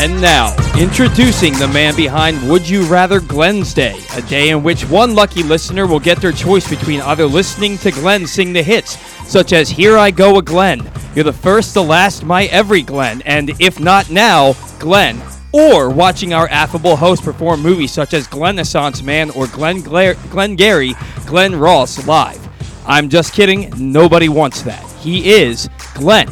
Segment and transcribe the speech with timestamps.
[0.00, 4.88] And now, introducing the man behind Would You Rather Glenn's Day, a day in which
[4.88, 8.96] one lucky listener will get their choice between either listening to Glenn sing the hits,
[9.28, 13.22] such as Here I Go a Glenn, You're the First, the Last, My Every Glenn,
[13.22, 19.02] and If Not Now, Glenn, or watching our affable host perform movies such as Glennaissance
[19.02, 20.94] Man or Glenn, Gla- Glenn Gary,
[21.26, 22.48] Glenn Ross live.
[22.86, 24.88] I'm just kidding, nobody wants that.
[25.00, 26.28] He is Glenn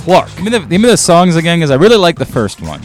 [0.00, 0.28] Clark.
[0.36, 2.82] Give me the, give me the songs again, because I really like the first one.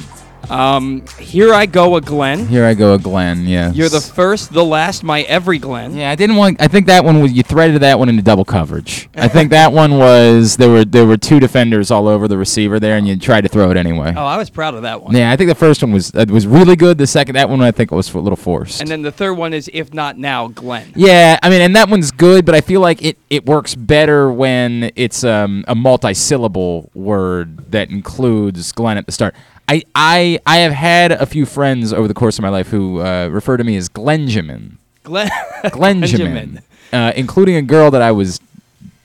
[0.49, 2.47] Um, Here I Go a Glenn.
[2.47, 3.45] Here I go, a Glenn.
[3.45, 3.71] Yeah.
[3.71, 5.95] You're the first, the last, my every Glenn.
[5.95, 6.61] Yeah, I didn't want.
[6.61, 9.09] I think that one was you threaded that one into double coverage.
[9.15, 12.79] I think that one was there were there were two defenders all over the receiver
[12.79, 14.13] there, and you tried to throw it anyway.
[14.15, 15.15] Oh, I was proud of that one.
[15.15, 16.97] Yeah, I think the first one was uh, was really good.
[16.97, 18.81] The second that one I think was a little forced.
[18.81, 20.91] And then the third one is If Not Now, Glenn.
[20.95, 24.31] yeah, I mean, and that one's good, but I feel like it, it works better
[24.31, 29.35] when it's um, a multi-syllable word that includes Glenn at the start.
[29.67, 33.01] I, I I have had a few friends over the course of my life who
[33.01, 34.77] uh, refer to me as Glenjamin.
[35.03, 35.29] Glenn.
[35.65, 36.61] Glenjamin,
[36.93, 38.39] uh, including a girl that I was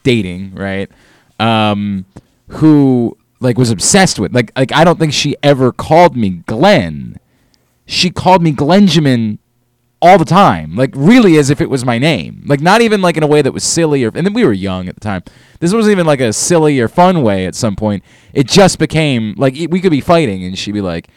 [0.02, 0.91] dating, right?
[1.39, 2.05] Um,
[2.48, 7.19] who like was obsessed with like like I don't think she ever called me Glenn.
[7.86, 9.39] She called me Glenjamin
[10.03, 12.43] all the time, like really as if it was my name.
[12.47, 14.53] Like not even like in a way that was silly or and then we were
[14.53, 15.23] young at the time.
[15.59, 18.03] This wasn't even like a silly or fun way at some point.
[18.33, 21.09] It just became like it- we could be fighting and she'd be like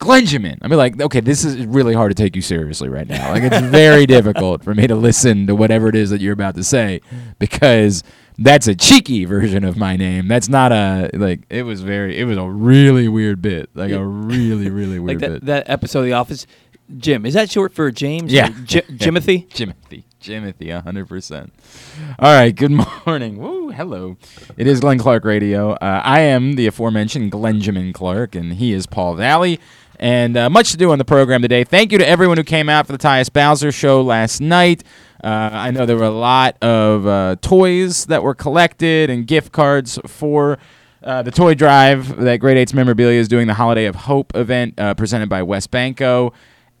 [0.00, 0.58] Glenjamin.
[0.60, 3.30] I mean, like, okay, this is really hard to take you seriously right now.
[3.30, 6.56] Like, it's very difficult for me to listen to whatever it is that you're about
[6.56, 7.00] to say
[7.38, 8.02] because
[8.36, 10.26] that's a cheeky version of my name.
[10.26, 11.42] That's not a like.
[11.48, 12.18] It was very.
[12.18, 13.70] It was a really weird bit.
[13.74, 15.44] Like a really, really like weird that, bit.
[15.46, 16.46] that episode of The Office.
[16.98, 17.24] Jim.
[17.26, 18.32] Is that short for James?
[18.32, 18.48] Yeah.
[18.64, 19.48] J- Jimothy?
[19.48, 20.04] Jimothy.
[20.22, 21.52] Jimothy, hundred percent.
[22.18, 22.54] All right.
[22.54, 22.70] Good
[23.06, 23.36] morning.
[23.36, 23.70] Woo.
[23.70, 24.16] Hello.
[24.56, 25.72] It is Glenn Clark Radio.
[25.72, 29.60] Uh, I am the aforementioned Glenjamin Clark, and he is Paul Valley.
[30.00, 31.62] And uh, much to do on the program today.
[31.62, 34.82] Thank you to everyone who came out for the Tyus Bowser show last night.
[35.22, 39.52] Uh, I know there were a lot of uh, toys that were collected and gift
[39.52, 40.58] cards for
[41.02, 44.74] uh, the toy drive that Great Eights Memorabilia is doing the Holiday of Hope event
[44.80, 46.32] uh, presented by WesBanco.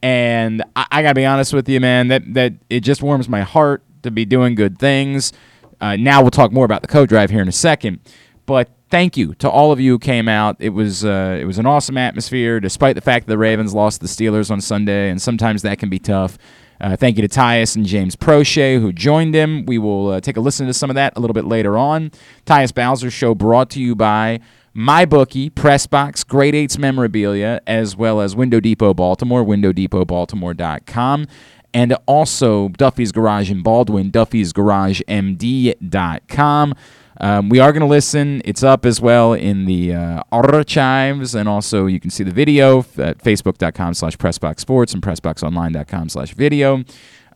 [0.04, 3.40] And I, I gotta be honest with you, man, that that it just warms my
[3.40, 5.32] heart to be doing good things.
[5.80, 8.00] Uh, now we'll talk more about the co-drive here in a second,
[8.44, 10.56] but thank you to all of you who came out.
[10.58, 14.02] It was uh, it was an awesome atmosphere, despite the fact that the Ravens lost
[14.02, 16.36] the Steelers on Sunday, and sometimes that can be tough.
[16.82, 19.64] Uh, thank you to Tyus and James Proche who joined him.
[19.64, 22.10] We will uh, take a listen to some of that a little bit later on.
[22.44, 24.40] Tyus Bowser Show brought to you by
[24.76, 31.28] MyBookie, Pressbox, Great Eights Memorabilia, as well as Window Depot Baltimore, WindowDepotBaltimore.com,
[31.72, 36.74] and also Duffy's Garage in Baldwin, Duffy'sGarageMD.com.
[37.20, 38.42] Um, we are going to listen.
[38.44, 42.80] It's up as well in the uh, archives, and also you can see the video
[42.98, 46.82] at facebook.com slash pressboxsports and pressboxonline.com slash video.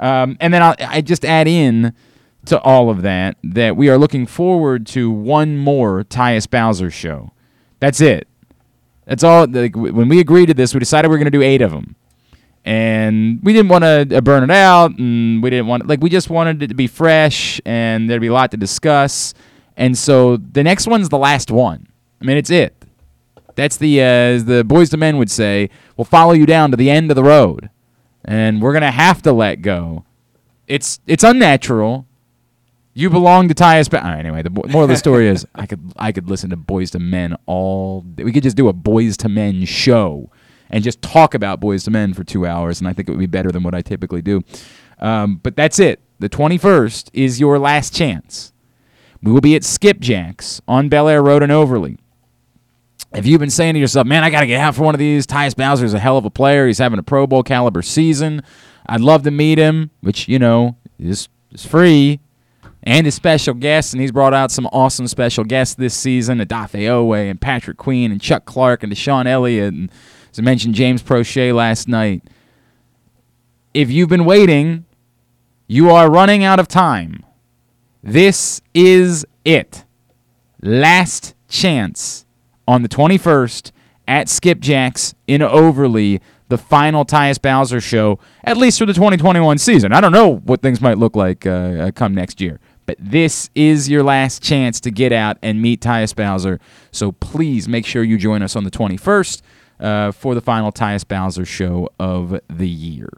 [0.00, 1.94] Um, and then I'll, I just add in
[2.46, 7.32] to all of that that we are looking forward to one more Tyus Bowser show.
[7.80, 8.28] That's it.
[9.06, 9.46] That's all.
[9.46, 11.70] Like, when we agreed to this, we decided we are going to do eight of
[11.70, 11.96] them,
[12.64, 16.10] and we didn't want to uh, burn it out, and we didn't want like we
[16.10, 19.32] just wanted it to be fresh, and there'd be a lot to discuss,
[19.76, 21.86] and so the next one's the last one.
[22.20, 22.74] I mean, it's it.
[23.54, 24.04] That's the uh,
[24.44, 25.70] the Boyz II Men would say.
[25.96, 27.70] We'll follow you down to the end of the road,
[28.24, 30.04] and we're gonna have to let go.
[30.66, 32.06] It's it's unnatural.
[32.98, 33.94] You belong to Tyus.
[33.94, 36.92] Uh, anyway, the moral of the story is I could I could listen to Boyz
[36.92, 38.00] II Men all.
[38.00, 38.24] Day.
[38.24, 40.32] We could just do a Boyz II Men show
[40.68, 43.20] and just talk about Boyz II Men for two hours, and I think it would
[43.20, 44.42] be better than what I typically do.
[44.98, 46.00] Um, but that's it.
[46.18, 48.52] The 21st is your last chance.
[49.22, 51.98] We will be at Skipjack's on Bel Air Road in Overlea.
[53.14, 54.98] If you've been saying to yourself, man, I got to get out for one of
[54.98, 56.66] these, Tyus Bowser is a hell of a player.
[56.66, 58.42] He's having a Pro Bowl caliber season.
[58.86, 62.18] I'd love to meet him, which, you know, is, is free
[62.82, 66.80] and his special guests, and he's brought out some awesome special guests this season: Odafe
[66.80, 69.90] Oweh and Patrick Queen and Chuck Clark and DeShon Elliott, and
[70.30, 72.22] as I mentioned, James Proche last night.
[73.74, 74.86] If you've been waiting,
[75.66, 77.24] you are running out of time.
[78.02, 79.84] This is it.
[80.62, 82.24] Last chance
[82.66, 83.72] on the 21st
[84.06, 89.92] at Skipjack's in Overlea, the final Tyus Bowser show, at least for the 2021 season.
[89.92, 93.90] I don't know what things might look like uh, come next year, but this is
[93.90, 96.58] your last chance to get out and meet Tyus Bowser.
[96.90, 99.42] So please make sure you join us on the 21st
[99.78, 103.10] uh, for the final Tyus Bowser show of the year.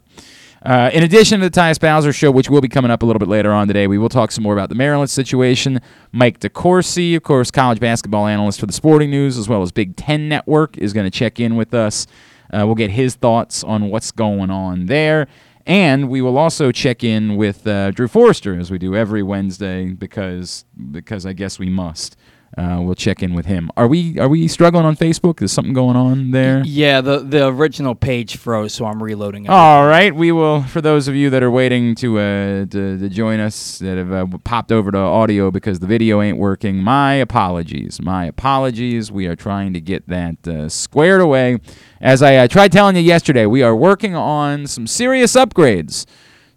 [0.65, 3.19] Uh, in addition to the Tyus Bowser show, which will be coming up a little
[3.21, 5.79] bit later on today, we will talk some more about the Maryland situation.
[6.11, 9.95] Mike DeCourcy, of course, college basketball analyst for the Sporting News, as well as Big
[9.95, 12.07] Ten Network, is going to check in with us.
[12.53, 15.29] Uh, we'll get his thoughts on what's going on there.
[15.65, 19.89] And we will also check in with uh, Drew Forrester as we do every Wednesday
[19.89, 22.15] because because I guess we must.
[22.57, 23.71] Uh, we'll check in with him.
[23.77, 25.41] Are we are we struggling on Facebook?
[25.41, 26.61] Is something going on there?
[26.65, 29.45] Yeah, the the original page froze, so I'm reloading.
[29.45, 29.49] it.
[29.49, 30.63] All right, we will.
[30.63, 34.11] For those of you that are waiting to uh, to, to join us, that have
[34.11, 38.01] uh, popped over to audio because the video ain't working, my apologies.
[38.01, 39.13] My apologies.
[39.13, 41.59] We are trying to get that uh, squared away.
[42.01, 46.05] As I uh, tried telling you yesterday, we are working on some serious upgrades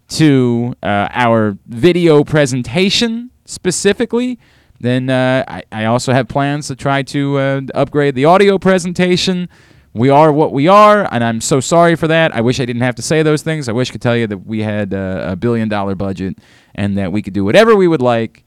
[0.09, 4.37] to uh, our video presentation specifically.
[4.79, 9.49] Then uh, I, I also have plans to try to uh, upgrade the audio presentation.
[9.93, 12.35] We are what we are, and I'm so sorry for that.
[12.35, 13.69] I wish I didn't have to say those things.
[13.69, 16.37] I wish I could tell you that we had uh, a billion dollar budget
[16.75, 18.43] and that we could do whatever we would like.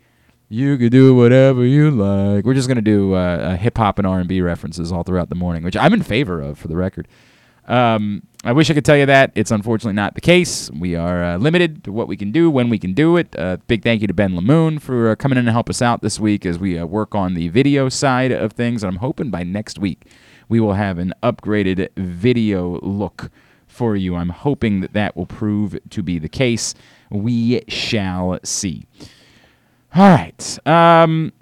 [0.50, 2.44] You could do whatever you like.
[2.44, 5.34] We're just gonna do uh, hip hop and R and B references all throughout the
[5.34, 7.08] morning, which I'm in favor of, for the record.
[7.68, 9.32] Um, I wish I could tell you that.
[9.34, 10.70] It's unfortunately not the case.
[10.70, 13.34] We are uh, limited to what we can do when we can do it.
[13.38, 16.00] Uh, big thank you to Ben Lamoon for uh, coming in and help us out
[16.00, 18.82] this week as we uh, work on the video side of things.
[18.82, 20.06] And I'm hoping by next week
[20.48, 23.30] we will have an upgraded video look
[23.66, 24.16] for you.
[24.16, 26.74] I'm hoping that that will prove to be the case.
[27.10, 28.86] We shall see.
[29.94, 30.66] All right.
[30.66, 31.32] Um,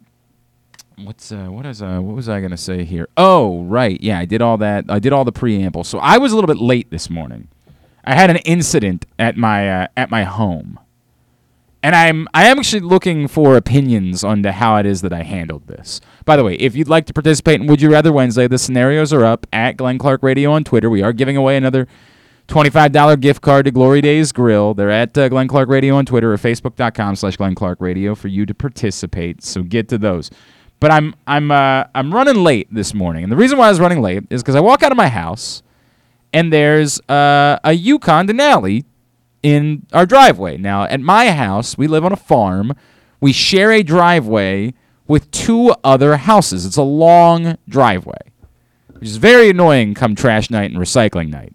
[0.99, 3.09] what's uh, what is uh, what was I gonna say here?
[3.17, 4.01] Oh, right.
[4.01, 4.87] Yeah, I did all that.
[4.89, 5.85] I did all the preamble.
[5.85, 7.49] So I was a little bit late this morning.
[8.05, 10.79] I had an incident at my uh, at my home,
[11.83, 15.23] and I'm I am actually looking for opinions on to how it is that I
[15.23, 16.01] handled this.
[16.25, 19.13] By the way, if you'd like to participate in Would You Rather Wednesday, the scenarios
[19.13, 20.89] are up at Glenn Clark Radio on Twitter.
[20.89, 21.87] We are giving away another
[22.49, 24.73] $25 gift card to Glory Days Grill.
[24.75, 28.29] They're at uh, Glenn Clark Radio on Twitter or facebook.com slash Glenn Clark Radio for
[28.29, 29.43] you to participate.
[29.43, 30.31] So get to those.
[30.79, 33.81] But I'm I'm uh, I'm running late this morning, and the reason why I was
[33.81, 35.63] running late is because I walk out of my house,
[36.33, 38.85] and there's uh, a Yukon Denali
[39.43, 40.57] in our driveway.
[40.57, 42.75] Now, at my house, we live on a farm.
[43.21, 44.75] We share a driveway
[45.07, 46.67] with two other houses.
[46.67, 48.33] It's a long driveway,
[48.95, 51.55] which is very annoying come trash night and recycling night.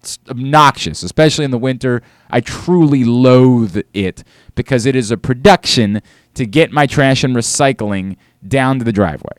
[0.00, 2.02] It's obnoxious, especially in the winter.
[2.30, 4.24] I truly loathe it
[4.54, 6.02] because it is a production
[6.34, 9.36] to get my trash and recycling down to the driveway.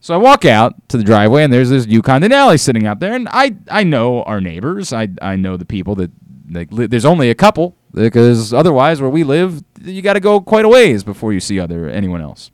[0.00, 3.14] So I walk out to the driveway, and there's this Yukon Denali sitting out there,
[3.14, 4.92] and I, I know our neighbors.
[4.92, 6.10] I, I know the people that,
[6.50, 10.40] that li- there's only a couple because otherwise, where we live, you got to go
[10.40, 12.50] quite a ways before you see other anyone else.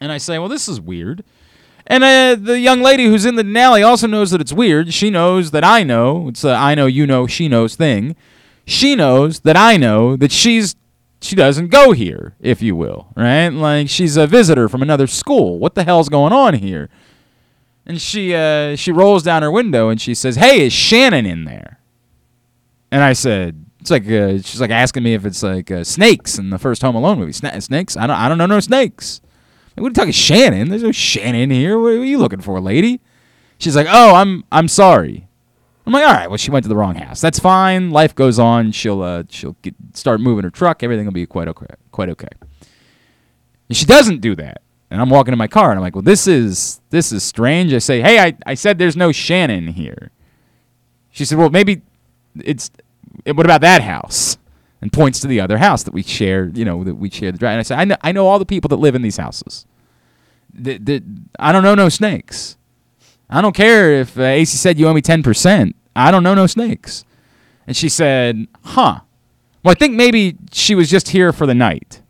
[0.00, 1.22] And I say, well, this is weird.
[1.86, 4.92] And uh, the young lady who's in the Denali also knows that it's weird.
[4.92, 6.28] She knows that I know.
[6.28, 8.16] It's a I know, you know, she knows thing.
[8.64, 10.74] She knows that I know that she's
[11.26, 13.48] she doesn't go here, if you will, right?
[13.48, 15.58] Like she's a visitor from another school.
[15.58, 16.88] What the hell's going on here?
[17.84, 21.44] And she uh, she rolls down her window and she says, "Hey, is Shannon in
[21.44, 21.80] there?"
[22.90, 26.38] And I said, "It's like uh, she's like asking me if it's like uh, snakes
[26.38, 27.32] in the first Home Alone movie.
[27.32, 27.96] Sna- snakes?
[27.96, 29.20] I don't I don't know no snakes.
[29.76, 30.68] Like, what are talking Shannon?
[30.68, 31.78] There's no Shannon here.
[31.78, 33.00] What are you looking for, lady?"
[33.58, 35.25] She's like, "Oh, I'm I'm sorry."
[35.86, 37.20] I'm like, all right, well, she went to the wrong house.
[37.20, 37.90] That's fine.
[37.90, 38.72] Life goes on.
[38.72, 40.82] She'll uh, she'll get, start moving her truck.
[40.82, 41.66] Everything will be quite okay.
[41.92, 42.28] Quite okay.
[43.68, 44.62] And she doesn't do that.
[44.90, 47.72] And I'm walking in my car, and I'm like, well, this is this is strange.
[47.72, 50.10] I say, hey, I, I said there's no Shannon here.
[51.10, 51.82] She said, well, maybe
[52.42, 52.70] it's.
[53.24, 54.38] What about that house?
[54.82, 56.50] And points to the other house that we share.
[56.52, 57.52] You know that we share the drive.
[57.52, 59.66] And I said, I know I know all the people that live in these houses.
[60.52, 61.02] The, the,
[61.38, 62.55] I don't know no snakes.
[63.28, 65.74] I don't care if uh, AC said you owe me 10%.
[65.94, 67.04] I don't know no snakes.
[67.66, 69.00] And she said, huh.
[69.62, 72.02] Well, I think maybe she was just here for the night.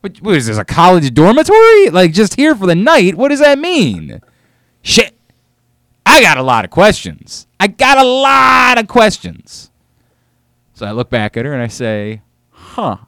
[0.00, 1.90] What, what is this, a college dormitory?
[1.90, 3.16] Like, just here for the night?
[3.16, 4.20] What does that mean?
[4.82, 5.14] Shit.
[6.04, 7.48] I got a lot of questions.
[7.58, 9.72] I got a lot of questions.
[10.74, 12.98] So I look back at her and I say, huh.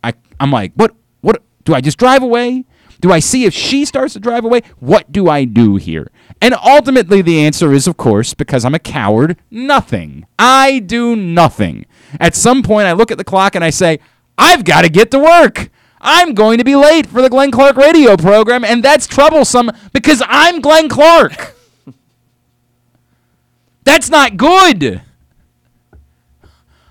[0.06, 0.96] I, I'm like, what?
[1.20, 1.44] What?
[1.66, 2.64] Do I just drive away?
[3.02, 4.62] Do I see if she starts to drive away?
[4.80, 6.10] What do I do here?
[6.42, 10.28] And ultimately, the answer is, of course, because I'm a coward, nothing.
[10.38, 11.86] I do nothing.
[12.20, 14.00] At some point, I look at the clock and I say,
[14.38, 15.70] I've got to get to work.
[16.02, 20.22] I'm going to be late for the Glenn Clark radio program, and that's troublesome because
[20.28, 21.56] I'm Glenn Clark.
[23.84, 25.02] that's not good.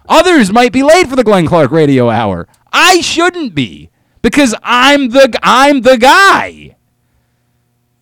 [0.09, 2.49] Others might be late for the Glenn Clark radio hour.
[2.73, 6.77] I shouldn't be because I'm the I'm the guy.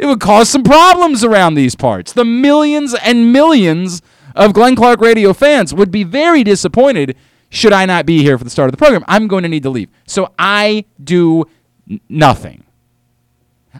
[0.02, 2.12] It would cause some problems around these parts.
[2.12, 4.02] The millions and millions
[4.35, 7.16] of Glenn Clark radio fans would be very disappointed
[7.50, 9.04] should I not be here for the start of the program.
[9.06, 9.90] I'm going to need to leave.
[10.09, 11.44] So I do
[12.09, 12.64] nothing.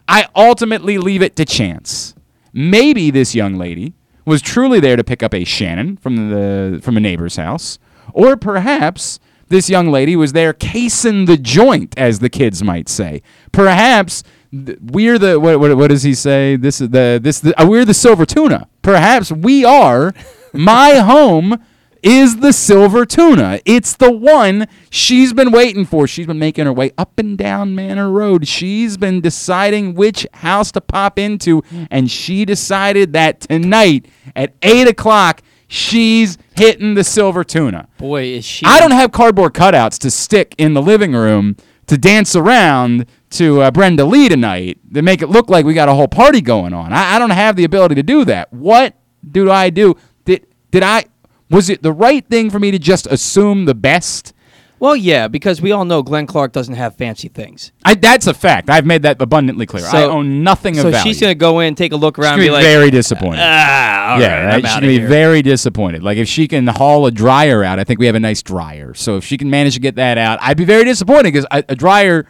[0.07, 2.15] I ultimately leave it to chance.
[2.53, 6.95] Maybe this young lady was truly there to pick up a Shannon from the from
[6.95, 7.79] a neighbor's house,
[8.13, 13.21] or perhaps this young lady was there casing the joint, as the kids might say.
[13.51, 16.55] Perhaps we're the what, what, what does he say?
[16.55, 18.67] This is the this the, uh, we're the silver tuna.
[18.81, 20.13] Perhaps we are.
[20.53, 21.59] My home
[22.03, 23.59] is the silver tuna.
[23.65, 26.05] It's the one she's been waiting for.
[26.05, 28.47] She's been making her way up and down Manor Road.
[28.47, 34.87] She's been deciding which house to pop into, and she decided that tonight at eight
[34.87, 37.87] o'clock she's hitting the silver tuna.
[37.97, 38.65] Boy, is she.
[38.67, 41.55] I don't have cardboard cutouts to stick in the living room
[41.87, 45.89] to dance around to uh, Brenda Lee tonight to make it look like we got
[45.89, 46.93] a whole party going on.
[46.93, 48.51] I, I don't have the ability to do that.
[48.53, 48.95] What
[49.29, 49.95] do I do?
[50.25, 51.05] Did did I?
[51.49, 54.33] Was it the right thing for me to just assume the best?
[54.79, 57.71] Well, yeah, because we all know Glenn Clark doesn't have fancy things.
[57.85, 58.69] I, that's a fact.
[58.69, 59.85] I've made that abundantly clear.
[59.85, 61.03] I own nothing So of value.
[61.13, 63.39] she's gonna go in, take a look around, She's and be like, very disappointed.
[63.41, 66.03] ah, yeah, right, she's gonna be here." very disappointed.
[66.03, 68.93] Like if she can haul a dryer out, I think we have a nice dryer.
[68.93, 71.63] So if she can manage to get that out, I'd be very disappointed because a,
[71.69, 72.25] a dryer,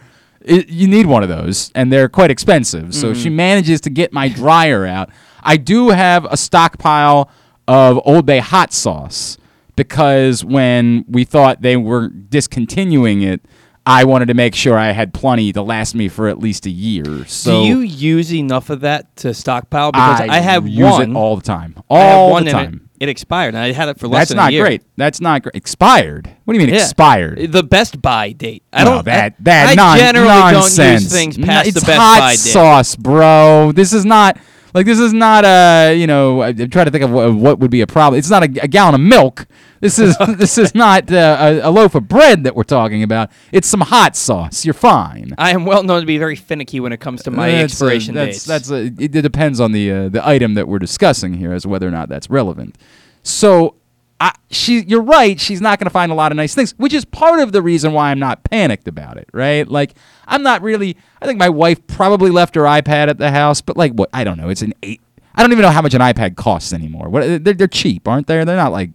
[0.49, 2.93] i you need one of those, and they're quite expensive.
[2.93, 3.21] So Mm-hmm.
[3.21, 5.09] she manages to get my dryer out,
[5.43, 7.29] I do have a stockpile
[7.67, 9.37] of Old Bay hot sauce
[9.75, 13.41] because when we thought they were discontinuing it.
[13.85, 16.69] I wanted to make sure I had plenty to last me for at least a
[16.69, 17.25] year.
[17.25, 19.91] So Do you use enough of that to stockpile?
[19.91, 21.11] Because I, have use one.
[21.11, 21.75] it all the time.
[21.89, 22.89] I have All one the time.
[22.99, 24.63] It, it expired, and I had it for less That's than not a year.
[24.63, 24.83] great.
[24.95, 25.55] That's not great.
[25.55, 26.29] Expired.
[26.45, 26.81] What do you mean Yeah.
[26.83, 27.51] expired?
[27.51, 28.63] The best buy date.
[28.71, 29.05] I No, don't.
[29.05, 30.77] that I, that I non- generally nonsense.
[30.77, 32.39] don't use things past it's the best hot buy date.
[32.39, 33.73] sauce, bro.
[33.73, 34.37] This is not
[34.73, 36.41] like this is not a you know.
[36.41, 38.17] I- I'm trying to think of what, what would be a problem.
[38.19, 39.45] It's not a, a gallon of milk.
[39.79, 43.29] This is this is not uh, a, a loaf of bread that we're talking about.
[43.51, 44.65] It's some hot sauce.
[44.65, 45.33] You're fine.
[45.37, 47.63] I am well known to be very finicky when it comes to my That's, uh,
[47.63, 48.45] expiration that's, dates.
[48.45, 51.63] That's a, it, it depends on the uh, the item that we're discussing here as
[51.63, 52.77] to whether or not that's relevant.
[53.23, 53.75] So,
[54.19, 55.39] I, she, you're right.
[55.39, 57.61] She's not going to find a lot of nice things, which is part of the
[57.61, 59.27] reason why I'm not panicked about it.
[59.33, 59.67] Right?
[59.67, 59.95] Like,
[60.27, 60.95] I'm not really.
[61.21, 64.09] I think my wife probably left her iPad at the house, but like, what?
[64.13, 64.49] I don't know.
[64.49, 65.01] It's an eight.
[65.35, 67.09] I don't even know how much an iPad costs anymore.
[67.09, 67.43] What?
[67.43, 68.43] They're, they're cheap, aren't they?
[68.43, 68.91] They're not like.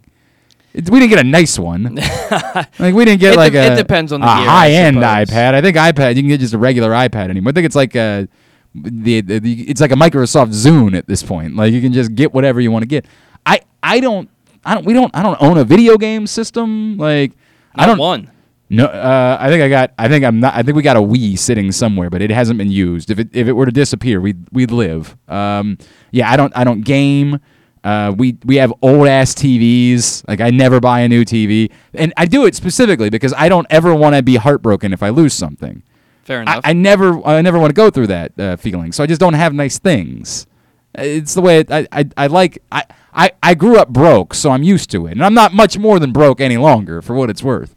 [0.73, 1.95] We didn't get a nice one.
[2.79, 5.53] like we didn't get It like de- a, it depends on the high end iPad.
[5.55, 7.49] I think iPad you can get just a regular iPad anymore.
[7.49, 8.27] I think it's like a
[8.75, 11.55] the, the, the it's like a Microsoft Zune at this point.
[11.55, 13.05] Like you can just get whatever you want to get.
[13.45, 14.29] I I don't
[14.69, 16.97] I don't we don't I don't own a video game system.
[16.97, 17.31] Like
[17.73, 18.29] I don't one.
[18.69, 19.93] no, uh, I think I got.
[19.97, 20.53] I think I'm not.
[20.53, 23.09] I think we got a Wii sitting somewhere, but it hasn't been used.
[23.09, 25.17] If it if it were to disappear, we'd we'd live.
[25.27, 25.79] Um,
[26.11, 27.39] yeah, I don't I don't game.
[27.83, 30.27] Uh, we we have old ass TVs.
[30.27, 33.65] Like I never buy a new TV, and I do it specifically because I don't
[33.71, 35.81] ever want to be heartbroken if I lose something.
[36.25, 36.61] Fair I, enough.
[36.63, 38.91] I never I never want to go through that uh, feeling.
[38.91, 40.45] So I just don't have nice things.
[40.93, 42.83] It's the way it, I, I I like I,
[43.13, 45.99] I I grew up broke, so I'm used to it, and I'm not much more
[45.99, 47.75] than broke any longer for what it's worth.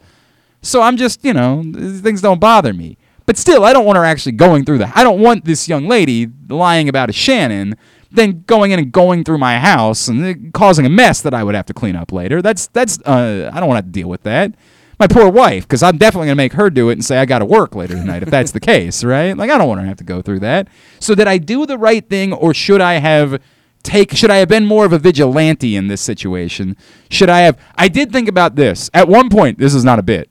[0.60, 2.98] So I'm just you know things don't bother me.
[3.24, 4.96] But still, I don't want her actually going through that.
[4.96, 7.76] I don't want this young lady lying about a Shannon,
[8.10, 11.44] then going in and going through my house and uh, causing a mess that I
[11.44, 12.42] would have to clean up later.
[12.42, 14.54] That's that's uh, I don't want to deal with that
[15.02, 17.24] my poor wife, because I'm definitely going to make her do it and say I
[17.24, 19.36] got to work later tonight if that's the case, right?
[19.36, 20.68] Like I don't want her to have to go through that.
[21.00, 23.42] So did I do the right thing, or should I have
[23.82, 24.14] take?
[24.16, 26.76] Should I have been more of a vigilante in this situation?
[27.10, 27.58] Should I have?
[27.76, 29.58] I did think about this at one point.
[29.58, 30.30] This is not a bit.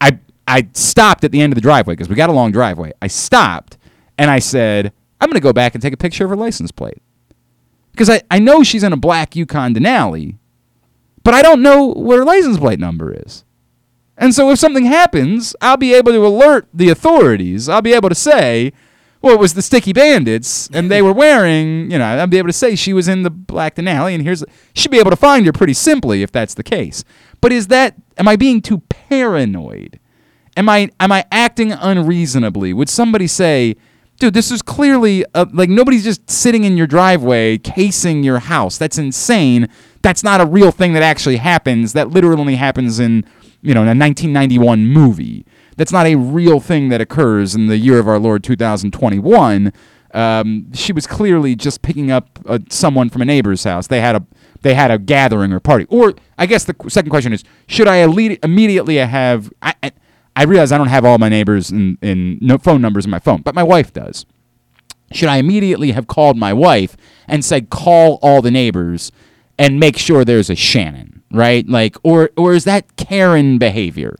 [0.00, 2.92] I I stopped at the end of the driveway because we got a long driveway.
[3.00, 3.78] I stopped
[4.18, 6.70] and I said I'm going to go back and take a picture of her license
[6.70, 7.02] plate
[7.92, 10.38] because I I know she's in a black Yukon Denali,
[11.22, 13.44] but I don't know what her license plate number is.
[14.16, 17.68] And so if something happens, I'll be able to alert the authorities.
[17.68, 18.72] I'll be able to say,
[19.24, 22.50] well, it was the Sticky Bandits, and they were wearing, you know, I'd be able
[22.50, 25.46] to say she was in the Black Denali, and here's, she'd be able to find
[25.46, 27.04] her pretty simply if that's the case.
[27.40, 29.98] But is that, am I being too paranoid?
[30.58, 32.74] Am I, am I acting unreasonably?
[32.74, 33.76] Would somebody say,
[34.18, 38.76] dude, this is clearly, a, like, nobody's just sitting in your driveway casing your house.
[38.76, 39.70] That's insane.
[40.02, 41.94] That's not a real thing that actually happens.
[41.94, 43.24] That literally only happens in
[43.64, 45.46] you know, in a 1991 movie.
[45.76, 49.72] That's not a real thing that occurs in the year of our Lord 2021.
[50.12, 53.88] Um, she was clearly just picking up uh, someone from a neighbor's house.
[53.88, 54.26] They had a
[54.62, 55.86] they had a gathering or party.
[55.90, 59.52] Or I guess the second question is, should I immediately have?
[59.60, 59.92] I, I,
[60.36, 63.18] I realize I don't have all my neighbors in, in no phone numbers in my
[63.18, 64.24] phone, but my wife does.
[65.12, 66.96] Should I immediately have called my wife
[67.28, 69.12] and said, call all the neighbors
[69.58, 71.14] and make sure there's a Shannon?
[71.34, 71.68] right?
[71.68, 74.16] Like, or or is that Karen behavior?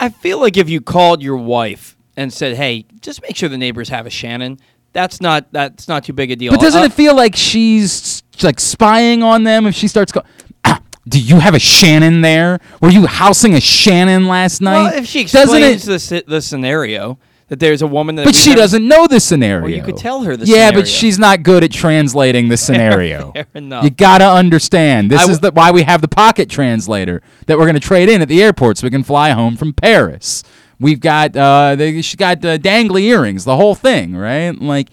[0.00, 3.58] I feel like if you called your wife and said, "Hey, just make sure the
[3.58, 4.58] neighbors have a Shannon,"
[4.92, 6.52] that's not that's not too big a deal.
[6.52, 10.26] But doesn't Uh, it feel like she's like spying on them if she starts going?
[10.64, 12.60] Ah, do you have a Shannon there?
[12.80, 14.82] Were you housing a Shannon last night?
[14.82, 16.24] well, if she doesn't explains it?
[16.26, 19.62] the the scenario that there's a woman that, But she never- doesn't know the scenario.
[19.64, 20.80] Well, you could tell her the Yeah, scenario.
[20.80, 23.32] but she's not good at translating the scenario.
[23.32, 23.84] Fair enough.
[23.84, 25.10] You gotta understand.
[25.10, 28.22] This I is the, why we have the pocket translator that we're gonna trade in
[28.22, 30.42] at the airport so we can fly home from Paris.
[30.80, 34.50] We've got uh, they, she got uh, dangly earrings, the whole thing, right?
[34.60, 34.88] Like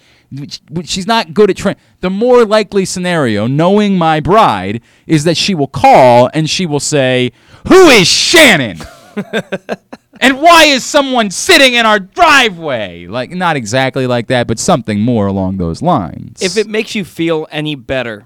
[0.85, 5.53] she's not good at tra- the more likely scenario knowing my bride is that she
[5.55, 7.31] will call and she will say
[7.67, 8.77] who is shannon
[10.21, 15.01] and why is someone sitting in our driveway like not exactly like that but something
[15.01, 18.25] more along those lines If it makes you feel any better,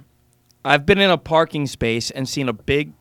[0.63, 2.93] I've been in a parking space and seen a big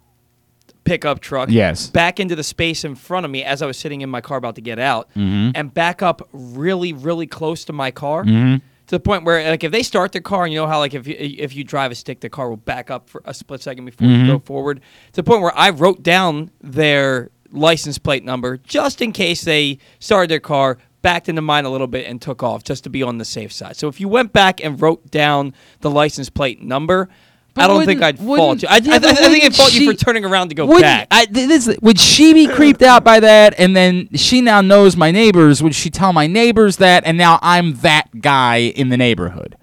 [0.85, 1.89] pickup truck Yes.
[1.89, 4.37] back into the space in front of me as I was sitting in my car
[4.39, 5.51] about to get out Mm-hmm.
[5.55, 8.25] and back up really, really close to my car.
[8.25, 10.93] To the point where, like, if they start their car, and you know how, like,
[10.93, 13.63] if you, if you drive a stick, the car will back up for a split
[13.63, 14.27] second before Mm-hmm.
[14.27, 14.83] you go forward.
[15.13, 19.79] To the point where I wrote down their license plate number just in case they
[19.99, 23.03] started their car, backed into mine a little bit, and took off just to be
[23.03, 23.77] on the safe side.
[23.77, 27.09] So if you went back and wrote down the license plate number,
[27.55, 28.69] But I don't think I'd fault you.
[28.69, 31.09] I, yeah, I, but I think I'd fault you for turning around to go back.
[31.11, 33.55] I, this, would she be creeped out by that?
[33.59, 35.63] And then she now knows my neighbors.
[35.63, 37.05] Would she tell my neighbors that?
[37.07, 39.57] And now I'm that guy in the neighborhood.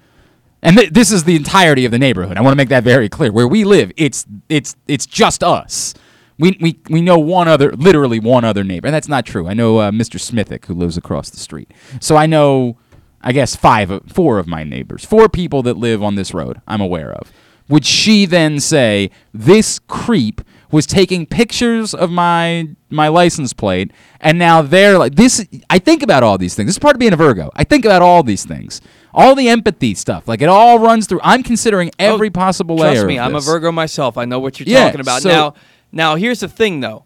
[0.62, 2.38] And th- this is the entirety of the neighborhood.
[2.38, 3.32] I want to make that very clear.
[3.32, 5.96] Where we live, it's it's it's just us.
[6.38, 9.48] We, we, we know one other, literally one other neighbor, and that's not true.
[9.48, 10.20] I know uh, Mr.
[10.20, 11.72] Smithick who lives across the street.
[12.00, 12.78] So I know,
[13.22, 16.60] I guess five, four of my neighbors, four people that live on this road.
[16.68, 17.32] I'm aware of.
[17.70, 20.42] Would she then say this creep
[20.72, 25.46] was taking pictures of my my license plate, and now they're like this?
[25.70, 26.68] I think about all these things.
[26.68, 27.50] This is part of being a Virgo.
[27.56, 28.82] I think about all these things,
[29.14, 30.28] all the empathy stuff.
[30.28, 31.22] Like it all runs through.
[31.24, 32.94] I'm considering every Oh, possible layer.
[32.96, 33.40] Trust me, of I'm a.
[33.42, 34.18] Virgo myself.
[34.18, 35.22] I know what you're Yeah, talking about.
[35.22, 35.54] so- now,
[35.92, 37.06] now here's the thing, though.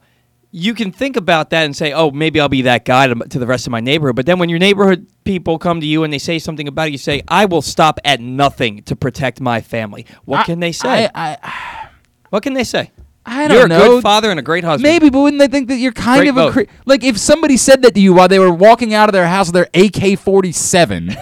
[0.52, 3.40] You can think about that and say, "Oh, maybe I'll be that guy to, to
[3.40, 6.14] the rest of my neighborhood." But then, when your neighborhood people come to you and
[6.14, 9.60] they say something about it, you say, "I will stop at nothing to protect my
[9.60, 11.10] family." What I- can they say?
[11.14, 11.90] I, I,
[12.30, 12.92] what can they say?
[13.26, 13.88] I don't You're a know.
[13.96, 14.84] good father and a great husband.
[14.84, 17.58] Maybe, but wouldn't they think that you're kind Great of a cre- like if somebody
[17.58, 21.18] said that to you while they were walking out of their house with their AK-47?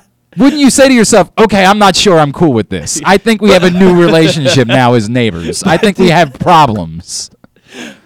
[0.36, 3.00] wouldn't you say to yourself, "Okay, I'm not sure I'm cool with this.
[3.04, 5.62] I think we have a new relationship now as neighbors.
[5.62, 7.30] I think we have problems."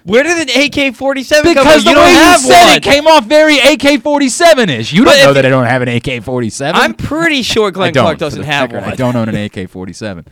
[0.08, 1.54] Where did an AK-47 come from?
[1.54, 2.76] Because the You don't way you said one.
[2.78, 4.90] it came off very AK-47ish.
[4.92, 6.72] You But don't know that I don't have an AK-47.
[6.74, 7.92] I'm pretty sure Glenn.
[7.92, 8.92] Clark doesn't have record, one.
[8.94, 10.26] I don't own an AK-47.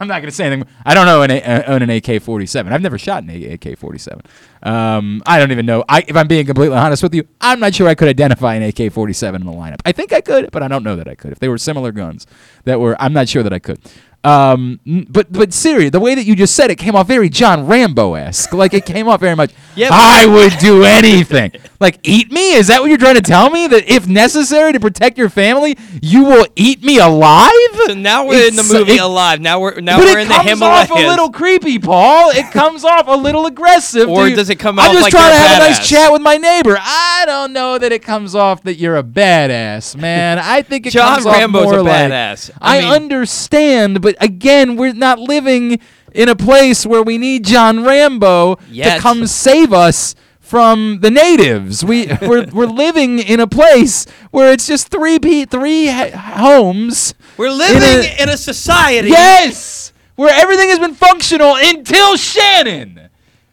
[0.00, 0.66] I'm not going to say anything.
[0.84, 2.72] I don't know an, uh, own an AK-47.
[2.72, 4.24] I've never shot an AK-47.
[4.62, 5.84] Um, I don't even know.
[5.88, 8.64] I, if I'm being completely honest with you, I'm not sure I could identify an
[8.64, 9.80] AK-47 in the lineup.
[9.84, 11.30] I think I could, but I don't know that I could.
[11.32, 12.26] If they were similar guns
[12.64, 13.78] that were, I'm not sure that I could.
[14.22, 17.66] Um, but but Siri, the way that you just said it came off very John
[17.66, 18.52] Rambo esque.
[18.52, 19.52] Like it came off very much.
[19.76, 21.52] Yeah, I would do anything.
[21.80, 22.52] Like eat me?
[22.54, 23.66] Is that what you're trying to tell me?
[23.66, 27.50] That if necessary to protect your family, you will eat me alive?
[27.86, 29.40] So now we're in the movie it- Alive.
[29.40, 32.30] Now we're now we're it in the comes off a little creepy, Paul.
[32.30, 34.08] It comes off a little aggressive.
[34.08, 34.88] Or does it come out?
[34.88, 36.76] I'm just like trying to have a nice chat with my neighbor.
[36.78, 40.38] I don't know that it comes off that you're a badass, man.
[40.38, 42.50] I think it John comes off Rambo's more a badass.
[42.60, 45.80] I I, mean- understand, but again, we're not living
[46.12, 50.14] in a place where we need John Rambo to come save us
[50.50, 51.84] from the natives.
[51.84, 57.14] We we're, we're living in a place where it's just three pe- three ha- homes.
[57.36, 59.10] We're living a- in a society.
[59.10, 63.08] Yes, where everything has been functional until Shannon.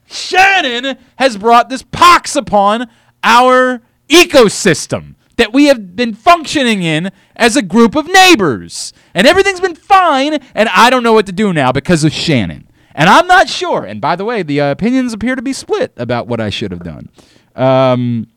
[0.07, 2.87] Shannon has brought this pox upon
[3.23, 8.91] our ecosystem that we have been functioning in as a group of neighbors.
[9.13, 12.66] And everything's been fine, and I don't know what to do now because of Shannon.
[12.97, 13.85] And I'm not sure.
[13.85, 16.71] And by the way, the uh, opinions appear to be split about what I should
[16.71, 17.09] have done.
[17.55, 18.27] Um,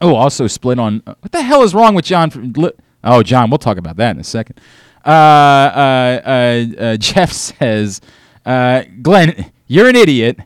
[0.00, 2.30] oh, also split on uh, what the hell is wrong with John?
[2.30, 2.54] from
[3.02, 4.60] Oh, John, we'll talk about that in a second.
[5.04, 8.00] Uh, uh, uh, uh, Jeff says,
[8.44, 10.38] Glenn, you're an idiot.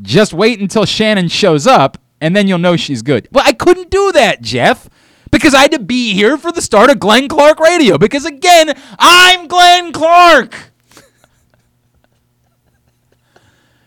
[0.00, 3.28] Just wait until Shannon shows up, and then you'll know she's good.
[3.30, 4.88] Well, I couldn't do that, Jeff,
[5.30, 7.98] because I had to be here for the start of Glenn Clark Radio.
[7.98, 10.73] Because again, I'm Glenn Clark.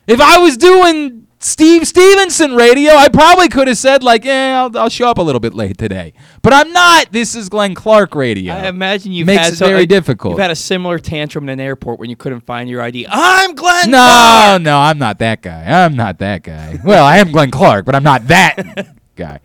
[0.08, 4.78] If I was doing Steve Stevenson radio, I probably could have said like, "Yeah, I'll,
[4.78, 7.12] I'll show up a little bit late today." But I'm not.
[7.12, 8.54] This is Glenn Clark radio.
[8.54, 10.32] I imagine you've Makes had it some- very like, difficult.
[10.34, 13.06] You've had a similar tantrum in an airport when you couldn't find your ID.
[13.10, 13.92] I'm Glenn.
[13.92, 14.62] no, Clark!
[14.62, 15.64] no, I'm not that guy.
[15.86, 16.80] I'm not that guy.
[16.86, 19.40] well, I am Glenn Clark, but I'm not that guy.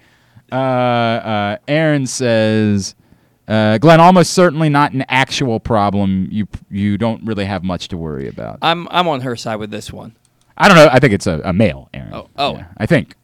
[0.50, 2.94] Uh, uh, Aaron says,
[3.48, 6.28] uh, Glenn, almost certainly not an actual problem.
[6.30, 8.58] You you don't really have much to worry about.
[8.62, 10.14] I'm I'm on her side with this one.
[10.56, 10.88] I don't know.
[10.92, 12.12] I think it's a, a male, Aaron.
[12.14, 12.54] Oh, oh.
[12.56, 13.14] Yeah, I think.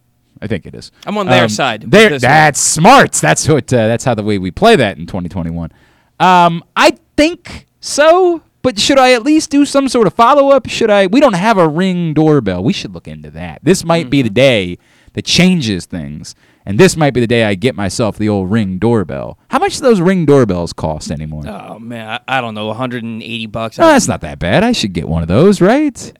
[0.40, 0.92] I think it is.
[1.04, 2.30] I'm on their side with There, this one.
[2.30, 3.12] that's smart.
[3.12, 3.72] That's what.
[3.72, 5.72] Uh, that's how the way we play that in 2021.
[6.20, 8.42] Um, I think so.
[8.62, 10.68] But should I at least do some sort of follow up?
[10.68, 11.06] Should I?
[11.06, 12.62] We don't have a ring doorbell.
[12.62, 13.60] We should look into that.
[13.62, 14.24] This might be Mm-hmm.
[14.24, 14.78] the day
[15.14, 16.34] that changes things,
[16.66, 19.38] and this might be the day I get myself the old ring doorbell.
[19.48, 21.44] How much do those ring doorbells cost anymore?
[21.48, 23.78] Oh man, I, I don't know, 180 bucks.
[23.78, 24.62] Oh, that's not that bad.
[24.64, 26.12] I should get one of those, right?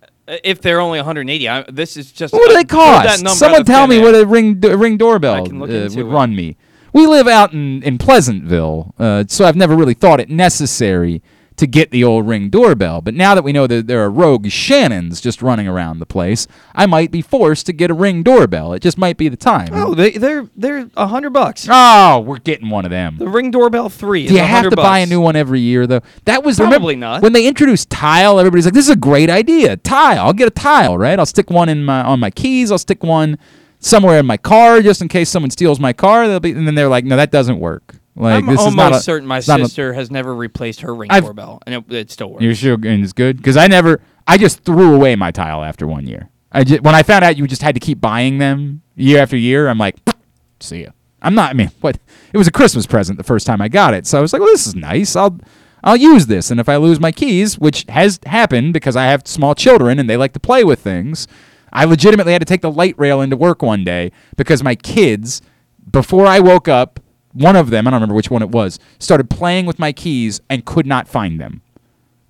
[0.44, 2.32] If they're only 180, I, this is just.
[2.34, 3.26] What do they cost?
[3.38, 4.02] Someone tell me air.
[4.04, 6.04] what a ring a ring doorbell I can look uh, would it.
[6.04, 6.56] run me.
[6.92, 11.22] We live out in in Pleasantville, uh, so I've never really thought it necessary
[11.58, 13.00] to get the old ring doorbell.
[13.00, 16.46] But now that we know that there are rogue Shannons just running around the place,
[16.74, 18.72] I might be forced to get a ring doorbell.
[18.72, 19.68] It just might be the time.
[19.72, 21.66] Oh, they, they're they're a 100 bucks.
[21.70, 23.16] Oh, we're getting one of them.
[23.18, 25.60] The Ring Doorbell 3 is Do you have 100 to buy a new one every
[25.60, 26.00] year though?
[26.24, 27.22] That was Probably remember, not.
[27.22, 29.76] When they introduced tile, everybody's like, "This is a great idea.
[29.76, 30.24] Tile.
[30.26, 31.18] I'll get a tile, right?
[31.18, 32.70] I'll stick one in my on my keys.
[32.72, 33.38] I'll stick one
[33.80, 36.74] somewhere in my car just in case someone steals my car." They'll be, and then
[36.76, 37.96] they're like, "No, that doesn't work.
[38.18, 40.80] Like I'm this almost is not a, certain my not a- sister has never replaced
[40.80, 42.42] her Ring I've- Doorbell, and it, it still works.
[42.42, 44.00] You're sure and it's good because I never.
[44.26, 46.28] I just threw away my tile after one year.
[46.50, 49.36] I just, when I found out you just had to keep buying them year after
[49.36, 49.96] year, I'm like,
[50.60, 50.90] see ya.
[51.22, 51.50] I'm not.
[51.50, 51.98] I mean, what?
[52.32, 54.40] It was a Christmas present the first time I got it, so I was like,
[54.40, 55.14] well, this is nice.
[55.16, 55.38] I'll.
[55.84, 59.28] I'll use this, and if I lose my keys, which has happened because I have
[59.28, 61.28] small children and they like to play with things,
[61.72, 65.40] I legitimately had to take the light rail into work one day because my kids,
[65.88, 66.98] before I woke up,
[67.38, 70.40] one of them, I don't remember which one it was, started playing with my keys
[70.48, 71.62] and could not find them.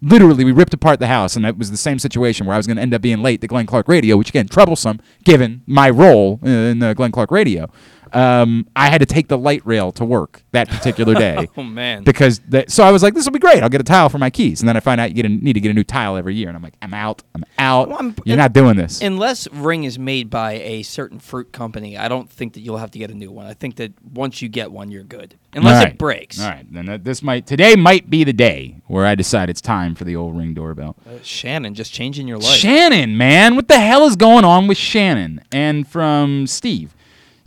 [0.00, 2.68] Literally we ripped apart the house and it was the same situation where i was
[2.68, 5.90] going to end up being late to glenn clark radio which again troublesome given my
[5.90, 7.68] role in the uh, glenn clark radio
[8.14, 12.02] um, i had to take the light rail to work that particular day oh man.
[12.04, 14.18] because that, so i was like this will be great i'll get a tile for
[14.18, 15.84] my keys and then i find out you get a, need to get a new
[15.84, 18.76] tile every year and i'm like i'm out i'm out Well, I'm- you're not doing
[18.76, 22.76] this Unless Ring is made by a certain fruit company, I don't think that you'll
[22.78, 23.46] have to get a new one.
[23.46, 25.36] I think that once you get one, you're good.
[25.54, 26.40] Unless All it breaks.
[26.40, 29.94] all right then this might today might be the day where i decide it's time
[29.94, 32.54] for the old ring doorbell Uh, Shannon, just changing your life.
[32.56, 35.40] Shannon, man, what the hell is going on with Shannon?
[35.52, 36.94] And from Steve,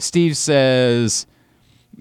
[0.02, 1.26] Steve says,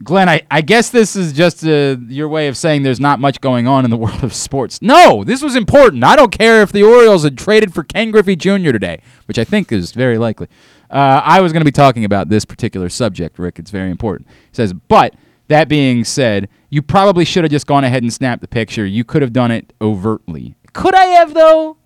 [0.02, 3.40] Glenn, I, I guess this is just uh, your way of saying there's not much
[3.40, 4.80] going on in the world of sports.
[4.80, 6.04] No, this was important.
[6.04, 8.72] I don't care if the Orioles had traded for Ken Griffey Jr.
[8.72, 10.48] today, which I think is very likely.
[10.90, 13.58] Uh, I was going to be talking about this particular subject, Rick.
[13.58, 14.28] It's very important.
[14.28, 15.14] He says, but
[15.48, 18.86] that being said, you probably should have just gone ahead and snapped the picture.
[18.86, 20.54] You could have done it overtly.
[20.72, 21.76] Could I have, though?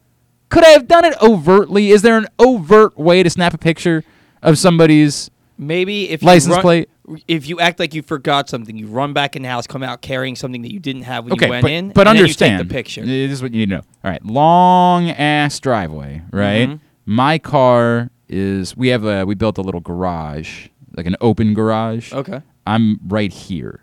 [0.51, 1.91] Could I have done it overtly?
[1.91, 4.05] Is there an overt way to snap a picture
[4.43, 6.91] of somebody's Maybe if you license run- plate?
[7.29, 10.01] if you act like you forgot something, you run back in the house, come out
[10.01, 12.59] carrying something that you didn't have when okay, you went but, in, but and understand
[12.59, 13.03] you the picture.
[13.05, 13.83] This is what you need to know.
[14.03, 16.69] All right, long ass driveway, right?
[16.69, 16.81] Mhm.
[17.07, 18.77] My car is.
[18.77, 19.25] We have a.
[19.25, 22.13] We built a little garage, like an open garage.
[22.13, 22.41] Okay.
[22.67, 23.81] I'm right here.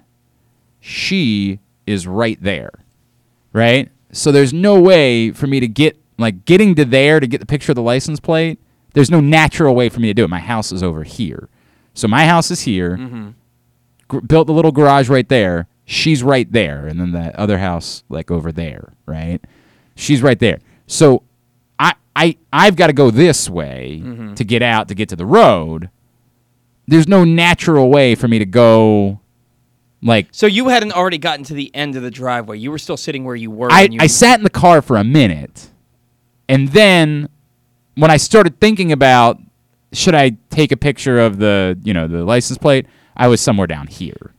[0.79, 2.71] She is right there,
[3.53, 3.89] right?
[4.11, 7.45] So there's no way for me to get like getting to there to get the
[7.45, 8.59] picture of the license plate.
[8.93, 10.29] There's no natural way for me to do it.
[10.29, 11.47] My house is over here,
[11.93, 12.97] so my house is here.
[12.97, 14.19] Mm-hmm.
[14.27, 15.67] Built the little garage right there.
[15.85, 19.41] She's right there, and then that other house like over there, right?
[19.95, 20.59] She's right there.
[20.87, 21.23] So
[21.79, 24.35] I I I've got to go this way Mhm.
[24.35, 25.89] to get out to get to the road.
[26.87, 29.19] There's no natural way for me to go
[30.03, 32.57] like So you hadn't already gotten to the end of the driveway.
[32.57, 33.71] You were still sitting where you were.
[33.71, 35.69] I, you, I sat in the car for a minute
[36.49, 37.29] and then
[37.95, 39.39] when I started thinking about
[39.93, 43.67] should I take a picture of the you know the license plate, I was somewhere
[43.67, 44.33] down here.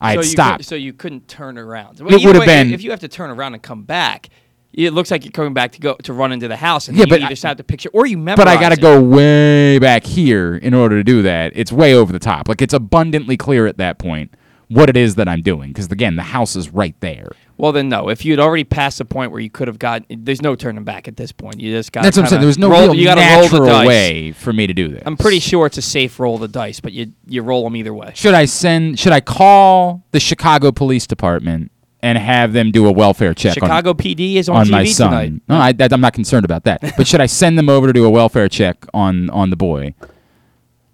[0.00, 0.58] I so had stopped.
[0.58, 2.00] Could, so you couldn't turn around.
[2.00, 4.28] It would've been- if you have to turn around and come back.
[4.76, 7.04] It looks like you're coming back to go to run into the house, and Yeah,
[7.08, 9.78] but you either snap the picture or you memorize but I got to go way
[9.78, 11.52] back here in order to do that.
[11.54, 12.48] It's way over the top.
[12.48, 14.34] Like it's abundantly clear at that point
[14.74, 17.28] what it is that I'm doing because again, the house is right there.
[17.56, 18.08] Well, then no.
[18.08, 21.06] If you'd already passed the point where you could have got, there's no turning back
[21.06, 21.60] at this point.
[21.60, 22.02] You just got.
[22.02, 22.40] That's what I'm saying.
[22.40, 23.86] There was no roll, real you gotta roll natural the dice.
[23.86, 25.02] way for me to do this.
[25.06, 27.76] I'm pretty sure it's a safe roll of the dice, but you you roll them
[27.76, 28.12] either way.
[28.14, 28.98] Should I send?
[28.98, 31.70] Should I call the Chicago Police Department
[32.02, 34.84] and have them do a welfare check on, Chicago PD is on, on TV my
[34.86, 35.10] son?
[35.10, 35.42] tonight.
[35.48, 36.82] No, I, that, I'm not concerned about that.
[36.96, 39.94] but should I send them over to do a welfare check on on the boy?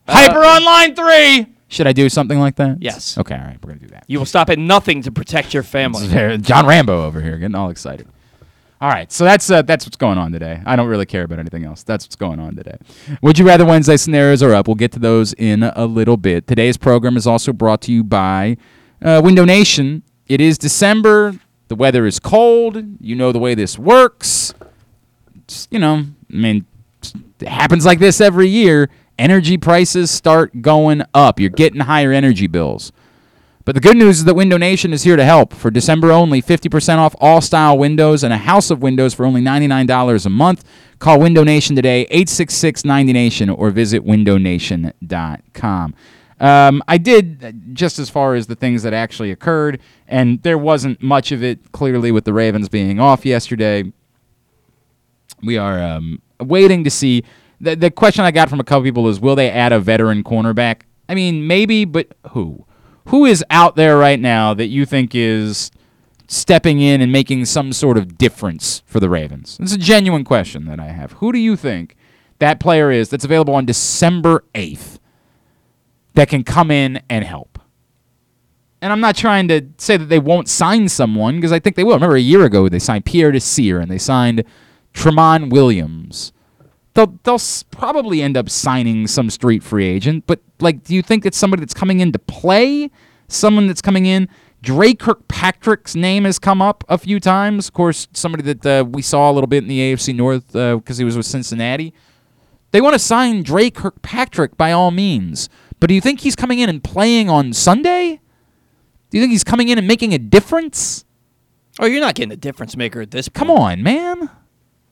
[0.08, 1.46] Uh, Hyper on line three.
[1.70, 2.78] Should I do something like that?
[2.82, 3.16] Yes.
[3.16, 3.34] Okay.
[3.34, 3.58] All right.
[3.62, 4.04] We're gonna do that.
[4.08, 6.08] You will stop at nothing to protect your family.
[6.38, 8.06] John Rambo over here getting all excited.
[8.82, 10.62] All right, so that's uh, that's what's going on today.
[10.64, 11.82] I don't really care about anything else.
[11.82, 12.78] That's what's going on today.
[13.20, 14.68] Would you rather Wednesday scenarios are up?
[14.68, 16.46] We'll get to those in a little bit.
[16.46, 18.56] Today's program is also brought to you by
[19.02, 20.02] uh, Window Nation.
[20.28, 21.34] It is December.
[21.68, 22.82] The weather is cold.
[23.02, 24.54] You know the way this works.
[25.44, 26.64] It's, you know, I mean,
[27.38, 28.88] it happens like this every year.
[29.20, 31.38] Energy prices start going up.
[31.38, 32.90] You're getting higher energy bills.
[33.66, 35.52] But the good news is that Window Nation is here to help.
[35.52, 39.42] For December only, 50% off all style windows and a house of windows for only
[39.42, 40.64] $99 a month.
[41.00, 45.94] Call Window Nation today, 866 90Nation, or visit windownation.com.
[46.40, 50.56] Um, I did, uh, just as far as the things that actually occurred, and there
[50.56, 53.92] wasn't much of it clearly with the Ravens being off yesterday.
[55.42, 57.22] We are um, waiting to see.
[57.60, 60.24] The, the question I got from a couple people is will they add a veteran
[60.24, 60.82] cornerback?
[61.08, 62.66] I mean, maybe, but who?
[63.08, 65.70] Who is out there right now that you think is
[66.28, 69.58] stepping in and making some sort of difference for the Ravens?
[69.60, 71.12] It's a genuine question that I have.
[71.14, 71.96] Who do you think
[72.38, 74.98] that player is that's available on December 8th
[76.14, 77.58] that can come in and help?
[78.82, 81.84] And I'm not trying to say that they won't sign someone because I think they
[81.84, 81.94] will.
[81.94, 84.44] Remember a year ago they signed Pierre Desir and they signed
[84.94, 86.32] Tramon Williams.
[86.94, 91.24] They'll they'll probably end up signing some street free agent, but like, do you think
[91.24, 92.90] it's somebody that's coming in to play?
[93.28, 94.28] Someone that's coming in?
[94.62, 97.68] Dre Kirkpatrick's name has come up a few times.
[97.68, 100.98] Of course, somebody that uh, we saw a little bit in the AFC North because
[100.98, 101.94] he was with Cincinnati.
[102.72, 105.48] They want to sign Dre Kirkpatrick by all means,
[105.78, 108.20] but do you think he's coming in and playing on Sunday?
[109.10, 111.04] Do you think he's coming in and making a difference?
[111.80, 113.48] Oh, you're not getting a difference maker at this point.
[113.48, 114.30] Come on, man.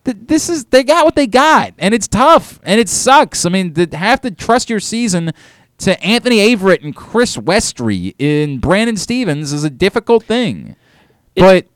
[0.08, 3.44] Th- This is they got what they got, and it's tough, and it sucks.
[3.44, 5.32] I mean, to have to trust your season
[5.78, 10.76] to Anthony Averett and Chris Westry in Brandon Stephens is a difficult thing,
[11.36, 11.66] It- but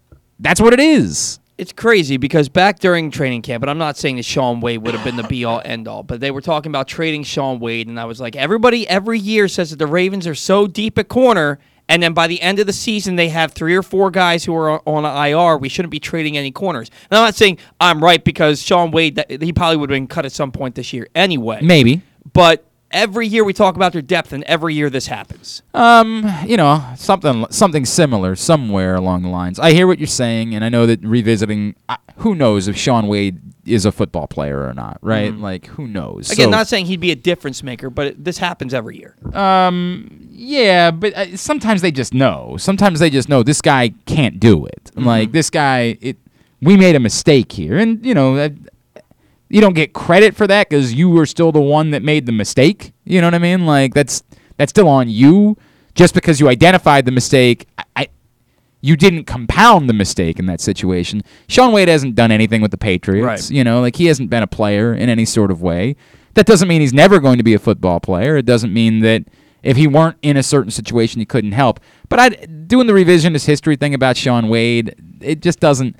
[0.40, 1.38] that's what it is.
[1.58, 4.94] It's crazy because back during training camp, and I'm not saying that Shaun Wade would
[4.94, 7.86] have been the be all end all, but they were talking about trading Shaun Wade,
[7.86, 11.08] and I was like, everybody every year says that the Ravens are so deep at
[11.08, 11.58] corner,
[11.92, 14.56] and then by the end of the season, they have three or four guys who
[14.56, 15.58] are on IR.
[15.58, 16.90] We shouldn't be trading any corners.
[17.10, 20.24] And I'm not saying I'm right because Shaun Wade, he probably would have been cut
[20.24, 21.58] at some point this year anyway.
[21.60, 22.00] Maybe.
[22.32, 25.62] But every year we talk about their depth, and every year this happens.
[25.74, 29.58] Um, you know, something something similar somewhere along the lines.
[29.58, 31.74] I hear what you're saying, and I know that revisiting.
[32.16, 34.98] Who knows if Shaun Wade is a football player or not?
[35.02, 35.34] Right?
[35.34, 36.30] Like, who knows?
[36.30, 39.16] Again, So- not saying he'd be a difference maker, but it, this happens every year.
[39.32, 42.56] Um, Yeah, but uh, sometimes they just know.
[42.58, 44.84] Sometimes they just know this guy can't do it.
[44.94, 45.04] Mm-hmm.
[45.06, 46.16] Like this guy, it.
[46.60, 48.48] We made a mistake here, and you know,
[49.52, 52.32] you don't get credit for that because you were still the one that made the
[52.32, 52.94] mistake.
[53.04, 53.66] You know what I mean?
[53.66, 54.22] Like that's
[54.56, 55.58] that's still on you.
[55.94, 58.08] Just because you identified the mistake, I, I
[58.80, 61.22] you didn't compound the mistake in that situation.
[61.48, 63.26] Shaun Wade hasn't done anything with the Patriots.
[63.26, 63.50] Right.
[63.50, 65.96] You know, like he hasn't been a player in any sort of way.
[66.32, 68.38] That doesn't mean he's never going to be a football player.
[68.38, 69.24] It doesn't mean that
[69.62, 71.78] if he weren't in a certain situation, he couldn't help.
[72.08, 75.94] But I doing the revisionist history thing about Shaun Wade, it just doesn't.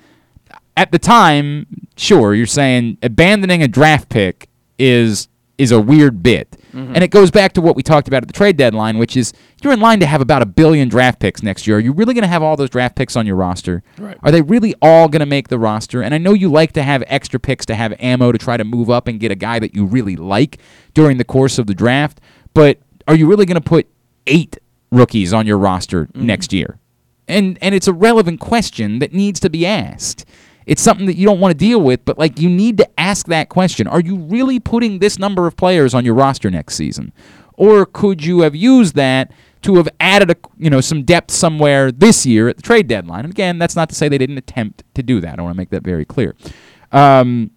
[0.77, 6.51] At the time, sure, you're saying abandoning a draft pick is is a weird bit.
[6.73, 6.95] Mm-hmm.
[6.95, 9.33] And it goes back to what we talked about at the trade deadline, which is
[9.63, 11.77] you're in line to have about a billion draft picks next year.
[11.77, 13.83] Are you really going to have all those draft picks on your roster?
[13.99, 14.17] Right.
[14.23, 16.03] Are they really all going to make the roster?
[16.03, 18.65] And I know you like to have extra picks to have ammo to try to
[18.65, 20.59] move up and get a guy that you really like
[20.95, 22.21] during the course of the draft,
[22.55, 23.87] but are you really going to put
[24.27, 24.59] eight
[24.91, 26.27] rookies on your roster mm-hmm.
[26.27, 26.79] next year?
[27.29, 30.25] And and it's a relevant question that needs to be asked.
[30.67, 33.27] It's something that you don't want to deal with, but like you need to ask
[33.27, 33.87] that question.
[33.87, 37.13] Are you really putting this number of players on your roster next season?
[37.55, 41.93] Or could you have used that to have added a, you know some depth somewhere
[41.93, 43.25] this year at the trade deadline?
[43.25, 45.39] And again, that's not to say they didn't attempt to do that.
[45.39, 46.35] I want to make that very clear.
[46.91, 47.51] Um,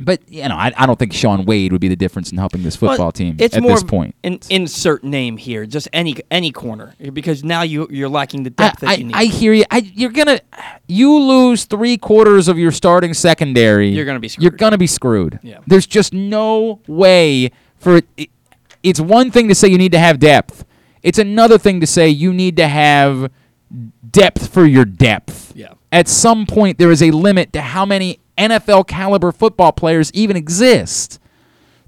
[0.00, 2.62] but you know, I, I don't think Shaun Wade would be the difference in helping
[2.62, 4.14] this football Well, team at this point.
[4.24, 8.82] An insert name here, just any any corner, because now you you're lacking the depth
[8.82, 9.14] I, that you need.
[9.14, 9.64] I, I hear you.
[9.70, 10.40] I, you're gonna
[10.86, 13.88] you lose three quarters of your starting secondary.
[13.88, 14.58] You're gonna be You're screwed.
[14.58, 15.38] gonna be screwed.
[15.42, 15.58] Yeah.
[15.66, 18.30] There's just no way for it, it.
[18.82, 20.64] It's one thing to say you need to have depth.
[21.02, 23.30] It's another thing to say you need to have
[24.10, 25.52] depth for your depth.
[25.54, 25.74] Yeah.
[25.90, 30.36] At some point, there is a limit to how many NFL caliber football players even
[30.36, 31.18] exist.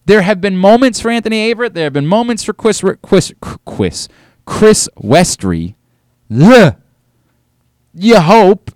[0.07, 1.75] There have been moments for Anthony Averett.
[1.75, 3.33] There have been moments for Chris, Chris,
[3.65, 4.09] Chris,
[4.45, 5.75] Chris Westry.
[6.35, 6.77] Ugh.
[7.95, 8.71] You hope,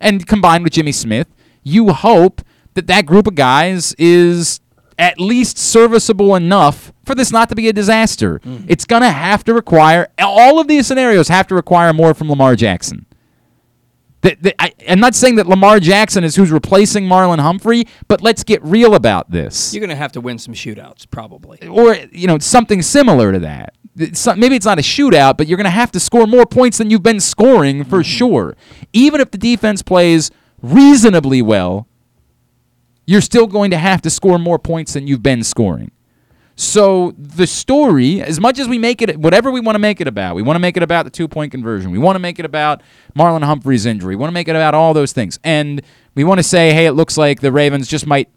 [0.00, 1.28] and combined with Jimmy Smith,
[1.62, 2.42] you hope
[2.74, 4.60] that that group of guys is
[4.98, 8.40] at least serviceable enough for this not to be a disaster.
[8.40, 8.64] Mm.
[8.68, 12.28] It's going to have to require, all of these scenarios have to require more from
[12.28, 13.06] Lamar Jackson.
[14.24, 18.62] I, I'm not saying that Lamar Jackson is who's replacing Marlon Humphrey, but let's get
[18.64, 21.66] real about this You're gonna have to win some shootouts, probably.
[21.68, 23.74] or you know something similar to that.
[23.96, 26.88] Maybe it's not a shootout, but you're going to have to score more points than
[26.88, 28.02] you've been scoring for mm-hmm.
[28.02, 28.56] sure.
[28.92, 30.30] Even if the defense plays
[30.62, 31.88] reasonably well,
[33.06, 35.90] you're still going to have to score more points than you've been scoring.
[36.60, 40.08] So the story, as much as we make it, whatever we want to make it
[40.08, 41.92] about, we want to make it about the two point conversion.
[41.92, 42.82] We want to make it about
[43.16, 44.16] Marlon Humphrey's injury.
[44.16, 45.80] We want to make it about all those things, and
[46.16, 48.28] we want to say, hey, it looks like the Ravens just might,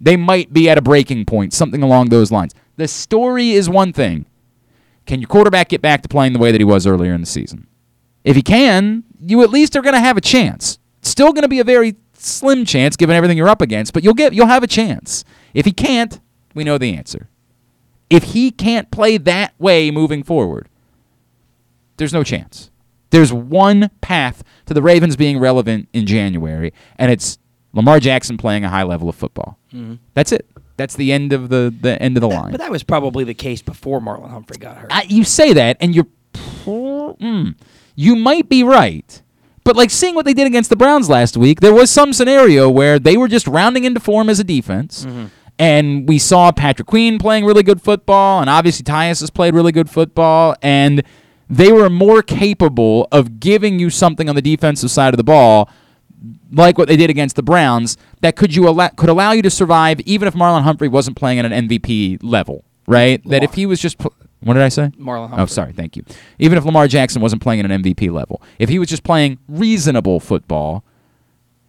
[0.00, 2.52] they might be at a breaking point, something along those lines.
[2.78, 4.26] The story is one thing.
[5.06, 7.28] Can your quarterback get back to playing the way that he was earlier in the
[7.28, 7.68] season?
[8.24, 10.80] If he can, you at least are going to have a chance.
[10.98, 14.02] It's Still going to be a very slim chance given everything you're up against, but
[14.02, 15.24] you'll get you'll have a chance.
[15.54, 16.18] If he can't,
[16.56, 17.28] we know the answer.
[18.12, 20.68] If he can't play that way moving forward,
[21.96, 22.70] there's no chance.
[23.10, 27.38] There's one path to the Ravens being relevant in January, and it's
[27.72, 29.58] Lamar Jackson playing a high level of football.
[30.14, 30.46] That's it.
[30.76, 32.50] That's the end of the the end of the line.
[32.50, 34.90] But that was probably the case before Marlon Humphrey got hurt.
[34.92, 36.06] I, you say that, and you're,
[36.66, 37.54] mm,
[37.94, 39.22] you might be right.
[39.64, 42.68] But like seeing what they did against the Browns last week, there was some scenario
[42.68, 45.06] where they were just rounding into form as a defense,
[45.62, 49.70] and we saw Patrick Queen playing really good football, and obviously Tyus has played really
[49.70, 51.04] good football, and
[51.48, 55.70] they were more capable of giving you something on the defensive side of the ball
[56.50, 59.50] like what they did against the Browns, that could you allow, could allow you to
[59.50, 63.22] survive even if Marlon Humphrey wasn't playing at an MVP level, right?
[63.28, 64.90] That if he was just what did I say?
[64.98, 65.42] Marlon oh, Humphrey.
[65.42, 66.04] Oh, sorry, thank you.
[66.40, 69.38] Even if Lamar Jackson wasn't playing at an MVP level, if he was just playing
[69.46, 70.82] reasonable football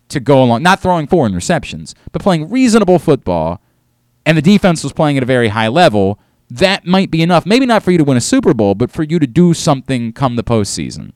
[0.10, 3.62] to go along, not throwing four interceptions, but playing reasonable football,
[4.26, 7.46] and the defense was playing at a very high level, that might be enough.
[7.46, 10.14] Maybe not for you to win a Super Bowl, but for you to do something
[10.14, 11.14] come the postseason.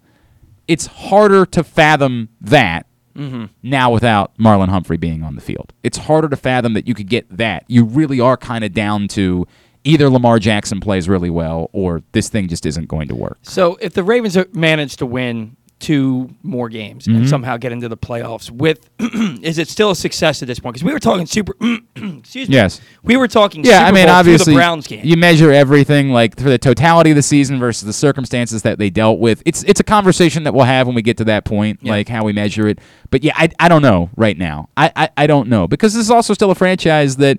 [0.68, 3.46] It's harder to fathom that mm-hmm.
[3.64, 5.74] now without Marlon Humphrey being on the field.
[5.84, 7.64] It's harder to fathom that you could get that.
[7.68, 9.48] You really are kind of down to
[9.84, 13.40] either Lamar Jackson plays really well or this thing just isn't going to work.
[13.44, 17.18] So if the Ravens manage to win two more games Mm-hmm.
[17.18, 20.74] and somehow get into the playoffs, with is it still a success at this point?
[20.74, 21.54] Because we were talking super.
[21.96, 22.56] excuse me.
[22.56, 22.82] Yes.
[23.04, 23.64] We were talking.
[23.64, 25.02] Yeah, Super I mean, Bowl obviously, the Browns game.
[25.06, 28.90] you measure everything like for the totality of the season versus the circumstances that they
[28.90, 29.44] dealt with.
[29.46, 31.92] It's it's a conversation that we'll have when we get to that point, Yeah.
[31.92, 32.80] like how we measure it.
[33.12, 34.70] But yeah, I, I don't know right now.
[34.76, 37.38] I, I, I don't know because this is also still a franchise that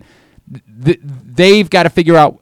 [0.53, 2.41] th- th- they've got to figure out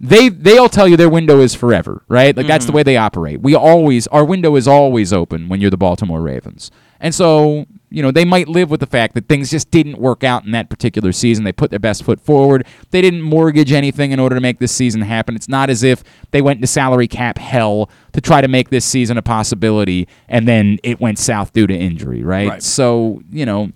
[0.00, 2.36] they they'll tell you their window is forever, right?
[2.36, 2.48] Like mm-hmm.
[2.48, 2.76] that's the mm-hmm.
[2.76, 3.40] way they operate.
[3.40, 6.70] We always our window is always open when you're the Baltimore Ravens.
[6.98, 10.24] And so, you know, they might live with the fact that things just didn't work
[10.24, 11.44] out in that particular season.
[11.44, 12.66] They put their best foot forward.
[12.90, 15.36] They didn't mortgage anything in order to make this season happen.
[15.36, 18.84] It's not as if they went into salary cap hell to try to make this
[18.84, 22.48] season a possibility and then it went south due to injury, right?
[22.48, 22.62] right.
[22.62, 23.72] So, you know,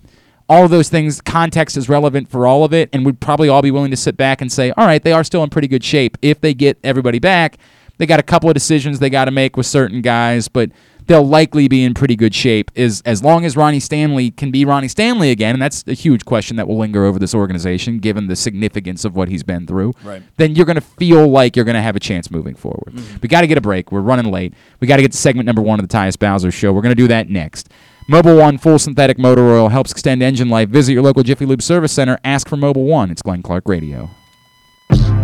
[0.51, 3.61] all of those things, context is relevant for all of it, and we'd probably all
[3.61, 5.81] be willing to sit back and say, all right, they are still in pretty good
[5.81, 6.17] shape.
[6.21, 7.57] If they get everybody back,
[7.97, 10.69] they got a couple of decisions they got to make with certain guys, but
[11.05, 14.65] they'll likely be in pretty good shape is as long as Ronnie Stanley can be
[14.65, 18.27] Ronnie Stanley again, and that's a huge question that will linger over this organization given
[18.27, 19.93] the significance of what he's been through.
[20.03, 20.21] Right.
[20.35, 22.91] Then you're going to feel like you're going to have a chance moving forward.
[22.93, 23.17] Mm-hmm.
[23.21, 23.89] We got to get a break.
[23.93, 24.53] We're running late.
[24.81, 26.73] We got to get to segment number one of the Tyus Bowser show.
[26.73, 27.69] We're going to do that next.
[28.09, 30.69] Mobil One full synthetic motor oil helps extend engine life.
[30.69, 32.19] Visit your local Jiffy Lube service center.
[32.23, 33.11] Ask for Mobil One.
[33.11, 34.09] It's Glenn Clark Radio.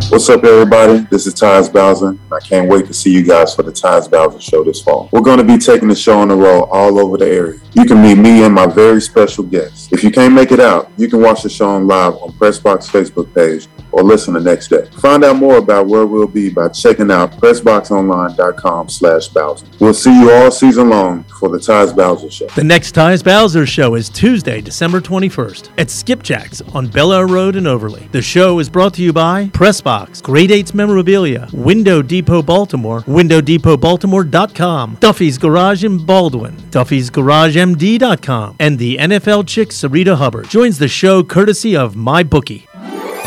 [0.10, 1.00] What's up, everybody?
[1.12, 2.18] This is Tyus Bowser.
[2.32, 5.10] I can't wait to see you guys for the Tyus Bowser Show this fall.
[5.12, 7.60] We're going to be taking the show on the road all over the area.
[7.74, 9.92] You can meet me and my very special guests.
[9.92, 12.90] If you can't make it out, you can watch the show on live on Pressbox
[12.90, 14.88] Facebook page or listen the next day.
[15.00, 19.66] Find out more about where we'll be by checking out pressboxonline.com slash Bowser.
[19.80, 22.48] We'll see you all season long for the Tyus Bowser Show.
[22.48, 27.56] The next Tyus Bowser Show is Tuesday, December 21st at Skipjack's on Bel Air Road
[27.56, 28.08] in Overlea.
[28.12, 34.98] The show is brought to you by Pressbox, Grade 8's Memorabilia, Window Depot Baltimore, WindowDepotBaltimore.com,
[35.00, 41.24] Duffy's Garage in Baldwin, Duffy's Duffy'sGarageMD.com, and the NFL chick Sarita Hubbard joins the show
[41.24, 42.68] courtesy of MyBookie.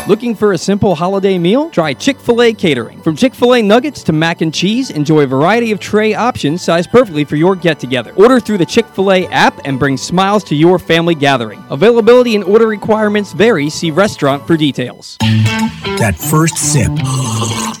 [0.07, 1.69] Looking for a simple holiday meal?
[1.69, 2.99] Try Chick fil A catering.
[3.03, 6.63] From Chick fil A nuggets to mac and cheese, enjoy a variety of tray options
[6.63, 8.11] sized perfectly for your get together.
[8.15, 11.63] Order through the Chick fil A app and bring smiles to your family gathering.
[11.69, 13.69] Availability and order requirements vary.
[13.69, 15.17] See restaurant for details.
[15.19, 16.89] That first sip,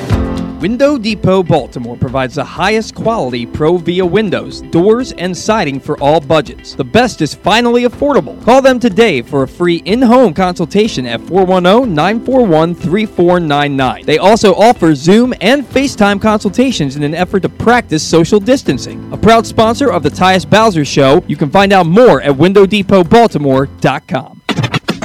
[0.61, 6.75] Window Depot Baltimore provides the highest quality ProVia windows, doors, and siding for all budgets.
[6.75, 8.39] The best is finally affordable.
[8.45, 14.05] Call them today for a free in home consultation at 410 941 3499.
[14.05, 19.11] They also offer Zoom and FaceTime consultations in an effort to practice social distancing.
[19.11, 24.40] A proud sponsor of the Tyus Bowser Show, you can find out more at WindowDepotBaltimore.com.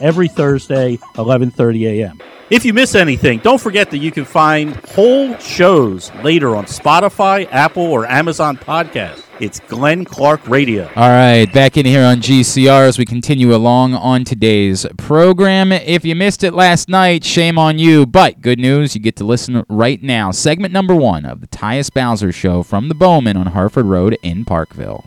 [0.00, 2.20] every Thursday, 11:30 a.m.
[2.48, 7.48] If you miss anything, don't forget that you can find whole shows later on Spotify,
[7.50, 9.24] Apple, or Amazon Podcast.
[9.40, 10.84] It's Glenn Clark Radio.
[10.94, 15.72] All right, back in here on GCR as we continue along on today's program.
[15.72, 19.24] If you missed it last night, shame on you, but good news, you get to
[19.24, 20.30] listen right now.
[20.30, 24.44] Segment number one of the Tyus Bowser Show from the Bowman on Harford Road in
[24.44, 25.04] Parkville.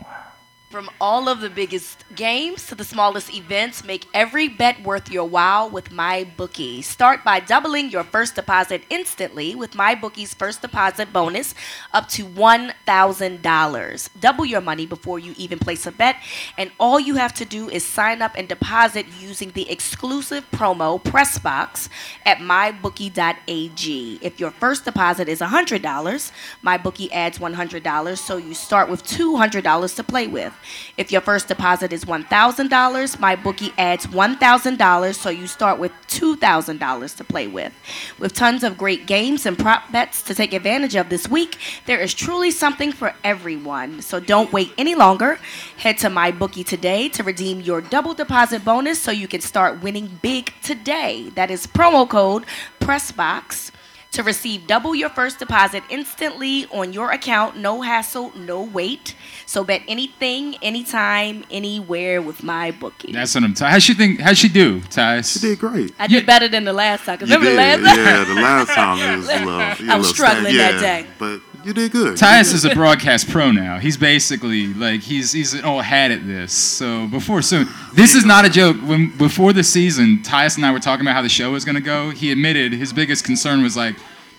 [0.70, 5.24] From all of the biggest games to the smallest events, make every bet worth your
[5.24, 6.84] while with MyBookie.
[6.84, 11.56] Start by doubling your first deposit instantly with MyBookie's first deposit bonus
[11.92, 14.08] up to $1,000.
[14.20, 16.14] Double your money before you even place a bet,
[16.56, 21.02] and all you have to do is sign up and deposit using the exclusive promo
[21.02, 21.88] PressBox
[22.24, 24.20] at mybookie.ag.
[24.22, 26.30] If your first deposit is $100,
[26.64, 30.54] MyBookie adds $100, so you start with $200 to play with.
[30.96, 37.16] If your first deposit is $1,000, my bookie adds $1,000, so you start with $2,000
[37.16, 37.72] to play with.
[38.18, 42.00] With tons of great games and prop bets to take advantage of this week, there
[42.00, 44.02] is truly something for everyone.
[44.02, 45.38] So don't wait any longer.
[45.78, 49.82] Head to my bookie today to redeem your double deposit bonus so you can start
[49.82, 51.30] winning big today.
[51.34, 52.44] That is promo code
[52.80, 53.70] PRESSBOX
[54.12, 57.56] to receive double your first deposit instantly on your account.
[57.56, 59.14] No hassle, no wait.
[59.46, 63.12] So bet anything, anytime, anywhere with my bookie.
[63.12, 63.70] That's what I'm talking.
[63.72, 64.20] How'd she think?
[64.20, 65.32] How'd she do, Tyus?
[65.34, 65.94] She did great.
[65.98, 67.18] I did better than the last time.
[67.18, 67.80] 'cause You remember did.
[67.80, 68.06] the last time?
[68.06, 69.50] Yeah, the last time it was a little.
[69.86, 71.06] you I a was little struggling stand- that yeah, day.
[71.18, 72.16] But you did good.
[72.18, 73.78] Tyus is a broadcast pro now.
[73.78, 76.52] He's basically like he's he's an old hat at this.
[76.52, 78.76] So before soon, this is not a joke.
[78.78, 81.80] When before the season, Tyus and I were talking about how the show was gonna
[81.80, 82.10] go.
[82.10, 83.96] He admitted his biggest concern was like,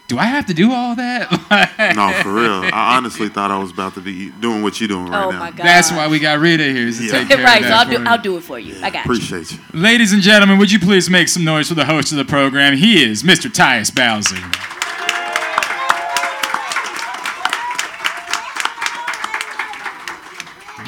[0.07, 1.29] do I have to do all that?
[1.95, 2.69] No, for real.
[2.73, 5.39] I honestly thought I was about to be doing what you're doing right Oh now.
[5.39, 5.65] my God.
[5.65, 7.11] That's why we got Rita here is to Yeah.
[7.11, 8.05] take care right, of so I'll for do, you.
[8.07, 8.75] I'll do it for you.
[8.83, 9.11] I got you.
[9.11, 9.59] Appreciate you.
[9.73, 12.75] Ladies and gentlemen, would you please make some noise for the host of the program?
[12.77, 13.49] He is Mr.
[13.49, 14.80] Tyus Bowser.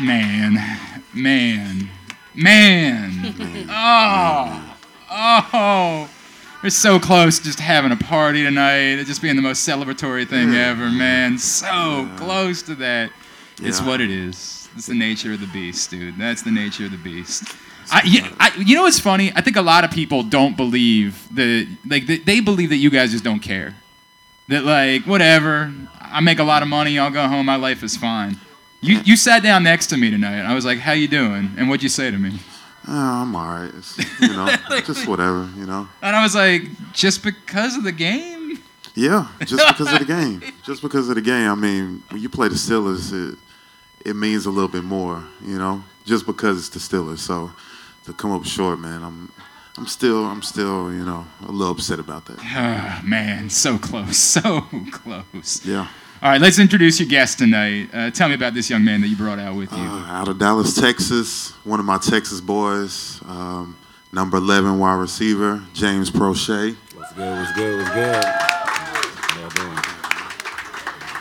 [0.02, 0.58] Man,
[1.14, 1.90] man,
[2.34, 3.68] man.
[5.16, 6.10] Oh, oh.
[6.64, 9.00] We're so close to just having a party tonight.
[9.00, 10.56] It just being the most celebratory thing hmm.
[10.56, 11.38] ever, man.
[11.38, 13.12] So close to that.
[13.62, 14.68] It's what it is.
[14.76, 16.18] It's the nature of the beast, dude.
[16.18, 17.54] That's the nature of the beast.
[17.92, 19.32] I, yeah, I, you know what's funny?
[19.36, 22.90] I think a lot of people don't believe that, like, they, they believe that you
[22.90, 23.76] guys just don't care.
[24.48, 25.72] That, like, whatever.
[26.02, 26.98] I make a lot of money.
[26.98, 27.46] I'll go home.
[27.46, 28.38] My life is fine.
[28.84, 30.36] You, you sat down next to me tonight.
[30.36, 32.38] And I was like, "How you doing?" And what'd you say to me?
[32.86, 33.72] Oh, I'm all right.
[33.74, 34.54] It's, you know,
[34.86, 35.88] just whatever, you know.
[36.02, 38.60] And I was like, "Just because of the game."
[38.96, 40.42] Yeah, just because of the game.
[40.64, 41.50] Just because of the game.
[41.50, 43.40] I mean, when you play the Steelers, it
[44.06, 45.84] it means a little bit more, you know.
[46.06, 47.20] Just because it's the Steelers.
[47.20, 47.52] So
[48.04, 49.32] to come up short, man, I'm
[49.78, 52.38] I'm still I'm still you know a little upset about that.
[52.42, 54.62] Ah, man, so close, so
[54.92, 55.66] close.
[55.66, 55.88] Yeah.
[56.24, 57.90] All right, let's introduce your guest tonight.
[57.94, 59.78] Uh, tell me about this young man that you brought out with you.
[59.78, 63.76] Uh, out of Dallas, Texas, one of my Texas boys, um,
[64.14, 66.78] number 11 wide receiver, James Proche.
[66.96, 67.40] What's good?
[67.40, 67.78] What's good?
[67.78, 68.24] What's good?
[68.24, 69.78] How doing?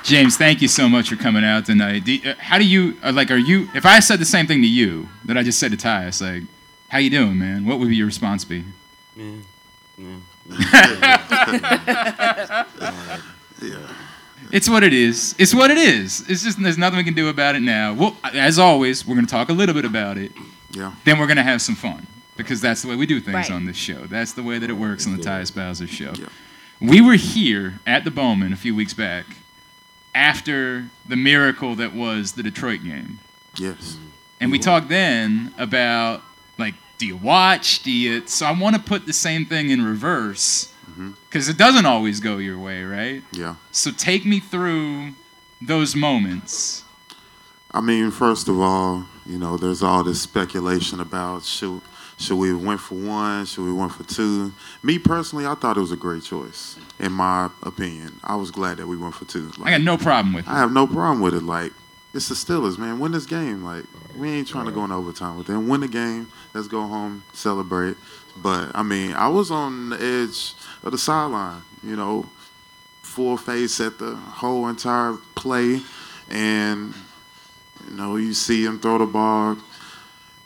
[0.05, 2.05] James, thank you so much for coming out tonight.
[2.05, 3.33] Do, uh, how do you uh, like?
[3.33, 3.69] Are you?
[3.75, 6.45] If I said the same thing to you that I just said to Tyus, like,
[6.91, 7.67] how you doing, man?
[7.67, 8.65] What would be your response be?
[9.17, 9.43] Man,
[10.49, 12.65] yeah.
[13.61, 13.79] Yeah.
[14.53, 15.35] It's what it is.
[15.39, 16.29] It's what it is.
[16.29, 17.95] It's just there's nothing we can do about it now.
[17.95, 20.31] Well, as always, we're gonna talk a little bit about it.
[20.71, 20.93] Yeah.
[21.05, 23.51] Then we're gonna have some fun because that's the way we do things Right.
[23.51, 24.05] on this show.
[24.07, 26.13] That's the way that it works on the Tyus Bowser show.
[26.19, 26.27] Yeah.
[26.81, 29.25] We were here at the Bowman a few weeks back
[30.15, 33.19] after the miracle that was the Detroit game.
[33.57, 33.97] Yes.
[34.41, 36.23] And we talked then about
[36.59, 37.83] like, do you watch?
[37.83, 38.27] Do you?
[38.27, 40.72] So I want to put the same thing in reverse
[41.29, 43.23] because it doesn't always go your way, right?
[43.33, 43.57] Yeah.
[43.71, 45.13] So take me through
[45.61, 46.85] those moments.
[47.71, 51.81] I mean, first of all, you know, there's all this speculation about should
[52.19, 54.53] should we have went for one, should we went for two.
[54.83, 56.79] Me personally, I thought it was a great choice.
[57.01, 59.51] In my opinion, I was glad that we went for two.
[59.63, 60.51] I got no problem with it.
[60.51, 61.43] I have no problem with it.
[61.43, 61.73] Like,
[62.15, 63.01] it's the Steelers, man.
[63.01, 63.65] Win this game.
[63.65, 63.85] Like,
[64.17, 65.69] we ain't trying to go in overtime with them.
[65.69, 66.29] Win the game.
[66.55, 67.97] Let's go home, celebrate.
[68.37, 71.63] But I mean, I was on the edge of the sideline.
[71.83, 72.27] You know,
[73.03, 75.81] full face at the whole entire play,
[76.31, 76.95] and
[77.89, 79.57] you know, you see him throw the ball.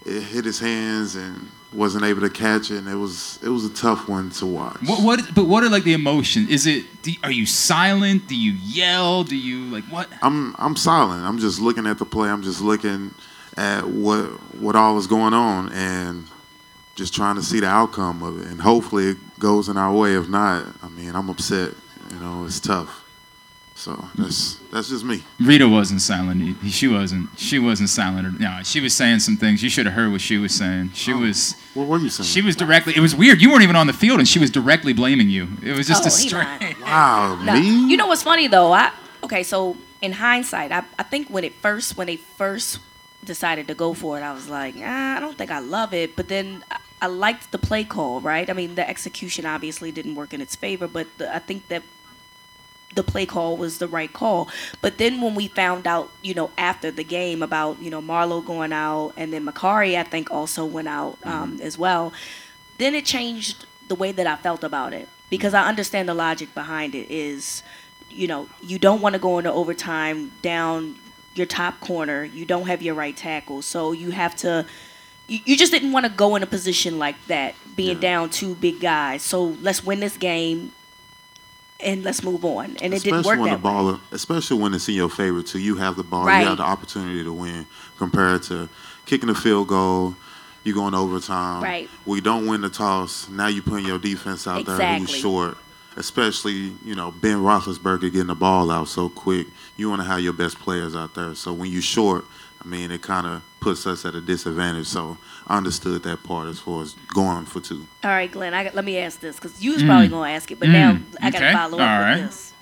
[0.04, 2.78] It hit his hands and wasn't able to catch it.
[2.78, 4.78] And it was it was a tough one to watch.
[4.86, 5.34] What, what?
[5.34, 6.48] But what are like the emotions?
[6.48, 7.02] Is it?
[7.02, 8.28] Do, are you silent?
[8.28, 9.24] Do you yell?
[9.24, 10.08] Do you like what?
[10.22, 11.24] I'm I'm silent.
[11.24, 12.28] I'm just looking at the play.
[12.28, 13.14] I'm just looking
[13.56, 14.26] at what
[14.60, 16.26] what all is going on and
[16.96, 18.48] just trying to see the outcome of it.
[18.48, 20.14] And hopefully it goes in our way.
[20.16, 21.72] If not, I mean, I'm upset.
[22.12, 23.04] You know, it's tough.
[23.74, 25.22] So that's that's just me.
[25.38, 26.56] Rita wasn't silent.
[26.70, 27.28] She wasn't.
[27.38, 28.40] She wasn't silent.
[28.40, 29.62] No, she was saying some things.
[29.62, 30.92] You should have heard what she was saying.
[30.94, 31.18] She Oh.
[31.18, 31.54] was.
[31.74, 32.26] What were you saying?
[32.26, 32.94] She was directly.
[32.96, 33.42] It was weird.
[33.42, 35.46] You weren't even on the field, and she was directly blaming you.
[35.62, 36.80] It was just Oh, a he straight.
[36.80, 37.52] wow, No.
[37.52, 37.90] me?
[37.90, 38.72] You know what's funny though?
[38.72, 38.92] I
[39.22, 42.78] okay, so in hindsight, I, I think when it first when they first
[43.26, 46.16] decided to go for it, I was like, ah, I don't think I love it.
[46.16, 46.64] But then
[47.00, 48.48] I, liked the play call, right?
[48.48, 51.82] I mean, the execution obviously didn't work in its favor, but the, I think that
[52.94, 54.48] the play call was the right call.
[54.80, 58.44] But then when we found out, you know, after the game about you know Marlon
[58.44, 62.12] going out and then Mekari, I think also went out um, as well.
[62.78, 66.54] Then it changed the way that I felt about it because I understand the logic
[66.54, 67.62] behind it is,
[68.10, 70.96] you know, you don't want to go into overtime down
[71.34, 72.24] your top corner.
[72.24, 74.66] You don't have your right tackle, so you have to.
[75.28, 78.54] You, you just didn't want to go in a position like that, being down two
[78.54, 79.22] big guys.
[79.22, 80.72] So let's win this game,
[81.80, 82.76] and let's move on.
[82.80, 83.74] And it didn't work when that the way.
[83.74, 85.58] ball, especially when it's in your favor too.
[85.58, 86.40] You have the ball, Right.
[86.42, 87.66] you have the opportunity to win,
[87.98, 88.68] compared to
[89.04, 90.14] kicking a field goal.
[90.64, 91.62] you're going overtime.
[91.62, 91.88] Right.
[92.06, 93.28] We don't win the toss.
[93.28, 95.20] Now you putting your defense out there who's Exactly.
[95.20, 95.58] short.
[95.96, 99.46] Especially, you know, Ben Roethlisberger getting the ball out so quick.
[99.76, 101.36] You want to have your best players out there.
[101.36, 102.24] So when you're short,
[102.66, 104.88] I mean, it kind of puts us at a disadvantage.
[104.88, 107.86] So I understood that part as far as going for two.
[108.02, 108.54] All right, Glenn.
[108.54, 109.86] I got, let me ask this because you was Mm.
[109.86, 110.72] probably gonna ask it, but Mm.
[110.72, 111.52] now I gotta Okay.
[111.52, 112.16] follow up All with right.
[112.26, 112.52] this.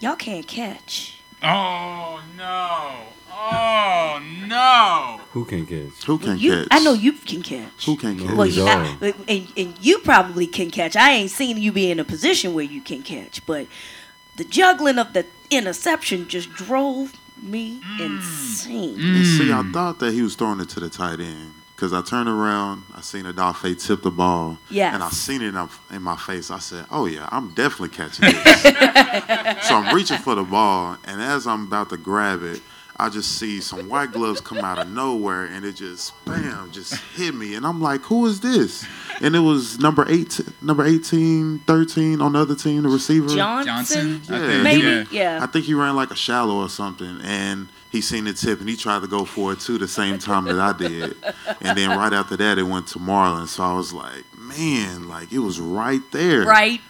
[0.00, 1.16] Y'all can't catch.
[1.42, 3.04] Oh no!
[3.30, 5.20] Oh no!
[5.32, 6.04] Who can catch?
[6.04, 6.68] Who can You, catch?
[6.70, 7.84] I know you can catch.
[7.84, 8.30] Who can catch?
[8.34, 10.96] Well, you, I, and, and you probably can catch.
[10.96, 13.66] I ain't seen you be in a position where you can catch, but
[14.36, 17.12] the juggling of the interception just drove
[17.42, 18.00] me Mm.
[18.00, 19.16] insane.
[19.16, 22.02] And see, I thought that he was throwing it to the tight end because I
[22.02, 24.92] turned around, I seen Odafe tip the ball, Yes.
[24.94, 26.50] and I seen it in, in my face.
[26.50, 31.22] I said, "Oh yeah, I'm definitely catching this." so I'm reaching for the ball, and
[31.22, 32.60] as I'm about to grab it,
[33.00, 36.94] I just see some white gloves come out of nowhere, and it just bam, just
[37.16, 38.84] hit me, and I'm like, "Who is this?"
[39.22, 43.28] And it was number eight, number 18, 13 on the other team, the receiver.
[43.28, 44.36] Johnson, Yeah.
[44.36, 45.04] I think, maybe, yeah.
[45.10, 45.38] yeah.
[45.42, 48.68] I think he ran like a shallow or something, and he seen the tip, and
[48.68, 51.16] he tried to go for it too the same time that I did.
[51.60, 53.46] And then right after that, it went to Marlon.
[53.48, 56.44] So I was like, man, like it was right there.
[56.44, 56.80] Right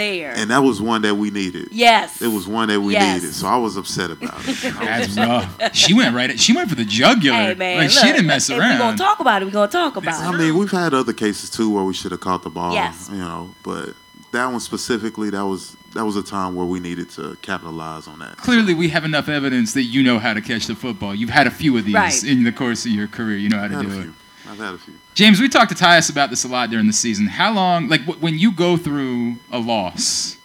[0.00, 0.32] there.
[0.36, 1.68] And that was one that we needed.
[1.70, 2.20] Yes.
[2.22, 3.22] It was one that we Yes.
[3.22, 3.34] needed.
[3.34, 4.74] So I was upset about it.
[4.74, 5.74] That's rough.
[5.76, 6.30] She went right.
[6.30, 7.36] At, she went for the jugular.
[7.36, 8.62] Hey man, like look, she didn't mess around.
[8.72, 10.34] if we gonna talk about it, we're gonna talk about I it.
[10.34, 12.72] I mean, we've had other cases too where we should have caught the ball.
[12.74, 13.08] Yes.
[13.12, 13.90] You know, but
[14.32, 18.20] that one specifically, that was that was a time where we needed to capitalize on
[18.20, 18.36] that.
[18.36, 21.14] Clearly, we have enough evidence that you know how to catch the football.
[21.14, 22.24] You've had a few of these Right.
[22.24, 23.36] in the course of your career.
[23.36, 24.10] You know how to I've had do a it.
[24.50, 24.94] I've had a few.
[25.14, 27.26] James, we talked to Tyus about this a lot during the season.
[27.26, 30.36] How long, like when you go through a loss,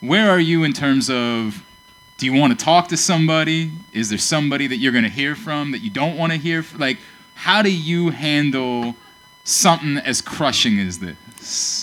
[0.00, 1.62] where are you in terms of
[2.18, 3.70] do you want to talk to somebody?
[3.92, 6.60] Is there somebody that you're going to hear from that you don't want to hear?
[6.60, 6.98] f- Like,
[7.34, 8.94] how do you handle
[9.44, 11.16] something as crushing as this?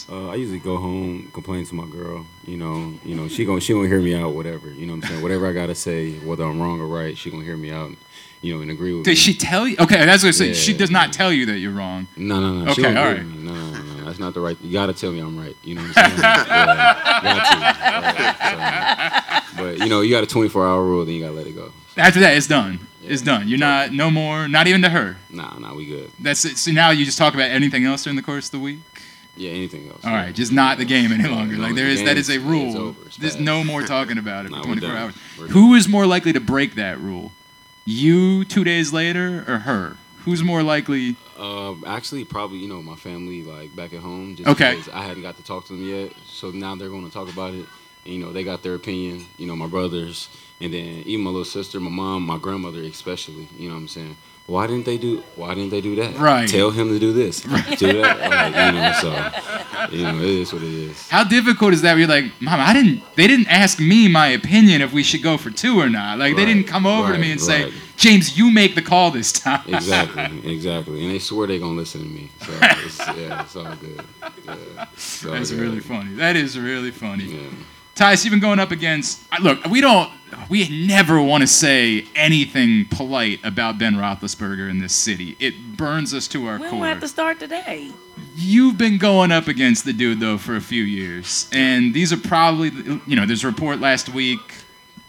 [0.10, 2.26] Uh, I usually go home, complain to my girl.
[2.46, 4.70] You know, you know, she gonna she gonna hear me out, whatever.
[4.70, 5.22] You know what I'm saying?
[5.22, 7.92] Whatever I gotta say, whether I'm wrong or right, she gonna hear me out.
[8.42, 9.12] You know, and agree with me.
[9.12, 9.76] Does she tell you?
[9.80, 10.54] Okay, that's what I say.
[10.54, 12.08] She Yeah, does not tell you that you're wrong.
[12.16, 12.72] No, no, no.
[12.72, 13.26] Okay, all right.
[13.26, 14.06] No, no, no, no.
[14.06, 14.58] That's not the right.
[14.62, 15.58] You gotta tell me I'm right.
[15.62, 16.20] You know what I'm saying?
[16.22, 17.60] yeah, to.
[19.44, 21.48] Right, so, but you know, you got a 24 hour rule, then you gotta let
[21.48, 21.74] it go.
[21.98, 22.80] After that, it's done.
[23.04, 23.48] It's done.
[23.50, 24.48] You're not no more.
[24.48, 25.18] Not even to her.
[25.30, 26.10] Nah, nah, we good.
[26.20, 26.58] That's it.
[26.58, 28.80] So now you just talk about anything else during the course of the week.
[29.40, 30.04] Yeah, anything else.
[30.04, 31.56] All right, just not the game any longer.
[31.56, 32.94] No, Like the there is that is a rule.
[33.18, 35.16] There's no more talking about it for we're 24 hours.
[35.52, 37.32] Who is more likely to break that rule?
[37.86, 39.96] You two days later or her?
[40.26, 41.16] Who's more likely?
[41.38, 44.36] Uh, actually, probably you know my family like back at home.
[44.36, 44.76] Just Okay.
[44.76, 47.32] Because I hadn't got to talk to them yet, so now they're going to talk
[47.32, 47.66] about it.
[48.04, 49.26] And, you know, they got their opinion.
[49.38, 50.28] You know, my brothers,
[50.60, 53.48] and then even my little sister, my mom, my grandmother, especially.
[53.58, 54.18] You know what I'm saying?
[54.50, 55.22] Why didn't they do?
[55.36, 56.18] Why didn't they do that?
[56.18, 56.50] Right.
[56.50, 57.42] Tell him to do this.
[57.78, 58.20] Do that.
[58.20, 61.08] Like, you know, so you know, it is what it is.
[61.08, 61.96] How difficult is that?
[62.00, 63.04] You're like, Mom, I didn't.
[63.16, 66.18] They didn't ask me my opinion if we should go for two or not.
[66.18, 67.72] Like they didn't come over to me and say.
[67.96, 69.62] James, you make the call this time.
[69.68, 71.04] Exactly, exactly.
[71.04, 72.30] And they swear they're gonna listen to me.
[72.42, 74.02] So it's, yeah, it's all good.
[74.46, 75.60] Yeah, it's all That's good.
[75.60, 76.14] really funny.
[76.16, 77.40] That is really funny.
[78.00, 79.20] Tyus, you've been going up against.
[79.42, 80.10] Look, we don't.
[80.48, 85.36] We never want to say anything polite about Ben Roethlisberger in this city.
[85.40, 86.80] It burns us to our We core.
[86.80, 87.92] don't have to start today.
[88.36, 92.18] You've been going up against the dude though for a few years, and these are
[92.18, 92.70] probably,
[93.06, 94.40] you know, there's a report last week.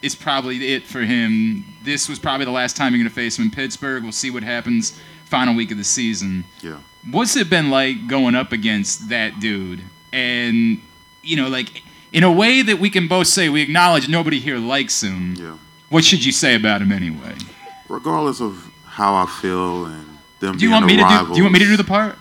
[0.03, 1.65] It's probably it for him.
[1.85, 4.03] This was probably the last time you're gonna face him in Pittsburgh.
[4.03, 4.99] We'll see what happens.
[5.27, 6.45] Final week of the season.
[6.61, 6.79] Yeah.
[7.09, 9.83] What's it been like going up against that dude?
[10.13, 10.81] And
[11.23, 11.83] you know, like
[12.13, 15.35] in a way that we can both say we acknowledge nobody here likes him.
[15.35, 15.57] Yeah.
[15.89, 17.35] What should you say about him anyway?
[17.89, 21.33] Regardless of how I feel and them Do you want me to do?
[21.33, 22.17] Do you want me to do the part?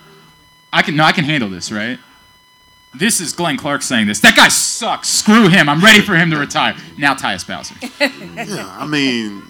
[0.71, 0.95] I can.
[0.95, 1.99] No, I can handle this, right?
[2.93, 4.19] This is Glenn Clark saying this.
[4.21, 5.09] That guy sucks.
[5.09, 5.69] Screw him.
[5.69, 6.75] I'm ready for him to retire.
[6.97, 7.75] Now, Tyus Bowser.
[7.99, 9.43] yeah, I mean,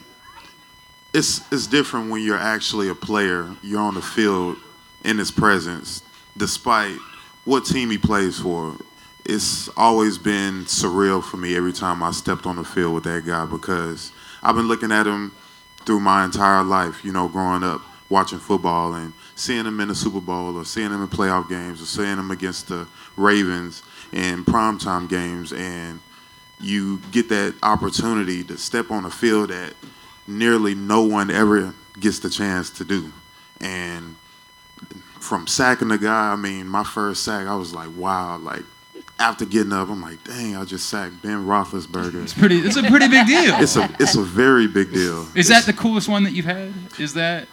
[1.14, 3.50] it's it's different when you're actually a player.
[3.64, 4.58] You're on the field
[5.04, 6.04] in his presence,
[6.36, 6.98] despite
[7.46, 8.76] what team he plays for.
[9.30, 13.28] It's always been surreal for me every time I stepped on the field with that
[13.28, 14.12] guy because
[14.42, 15.34] I've been looking at him
[15.86, 17.06] through my entire life.
[17.06, 20.90] You know, growing up watching football and seeing him in the Super Bowl or seeing
[20.90, 26.00] him in playoff games or seeing him against the Ravens in primetime games and
[26.60, 29.76] you get that opportunity to step on a field that
[30.28, 33.14] nearly no one ever gets the chance to do.
[33.62, 34.16] And
[35.20, 38.64] from sacking the guy, I mean, my first sack, I was like, wow, like
[39.20, 42.24] after getting up, I'm like, dang, I just sacked Ben Roethlisberger.
[42.24, 42.60] It's pretty.
[42.60, 43.54] It's a pretty big deal.
[43.60, 45.28] It's a it's a very big deal.
[45.36, 46.74] Is that the coolest one that you've had?
[46.98, 47.48] Is that?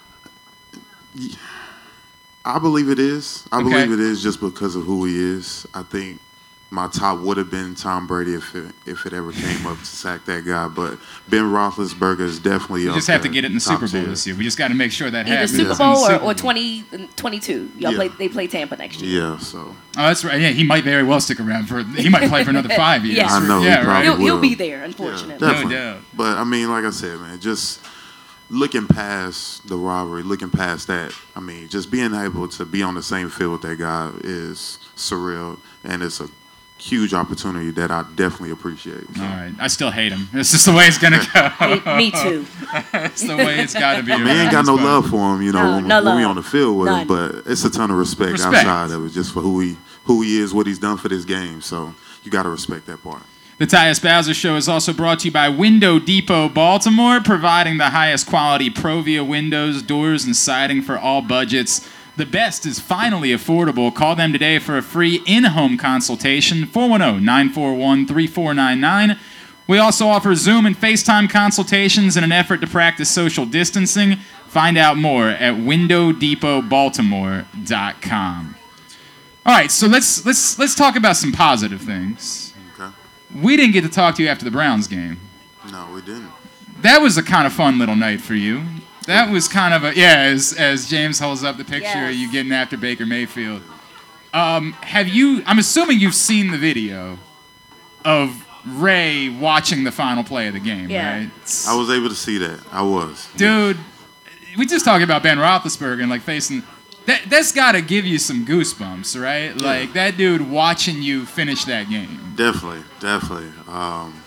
[2.44, 3.46] I believe it is.
[3.50, 3.68] I Okay.
[3.68, 5.66] believe it is just because of who he is.
[5.74, 6.20] I think
[6.68, 9.84] my top would have been Tom Brady if it, if it ever came up to
[9.86, 10.66] sack that guy.
[10.66, 10.98] But
[11.28, 13.88] Ben Roethlisberger is definitely We up just have to get it in the Super Bowl
[13.88, 14.06] tier.
[14.06, 14.34] this year.
[14.36, 15.50] We just got to make sure that Either happens.
[15.52, 16.34] Super in the Bowl or, Super or Bowl.
[16.34, 17.70] 20, 22.
[17.78, 17.96] Y'all Yeah.
[17.96, 18.08] play.
[18.08, 19.22] They play Tampa next year.
[19.22, 19.58] Yeah, so
[19.98, 20.40] Oh, that's right.
[20.40, 21.82] Yeah, he might very well stick around for.
[21.84, 23.18] He might play for another five years.
[23.18, 23.28] Yeah.
[23.28, 24.18] I know he Yeah, probably right.
[24.18, 25.34] He'll, he'll be there, unfortunately.
[25.46, 25.74] No Definitely.
[25.76, 25.98] doubt.
[26.14, 27.80] But I mean, like I said, man, just
[28.50, 32.94] looking past the rivalry, looking past that, I mean, just being able to be on
[32.94, 36.28] the same field with that guy is surreal, and it's a
[36.78, 39.04] huge opportunity that I definitely appreciate.
[39.16, 39.52] So, All right.
[39.58, 40.28] I still hate him.
[40.32, 41.80] This is the way it's gonna go.
[41.96, 42.46] Me- me too.
[42.94, 44.12] it's the way it's got to be.
[44.12, 46.24] I mean, ain't got no love for him, you know, No, when, no when we
[46.24, 47.00] on the field with None.
[47.02, 48.54] him, but it's a ton of respect, Respect.
[48.66, 51.24] outside of it, just for who he who he is, what he's done for this
[51.24, 51.60] game.
[51.60, 53.22] So you got to respect that part.
[53.58, 57.88] The Tyus Bowser Show is also brought to you by Window Depot Baltimore, providing the
[57.88, 61.88] highest quality ProVia windows, doors, and siding for all budgets.
[62.16, 63.94] The best is finally affordable.
[63.94, 69.18] Call them today for a free in home consultation, 410 941 3499.
[69.66, 74.16] We also offer Zoom and FaceTime consultations in an effort to practice social distancing.
[74.46, 78.56] Find out more at windowdepotbaltimore.com.
[79.44, 82.54] All right, so let's let's let's talk about some positive things.
[82.74, 82.90] Okay.
[83.34, 85.20] We didn't get to talk to you after the Browns game.
[85.70, 86.30] No, we didn't.
[86.80, 88.62] That was a kind of fun little night for you.
[89.06, 90.18] That was kind of a yeah.
[90.20, 92.10] As as James holds up the picture, Yes.
[92.10, 93.62] of you getting after Baker Mayfield.
[94.34, 95.42] Um, have you?
[95.46, 97.18] I'm assuming you've seen the video
[98.04, 101.18] of Ray watching the final play of the game, Yeah.
[101.20, 101.30] right?
[101.68, 102.60] I was able to see that.
[102.72, 103.28] I was.
[103.36, 103.78] Dude,
[104.58, 106.62] we just talking about Ben Roethlisberger and like facing.
[107.06, 109.56] That that's got to give you some goosebumps, right?
[109.56, 112.32] Like that dude watching you finish that game.
[112.34, 113.52] Definitely, definitely.
[113.68, 114.22] Um,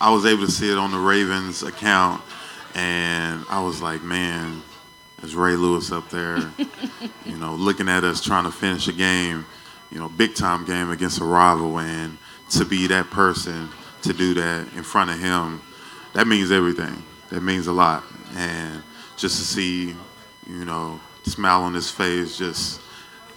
[0.00, 2.20] I was able to see it on the Ravens account,
[2.74, 4.62] and I was like, man,
[5.18, 6.38] there's Ray Lewis up there,
[7.24, 9.46] you know, looking at us trying to finish a game,
[9.90, 12.18] you know, big time game against a rival, and
[12.50, 13.68] to be that person
[14.02, 15.62] to do that in front of him,
[16.12, 17.02] that means everything.
[17.30, 18.04] That means a lot,
[18.36, 18.82] and
[19.16, 19.94] just to see,
[20.46, 22.80] you know, smile on his face, just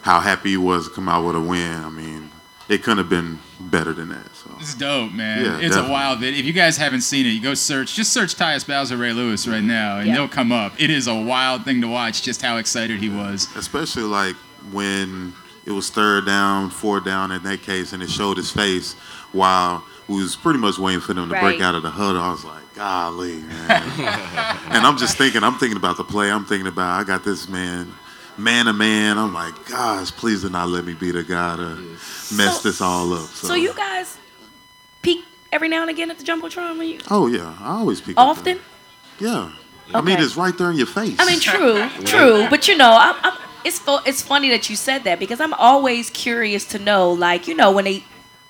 [0.01, 1.83] how happy he was to come out with a win.
[1.83, 2.29] I mean,
[2.69, 4.35] it couldn't have been better than that.
[4.35, 4.51] So.
[4.59, 5.43] It's dope, man.
[5.45, 5.89] Yeah, it's definitely.
[5.89, 6.39] a wild video.
[6.39, 7.95] If you guys haven't seen it, you go search.
[7.95, 10.15] Just search Tyus Bowser Ray Lewis right now, and Yeah.
[10.15, 10.73] they'll come up.
[10.79, 12.21] It is a wild thing to watch.
[12.23, 13.47] Just how excited he was.
[13.55, 14.35] especially like
[14.71, 15.33] when
[15.65, 18.93] it was third down, four down in that case, and it showed his face
[19.31, 22.21] while we was pretty much waiting for them to break out of the huddle.
[22.21, 23.69] I was like, golly, man.
[24.69, 26.31] and I'm just thinking, I'm thinking about the play.
[26.31, 27.91] I'm thinking about I got this man,
[28.37, 29.17] man to man.
[29.17, 31.75] I'm like, gosh, please do not let me be the guy to
[32.35, 33.29] mess So- this all up.
[33.29, 34.17] So, So you guys
[35.01, 38.15] peek every now and again at the jumbotron when you oh yeah, I always peek.
[38.17, 38.55] up there.
[38.55, 38.59] often.
[39.19, 39.51] Yeah.
[39.93, 41.15] I mean, it's right there in your face.
[41.17, 44.75] I mean, true, true, but you know, I'm, I'm, it's fu- it's funny that you
[44.75, 48.03] said that because I'm always curious to know, like you know, when they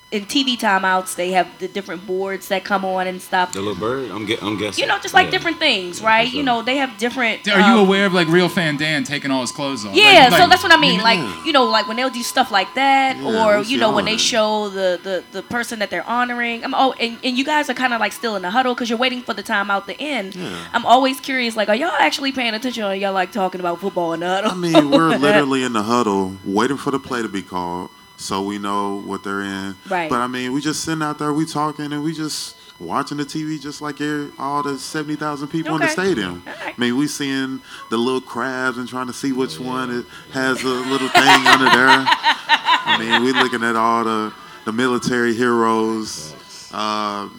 [0.09, 3.51] in TV timeouts they have the different boards that come on and stuff.
[3.51, 4.09] The little bird.
[4.09, 4.81] I'm, gue- I'm guessing.
[4.81, 5.31] You know, just like Yeah.
[5.31, 6.31] different things, right?
[6.31, 7.45] You know, they have different.
[7.49, 9.93] Are you um, aware of like real fan Dan taking all his clothes off?
[9.93, 11.01] Yeah, Like- so like- that's what I mean.
[11.01, 13.95] Like, you know, like when they'll do stuff like that, Yeah, or you know, all
[13.95, 16.63] when they show the the the person that they're honoring.
[16.63, 18.89] I'm oh, and, and you guys are kind of like still in the huddle because
[18.89, 20.35] you're waiting for the timeout to end.
[20.37, 20.57] Yeah.
[20.71, 24.13] I'm always curious, like, are y'all actually paying attention, or y'all like talking about football
[24.13, 24.51] in the huddle?
[24.51, 28.41] I mean, we're literally in the huddle waiting for the play to be called so
[28.41, 29.75] we know what they're in.
[29.89, 30.09] Right.
[30.09, 33.23] But I mean, we just sitting out there, we talking, and we just watching the
[33.25, 33.97] TV just like
[34.39, 36.43] all the 70,000 people in the stadium.
[36.45, 36.75] All right.
[36.77, 40.61] I mean, we seeing the little crabs and trying to see which one it has
[40.63, 41.87] a little thing under there.
[41.89, 44.33] I mean, we looking at all the,
[44.65, 46.33] the military heroes.
[46.71, 47.29] Uh,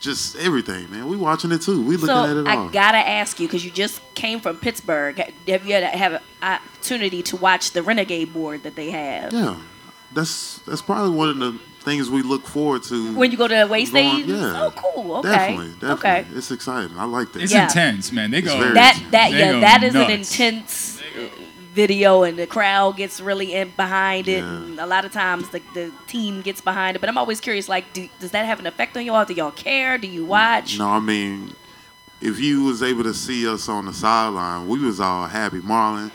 [0.00, 1.06] just everything, man.
[1.08, 1.82] We watching it too.
[1.82, 2.68] We looking at So it all.
[2.68, 5.18] I gotta ask you because you just came from Pittsburgh.
[5.46, 9.56] Have you had have an opportunity to watch the Renegade board that they have Yeah,
[10.12, 13.14] that's that's probably one of the things we look forward to.
[13.16, 14.26] when you go to away going- stage?
[14.26, 15.16] yeah, Oh, cool.
[15.16, 15.28] Okay.
[15.30, 15.92] definitely, definitely.
[15.92, 16.26] Okay.
[16.34, 16.96] It's exciting.
[16.98, 17.42] I like that.
[17.42, 17.64] It's Yeah.
[17.64, 18.30] intense, man.
[18.30, 18.58] They It's go.
[18.58, 21.20] very- That that They yeah, go that is an intense uh,
[21.72, 24.50] video, and the crowd gets really in behind it, Yeah.
[24.50, 27.00] and a lot of times the the team gets behind it.
[27.00, 29.24] But I'm always curious, like, do, does that have an effect on y'all?
[29.24, 29.96] Do y'all care?
[29.96, 30.78] Do you watch?
[30.78, 31.54] No, I mean,
[32.20, 35.60] if you was able to see us on the sideline, we was all happy.
[35.60, 36.10] Marlon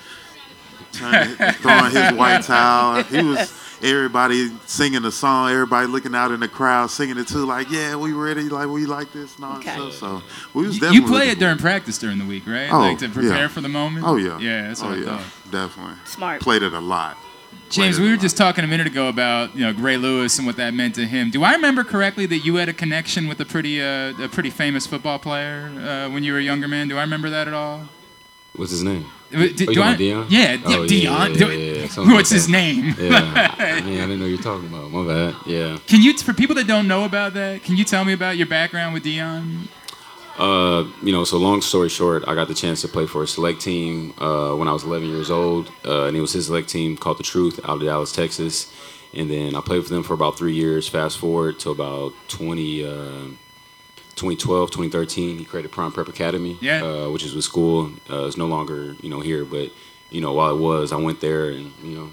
[0.92, 3.02] turning, throwing his white towel.
[3.04, 3.52] He was
[3.82, 7.46] everybody singing the song, everybody looking out in the crowd singing it too.
[7.46, 8.44] Like, yeah, we ready.
[8.44, 9.94] Like, we like this and all that stuff.
[9.94, 10.22] So
[10.54, 12.72] we was You- definitely You play it during practice during the week, right?
[12.72, 13.48] Oh, like to prepare yeah.
[13.48, 14.06] for the moment.
[14.08, 14.40] Oh yeah.
[14.40, 15.18] Yeah, that's what oh, I yeah.
[15.18, 15.52] thought.
[15.52, 15.96] Definitely.
[16.06, 16.42] Smart.
[16.42, 17.18] Played it a lot.
[17.70, 20.56] James, we were just talking a minute ago about you know Ray Lewis and what
[20.58, 21.32] that meant to him.
[21.32, 24.50] Do I remember correctly that you had a connection with a pretty uh, a pretty
[24.50, 26.88] famous football player uh, when you were a younger man?
[26.88, 27.90] Do I remember that at all?
[28.56, 29.06] What's his name?
[29.36, 30.26] D- Oh, you do talking I- Deion?
[30.30, 31.40] Yeah, yeah, Oh, Deion.
[31.40, 32.96] Yeah, yeah, yeah, what's his name?
[33.00, 34.92] Yeah, I mean, I didn't know you were talking about.
[34.92, 35.36] My bad.
[35.46, 35.78] Yeah.
[35.88, 38.48] Can you, for people that don't know about that, can you tell me about your
[38.48, 39.68] background with Deion?
[40.38, 43.28] Uh, you know, so long story short, I got the chance to play for a
[43.28, 46.68] select team uh, when I was 11 years old, uh, and it was his select
[46.68, 48.74] team called the Truth out of Dallas, Texas.
[49.14, 50.90] And then I played for them for about three years.
[50.90, 53.28] Fast forward to about 20, uh,
[54.16, 56.84] 2012, 2013, he created Prime Prep Academy, Yeah.
[56.84, 57.92] uh, which is with school.
[58.10, 59.72] Uh, it's no longer, you know, here, but
[60.10, 62.10] you know, while it was, I went there, and you know,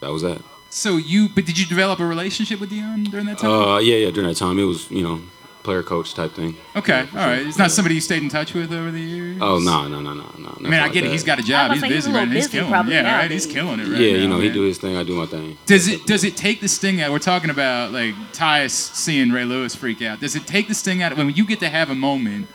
[0.00, 0.42] that was that.
[0.70, 3.50] So you, but did you develop a relationship with Deion during that time?
[3.50, 4.10] Uh, yeah, yeah.
[4.10, 5.20] During that time, it was, you know,
[5.68, 6.56] player coach type thing.
[6.76, 7.46] okay, all right.
[7.46, 9.36] It's not somebody you stayed in touch with over the years.
[9.42, 10.54] Oh no, no, no, no, no.
[10.56, 11.10] I mean, I get it.
[11.10, 11.72] He's got a job.
[11.72, 12.28] He's was gonna say, he's busy, a right?
[12.28, 12.70] little He's killing it.
[12.70, 13.30] probably Yeah, right.
[13.30, 14.54] He's killing it right Yeah, you know, he man.
[14.54, 15.58] do his thing, I do my thing.
[15.66, 17.12] Does it does it take the sting out?
[17.12, 20.20] We're talking about like Tyus seeing Ray Lewis freak out.
[20.20, 22.48] Does it take the sting out when you get to have a moment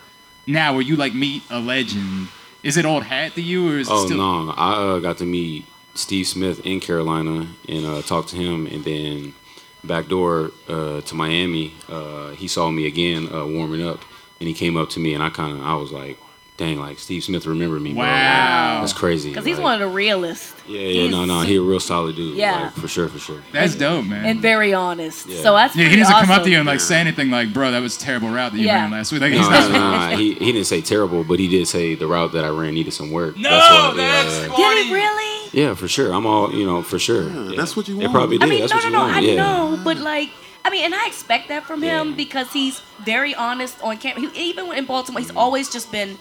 [0.47, 2.29] now where you like meet a legend?
[2.63, 4.17] Is it old hat to you, or is Oh it still?
[4.17, 8.65] no, I uh, got to meet Steve Smith in Carolina and uh, talk to him,
[8.67, 9.35] and then
[9.83, 13.99] backdoor uh, to Miami, uh, he saw me again uh, warming up,
[14.39, 16.17] and he came up to me, and I kind of, I was like,
[16.57, 17.93] dang, like Steve Smith remembered me.
[17.93, 18.03] bro.
[18.03, 18.79] Wow.
[18.81, 19.29] that's crazy.
[19.29, 20.53] Because he's Like, one of the realists.
[20.67, 22.37] Yeah, yeah, no, no, he a real solid dude.
[22.37, 22.63] Yeah.
[22.65, 23.41] like, for sure, for sure.
[23.51, 24.25] That's dope, man.
[24.25, 25.27] And very honest.
[25.27, 25.41] Yeah.
[25.41, 27.71] So that's yeah, he doesn't come up to you and like say anything like, "Bro,
[27.71, 28.81] that was a terrible route that you Yeah.
[28.83, 29.71] ran last week." Like, No, he's no, not.
[29.71, 32.49] no, no, he, he didn't say terrible, but he did say the route that I
[32.49, 33.35] ran needed some work.
[33.37, 34.73] No, that's, that's yeah.
[34.73, 35.49] Did he really?
[35.53, 36.13] Yeah, for sure.
[36.13, 37.29] I'm all, you know, for sure.
[37.29, 38.03] Yeah, that's what you want.
[38.03, 38.15] It want.
[38.15, 38.45] probably did.
[38.45, 38.99] I mean, that's no, what no, you no.
[39.03, 39.15] want.
[39.15, 39.35] I yeah.
[39.35, 40.29] know, but like,
[40.65, 44.29] I mean, and I expect that from him because he's very honest on camera.
[44.29, 46.17] He, even in Baltimore, he's always just been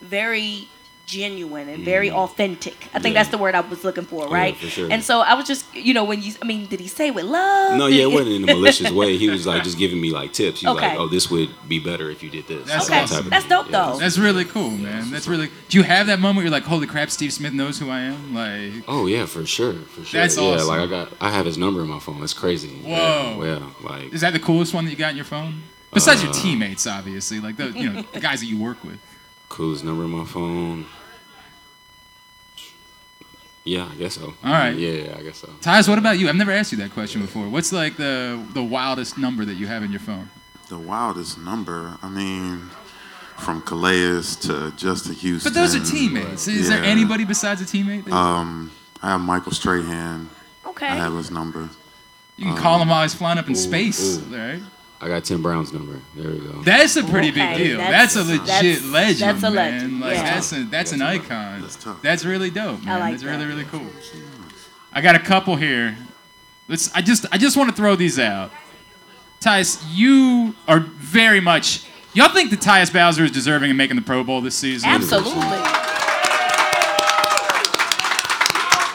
[0.00, 0.68] very
[1.06, 2.88] genuine and very authentic.
[2.92, 3.14] I think.
[3.14, 3.20] Yeah.
[3.20, 4.56] that's the word I was looking for, Yeah, right?
[4.56, 4.88] for sure.
[4.90, 7.26] And so I was just, you know, when you, I mean, did he say with
[7.26, 7.78] love?
[7.78, 9.16] No, yeah, it wasn't in a malicious way.
[9.16, 10.60] He was like just giving me like tips.
[10.62, 10.88] He's Okay.
[10.88, 13.30] like, "Oh, this would be better if you did this." That's Okay, That type of
[13.30, 13.92] that's dope Yeah.
[13.92, 13.98] though.
[14.00, 15.10] That's really cool, man.
[15.12, 15.48] That's really.
[15.68, 18.00] Do you have that moment where you're like, "Holy crap, Steve Smith knows who I
[18.00, 18.34] am"?
[18.34, 20.20] Like, Oh yeah, for sure, for sure.
[20.20, 20.66] That's yeah, awesome.
[20.66, 22.20] like I got, I have his number in my phone.
[22.24, 22.68] It's crazy.
[22.84, 23.42] Whoa.
[23.44, 25.62] Yeah, yeah, like is that the coolest one that you got in your phone?
[25.94, 28.98] Besides your Uh, teammates, obviously, like the you know the guys that you work with.
[29.48, 30.86] Coolest number in my phone.
[33.64, 34.26] Yeah, I guess so.
[34.44, 34.76] All right.
[34.76, 35.48] Yeah, I guess so.
[35.60, 36.28] Tyus, what about you?
[36.28, 37.48] I've never asked you that question before.
[37.48, 40.30] What's like the the wildest number that you have in your phone?
[40.68, 41.96] The wildest number.
[42.00, 42.70] I mean,
[43.38, 45.52] from Calais to Justin to Houston.
[45.52, 46.46] But those are teammates.
[46.46, 48.04] Is there anybody besides a teammate?
[48.04, 48.70] That Um,
[49.02, 50.30] I have Michael Strahan.
[50.64, 50.86] Okay.
[50.86, 51.68] I have his number.
[52.36, 54.36] you can call him while he's flying up in Ooh, space, ooh.
[54.36, 54.62] right?
[55.06, 56.00] I got Tim Brown's number.
[56.16, 56.62] There we go.
[56.64, 57.78] That's a pretty Okay, big deal.
[57.78, 59.54] That's, that's- a legit that's- legend, that's a man.
[59.54, 60.22] legend, Like yeah.
[60.34, 61.60] that's a that's an icon.
[61.60, 62.02] That's tough.
[62.02, 62.98] That's really dope, man.
[62.98, 63.86] like that's really really cool.
[64.92, 65.96] I got a couple here.
[66.66, 66.92] Let's.
[66.92, 68.50] I just I just want to throw these out.
[69.40, 71.84] Tyus, you are very much.
[72.14, 74.88] Y'all think that Tyus Bowser is deserving of making the Pro Bowl this season?
[74.90, 75.32] Absolutely.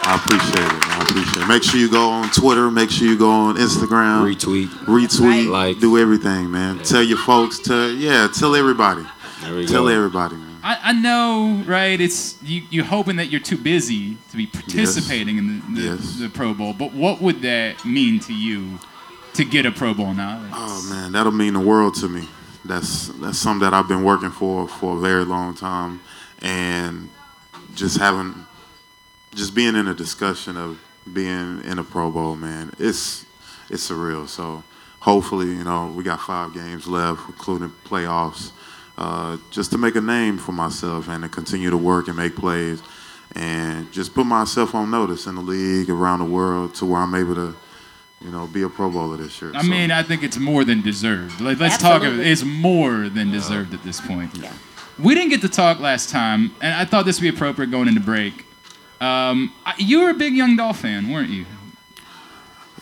[0.04, 0.81] I appreciate it.
[1.12, 1.48] I appreciate it.
[1.48, 2.72] Make sure you go on Twitter.
[2.72, 4.24] Make sure you go on Instagram.
[4.34, 4.68] Retweet.
[4.86, 5.50] Retweet.
[5.50, 5.80] Like.
[5.80, 6.80] Do everything, man.
[6.80, 8.28] Tell your folks to yeah.
[8.34, 9.04] Tell everybody.
[9.42, 9.88] There we Tell go.
[9.90, 10.60] everybody, man.
[10.64, 12.00] I, I know, right?
[12.00, 12.62] It's you.
[12.70, 16.20] You're hoping that you're too busy to be participating in the, the, Yes.
[16.20, 18.78] the Pro Bowl, but what would that mean to you
[19.34, 20.40] to get a Pro Bowl now?
[20.54, 22.28] Oh man, that'll mean the world to me.
[22.64, 26.00] That's that's something that I've been working for for a very long time,
[26.44, 27.10] and
[27.74, 28.46] just having,
[29.34, 30.80] just being in a discussion of
[31.12, 33.26] being in a Pro Bowl, man, it's
[33.70, 34.28] it's surreal.
[34.28, 34.64] So
[35.00, 38.52] hopefully, you know, we got five games left, including playoffs,
[38.98, 42.36] uh, just to make a name for myself and to continue to work and make
[42.36, 42.82] plays,
[43.36, 47.16] and just put myself on notice in the league around the world to where I'm
[47.16, 47.56] able to.
[48.24, 49.52] You know, be a Pro Bowler this year.
[49.56, 51.42] I So- mean, I think it's more than deserved.
[51.42, 52.04] Like, let's talk.
[52.04, 54.38] It's more than deserved at this point.
[54.38, 54.52] Yeah.
[55.00, 57.88] We didn't get to talk last time, and I thought this would be appropriate going
[57.88, 58.46] into break.
[59.02, 61.46] Um, you were a big Young Dolph fan, weren't you?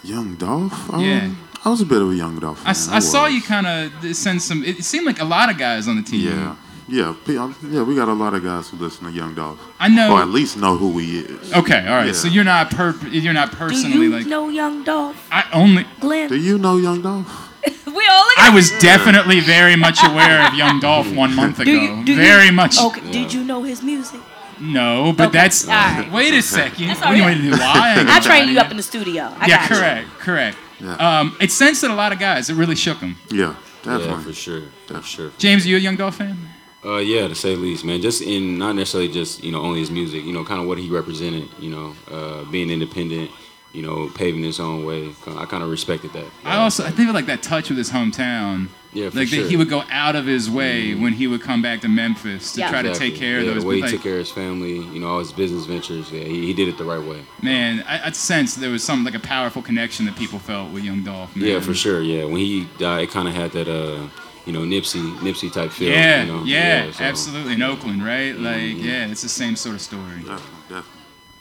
[0.04, 0.94] Young Dolph?
[0.94, 1.30] Um, Yeah.
[1.66, 2.62] I was a bit of a Young Dolph.
[2.62, 2.70] I, fan.
[2.72, 4.64] s- I saw you kind of send some.
[4.64, 6.22] It seemed like a lot of guys on the team.
[6.28, 6.56] Yeah.
[6.92, 9.60] Yeah, um, yeah, we got a lot of guys who listen to Young Dolph.
[9.80, 11.54] I know- Or at least know who he is.
[11.54, 12.08] Okay, all right.
[12.08, 12.14] Yeah.
[12.14, 12.96] So you're not per.
[13.12, 13.92] You're not personally like.
[13.92, 14.26] Do personally you like.
[14.28, 15.28] know Young Dolph?
[15.32, 15.86] I only.
[16.00, 16.30] Glenn?
[16.30, 17.28] Do you know Young Dolph?
[17.86, 21.66] we all look I was definitely very much aware of Young Dolph one month ago.
[21.72, 22.80] Do you, do very you, much.
[22.82, 23.12] Okay.
[23.12, 24.22] Did you know his music?
[24.62, 25.66] No, but that's.
[25.68, 26.12] All right.
[26.12, 26.88] Wait a second.
[26.88, 27.32] That's What all do you right.
[27.38, 27.58] want to do?
[27.58, 28.06] Lie?
[28.08, 29.24] I'll train you up in the studio.
[29.38, 29.76] I yeah, got you.
[29.76, 30.58] correct, correct.
[31.02, 32.50] Um, it sensed that a lot of guys.
[32.50, 33.18] It really shook them.
[33.32, 33.56] Yeah,
[33.86, 35.32] Yeah, for sure, for sure.
[35.38, 36.38] James, you a Young Dolph fan?
[36.86, 38.02] Uh, yeah, to say the least, man.
[38.02, 40.78] Just in not necessarily just you know only his music, you know, kind of what
[40.78, 41.50] he represented.
[41.60, 43.30] You know, uh, being independent,
[43.74, 45.12] you know, paving his own way.
[45.28, 46.26] I kind of respected that.
[46.46, 48.70] I also I think of like that touch with his hometown.
[48.92, 49.44] Yeah, for like sure.
[49.44, 52.54] that he would go out of his way when he would come back to Memphis
[52.54, 52.70] to Yeah.
[52.70, 53.64] try to take care of yeah, those.
[53.64, 56.12] The way he like, took care of his family, you know, all his business ventures.
[56.12, 57.24] Yeah, he, he did it the right way.
[57.44, 60.84] Man, I, I sensed there was some like a powerful connection that people felt with
[60.84, 61.36] Young Dolph.
[61.36, 61.48] Man.
[61.48, 62.02] Yeah, for sure.
[62.02, 64.08] Yeah, when he died, it kind of had that uh,
[64.46, 65.92] you know, Nipsey, Nipsey type feel.
[65.92, 66.44] Yeah, you know?
[66.44, 67.54] yeah, so- absolutely.
[67.54, 68.36] In Oakland, right?
[68.36, 70.18] Like, yeah, it's the same sort of story.
[70.18, 70.92] Definitely, definitely.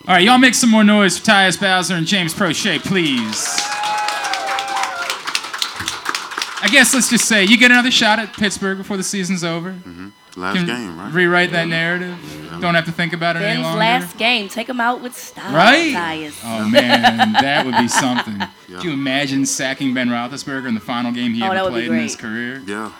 [0.06, 3.97] All right, y'all make some more noise for Tyus Bowser and James Proche, please.
[6.68, 9.74] I guess let's just say you get another shot at Pittsburgh before the season's over.
[10.36, 11.12] Last Can game, right?
[11.12, 12.16] Rewrite that narrative.
[12.60, 13.78] Don't have to think about it any Ben's longer.
[13.80, 14.48] last game.
[14.48, 15.52] Take him out with style.
[15.54, 15.94] Right?
[15.94, 16.38] Tyus.
[16.44, 18.38] Oh man, that would be something.
[18.66, 21.94] Could you imagine sacking Ben Roethlisberger in the final game he Oh, ever played in
[21.98, 22.62] his career?
[22.66, 22.92] Yeah.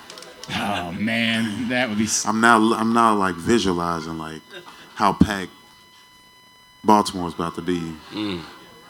[0.57, 2.05] Oh man, that would be.
[2.05, 4.41] s- I'm now I'm now like visualizing like
[4.95, 5.53] how packed
[6.83, 7.93] Baltimore's about to be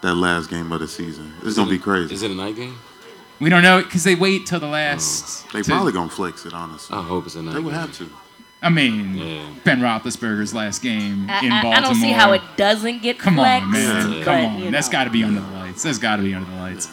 [0.03, 1.35] that last game of the season.
[1.43, 2.11] It's gonna be crazy.
[2.11, 2.13] Mm.
[2.13, 2.79] Is it a night game?
[3.41, 4.71] We don't know because they wait till the oh.
[4.71, 5.51] last.
[5.53, 6.97] They to- probably gonna flex it, honestly.
[6.97, 8.11] I hope it's a night They would have to.
[8.61, 9.49] I mean, Yeah.
[9.63, 11.75] Ben Roethlisberger's last game I, in Baltimore.
[11.75, 13.65] I don't see how it doesn't get Come flexed.
[13.67, 14.11] on, man.
[14.11, 14.59] but, Come on.
[14.65, 14.93] you That's know.
[14.93, 15.85] got to be under the lights.
[15.85, 16.89] That's got to be under the lights.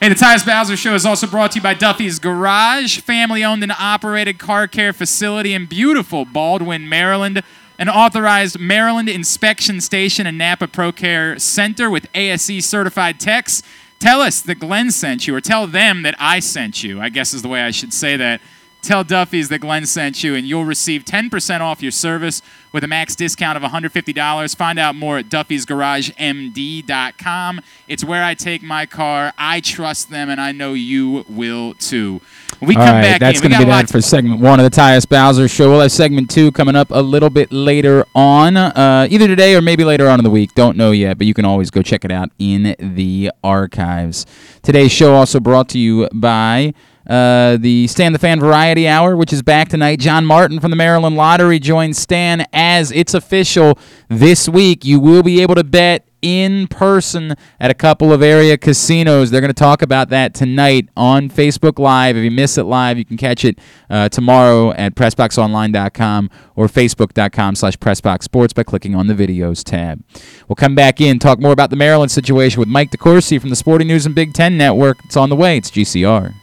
[0.00, 3.62] Hey, the Tyus Bowser Show is also brought to you by Duffy's Garage, family owned
[3.62, 7.42] and operated car care facility in beautiful Baldwin, Maryland.
[7.78, 13.62] An authorized Maryland inspection station and Napa Pro Care Center with ASE certified techs.
[13.98, 17.32] Tell us that Glenn sent you, or tell them that I sent you, I guess
[17.32, 18.40] is the way I should say that.
[18.84, 22.86] Tell Duffy's that Glenn sent you, and you'll receive 10% off your service with a
[22.86, 24.56] max discount of $150.
[24.56, 27.60] Find out more at duffysgaragemd.com.
[27.88, 29.32] It's where I take my car.
[29.38, 32.20] I trust them, and I know you will too.
[32.58, 34.60] When we All come right, back that's in, going to be that for segment one
[34.60, 35.70] of the Tyus Bowser Show.
[35.70, 39.62] We'll have segment two coming up a little bit later on, uh, either today or
[39.62, 40.54] maybe later on in the week.
[40.54, 44.26] Don't know yet, but you can always go check it out in the archives.
[44.62, 46.74] Today's show also brought to you by
[47.06, 50.00] uh, the Stan the Fan Variety Hour, which is back tonight.
[50.00, 53.78] John Martin from the Maryland Lottery joins Stan as it's official
[54.08, 54.84] this week.
[54.84, 59.30] You will be able to bet in person at a couple of area casinos.
[59.30, 62.16] They're going to talk about that tonight on Facebook Live.
[62.16, 63.58] If you miss it live, you can catch it
[63.90, 70.02] uh, tomorrow at PressBoxOnline.com or Facebook.com slash PressBoxSports by clicking on the Videos tab.
[70.48, 73.56] We'll come back in, talk more about the Maryland situation with Mike DeCourcy from the
[73.56, 74.96] Sporting News and Big Ten Network.
[75.04, 75.58] It's on the way.
[75.58, 76.34] It's GCR.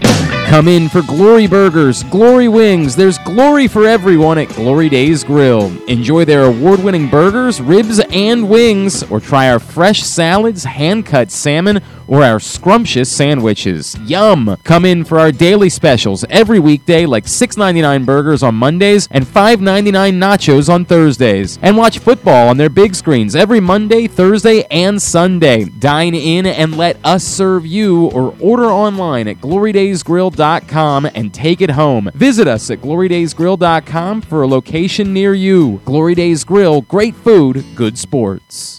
[0.00, 0.37] Thank you.
[0.48, 2.96] Come in for Glory Burgers, Glory Wings.
[2.96, 5.66] There's glory for everyone at Glory Days Grill.
[5.88, 11.30] Enjoy their award winning burgers, ribs, and wings, or try our fresh salads, hand cut
[11.30, 13.94] salmon, or our scrumptious sandwiches.
[14.06, 14.56] Yum!
[14.64, 20.14] Come in for our daily specials every weekday, like $6.99 burgers on Mondays and $5.99
[20.14, 21.58] nachos on Thursdays.
[21.60, 25.66] And watch football on their big screens every Monday, Thursday, and Sunday.
[25.66, 31.34] Dine in and let us serve you, or order online at Glory Days glorydaysgrill.com and
[31.34, 32.10] take it home.
[32.14, 35.80] Visit us at glorydaysgrill.com for a location near you.
[35.84, 38.78] Glory Days Grill, great food, good sports.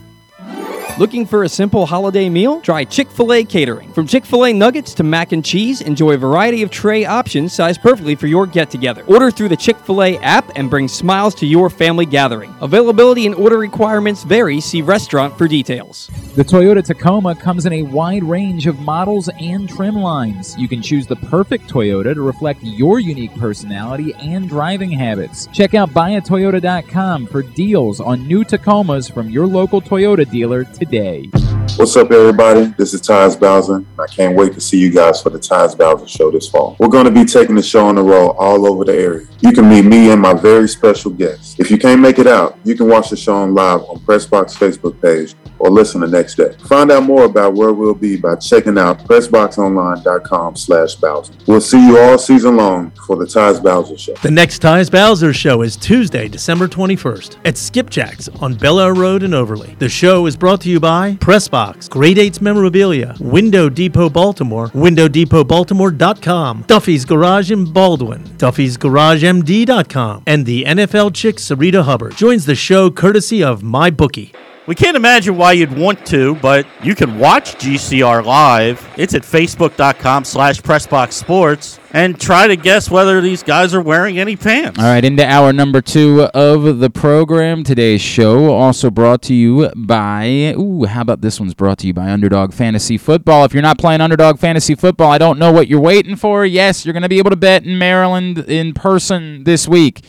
[0.98, 2.60] Looking for a simple holiday meal?
[2.60, 3.92] Try Chick fil A catering.
[3.92, 7.52] From Chick fil A nuggets to mac and cheese, enjoy a variety of tray options
[7.52, 9.04] sized perfectly for your get together.
[9.04, 12.52] Order through the Chick fil A app and bring smiles to your family gathering.
[12.60, 14.60] Availability and order requirements vary.
[14.60, 16.10] See restaurant for details.
[16.34, 20.58] The Toyota Tacoma comes in a wide range of models and trim lines.
[20.58, 25.46] You can choose the perfect Toyota to reflect your unique personality and driving habits.
[25.52, 31.47] Check out buyatoyota.com for deals on new Tacomas from your local Toyota dealer today today.
[31.76, 32.74] What's up, everybody?
[32.76, 33.84] This is Tyus Bowser.
[34.00, 36.74] I can't wait to see you guys for the Tyus Bowser Show this fall.
[36.80, 39.26] We're going to be taking the show on the road all over the area.
[39.40, 41.54] You can meet me and my very special guests.
[41.60, 44.56] If you can't make it out, you can watch the show on live on Pressbox
[44.58, 46.56] Facebook page or listen the next day.
[46.66, 51.32] Find out more about where we'll be by checking out PressBoxOnline.com slash Bowser.
[51.46, 54.14] We'll see you all season long for the Tyus Bowser Show.
[54.14, 59.22] The next Tyus Bowser Show is Tuesday, December 21st at Skipjack's on Bel Air Road
[59.22, 59.76] in Overlea.
[59.78, 61.57] The show is brought to you by Pressbox,
[61.88, 70.64] Grade 8's Memorabilia, Window Depot Baltimore, WindowDepotBaltimore.com, Duffy's Garage in Baldwin, Duffy's Duffy'sGarageMD.com, and the
[70.64, 74.34] NFL chick Sarita Hubbard joins the show courtesy of MyBookie.
[74.68, 78.86] We can't imagine why you'd want to, but you can watch GCR live.
[78.98, 84.36] It's at facebook.com slash pressboxsports and try to guess whether these guys are wearing any
[84.36, 84.78] pants.
[84.78, 87.64] All right, into hour number two of the program.
[87.64, 91.94] Today's show also brought to you by, ooh, how about this one's brought to you
[91.94, 93.46] by Underdog Fantasy Football.
[93.46, 96.44] If you're not playing Underdog Fantasy Football, I don't know what you're waiting for.
[96.44, 100.02] Yes, you're going to be able to bet in Maryland in person this week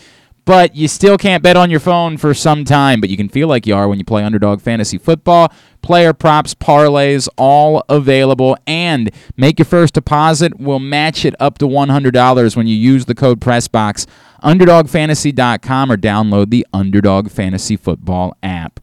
[0.50, 3.00] but you still can't bet on your phone for some time.
[3.00, 5.54] But you can feel like you are when you play Underdog Fantasy Football.
[5.84, 8.58] Player props, parlays, all available.
[8.66, 10.60] And make your first deposit.
[10.60, 14.08] We'll match it up to $100 when you use the code PRESSBOX.
[14.44, 18.80] UnderdogFantasy.com or download the Underdog Fantasy Football app.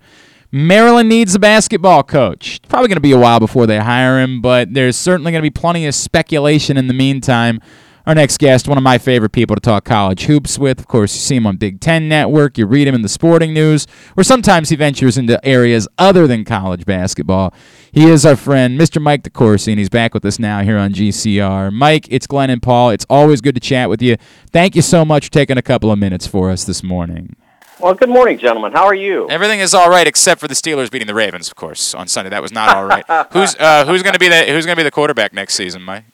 [0.53, 2.61] Maryland needs a basketball coach.
[2.69, 5.51] Probably going to be a while before they hire him, but there's certainly going to
[5.51, 7.61] be plenty of speculation in the meantime.
[8.07, 10.79] Our next guest, one of my favorite people to talk college hoops with.
[10.79, 13.53] Of course, you see him on Big Ten Network, you read him in the sporting
[13.53, 17.53] news, or sometimes he ventures into areas other than college basketball.
[17.91, 19.03] He is our friend, Mr.
[19.03, 21.73] Mike DeCourcy, and he's back with us now here on GCR.
[21.73, 22.91] Mike, it's Glenn and Paul.
[22.91, 24.17] It's always good to chat with you.
[24.53, 27.35] Thank you so much for taking a couple of minutes for us this morning.
[27.81, 28.71] Well, good morning, gentlemen.
[28.71, 29.29] How are you?
[29.29, 32.31] Everything is all right except for the Steelers beating the Ravens, of course, on Sunday.
[32.31, 33.05] That was not all right.
[33.33, 35.83] who's uh, who's going to be the who's going to be the quarterback next season,
[35.83, 36.05] Mike?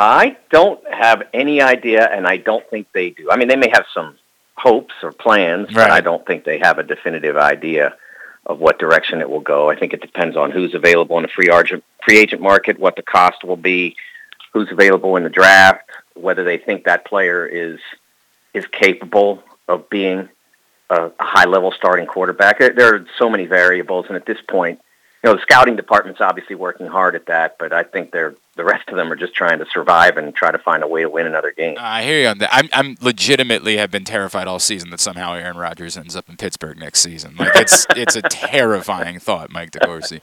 [0.00, 3.32] I don't have any idea, and I don't think they do.
[3.32, 4.16] I mean, they may have some
[4.54, 7.96] hopes or plans, but I don't think they have a definitive idea
[8.46, 9.68] of what direction it will go.
[9.68, 12.94] I think it depends on who's available in the free agent free agent market, what
[12.94, 13.96] the cost will be,
[14.52, 17.80] who's available in the draft, whether they think that player is
[18.54, 20.28] is capable of being
[20.90, 22.60] a, a high level starting quarterback.
[22.60, 24.80] There, there are so many variables, and at this point,
[25.22, 28.64] you know, the scouting department's obviously working hard at that, but I think they're the
[28.64, 31.08] rest of them are just trying to survive and try to find a way to
[31.08, 31.76] win another game.
[31.78, 32.50] I hear you on that.
[32.52, 36.36] I'm, I'm legitimately have been terrified all season that somehow Aaron Rodgers ends up in
[36.36, 37.36] Pittsburgh next season.
[37.36, 40.20] Like it's it's a terrifying thought, Mike DeCourcy.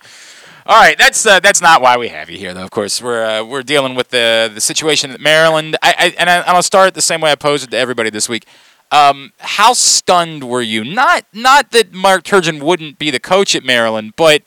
[0.65, 2.63] All right, that's uh, that's not why we have you here, though.
[2.63, 5.77] Of course, we're uh, we're dealing with the the situation at Maryland.
[5.81, 8.27] I, I and I, I'll start the same way I posed it to everybody this
[8.27, 8.45] week.
[8.91, 10.83] Um, how stunned were you?
[10.83, 14.41] Not not that Mark Turgeon wouldn't be the coach at Maryland, but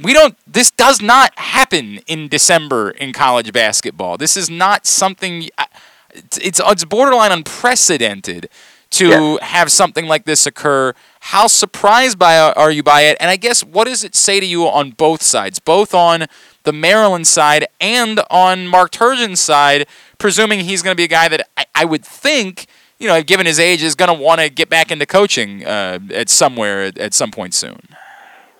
[0.00, 4.16] we don't this does not happen in December in college basketball.
[4.16, 5.48] This is not something
[6.14, 8.48] it's it's, borderline unprecedented
[8.90, 10.92] to have something like this occur.
[11.20, 13.16] How surprised by are you by it?
[13.20, 16.26] And I guess what does it say to you on both sides, both on
[16.64, 19.86] the Maryland side and on Mark Turgeon's side,
[20.18, 22.66] presuming he's going to be a guy that I, I would think,
[22.98, 25.98] you know, given his age, is going to want to get back into coaching uh,
[26.12, 27.80] at somewhere at, at some point soon.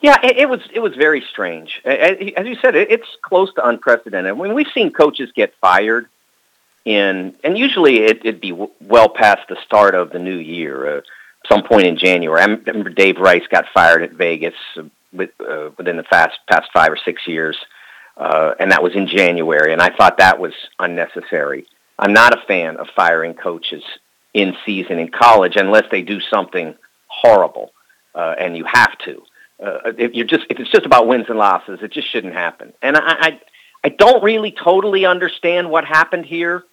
[0.02, 1.80] Yeah, it, it was it was very strange.
[1.84, 4.36] As you said, it, it's close to unprecedented.
[4.36, 6.08] When we've seen coaches get fired
[6.84, 11.00] in, and usually it, it'd be well past the start of the new year, uh,
[11.48, 12.40] some point in January.
[12.40, 14.82] I remember Dave Rice got fired at Vegas uh,
[15.12, 17.56] with, uh, within the fast past five or six years,
[18.16, 19.72] uh, and that was in January.
[19.72, 21.64] And I thought that was unnecessary.
[21.96, 23.84] I'm not a fan of firing coaches
[24.34, 26.74] in season in college unless they do something
[27.06, 27.70] horrible,
[28.16, 29.22] uh, and you have to
[29.62, 32.72] uh, if you're just if it's just about wins and losses, it just shouldn't happen.
[32.82, 33.40] And I I,
[33.84, 36.64] I don't really totally understand what happened here.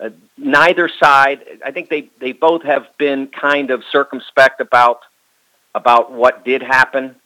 [0.00, 5.00] Uh, neither side, I think they they both have been kind of circumspect about
[5.74, 7.16] about what did happen.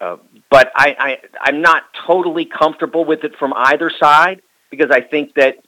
[0.00, 0.16] Uh,
[0.50, 5.34] but I, I I'm not totally comfortable with it from either side because I think
[5.34, 5.58] that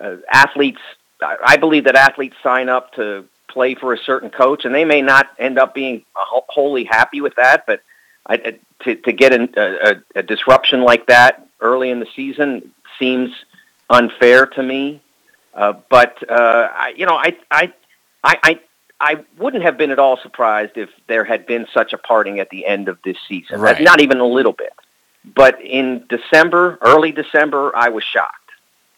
[0.00, 0.80] uh, athletes
[1.20, 4.84] I I believe that athletes sign up to play for a certain coach and they
[4.84, 7.80] may not end up being wholly happy with that, but
[8.28, 12.72] I, to to get an, a, a, a disruption like that early in the season
[12.98, 13.30] seems
[13.88, 15.00] unfair to me.
[15.54, 17.72] Uh, but uh, I, you know, I, I,
[18.22, 18.60] I, I,
[19.00, 22.50] I wouldn't have been at all surprised if there had been such a parting at
[22.50, 23.60] the end of this season.
[23.60, 23.80] Right.
[23.80, 24.72] Not even a little bit.
[25.24, 28.50] But in December, early December, I was shocked.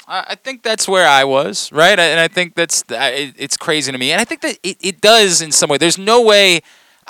[0.06, 1.98] I I think that's where I was, right?
[1.98, 5.40] And I think that's it's crazy to me, and I think that it, it does
[5.40, 5.78] in some way.
[5.78, 6.60] There's no way.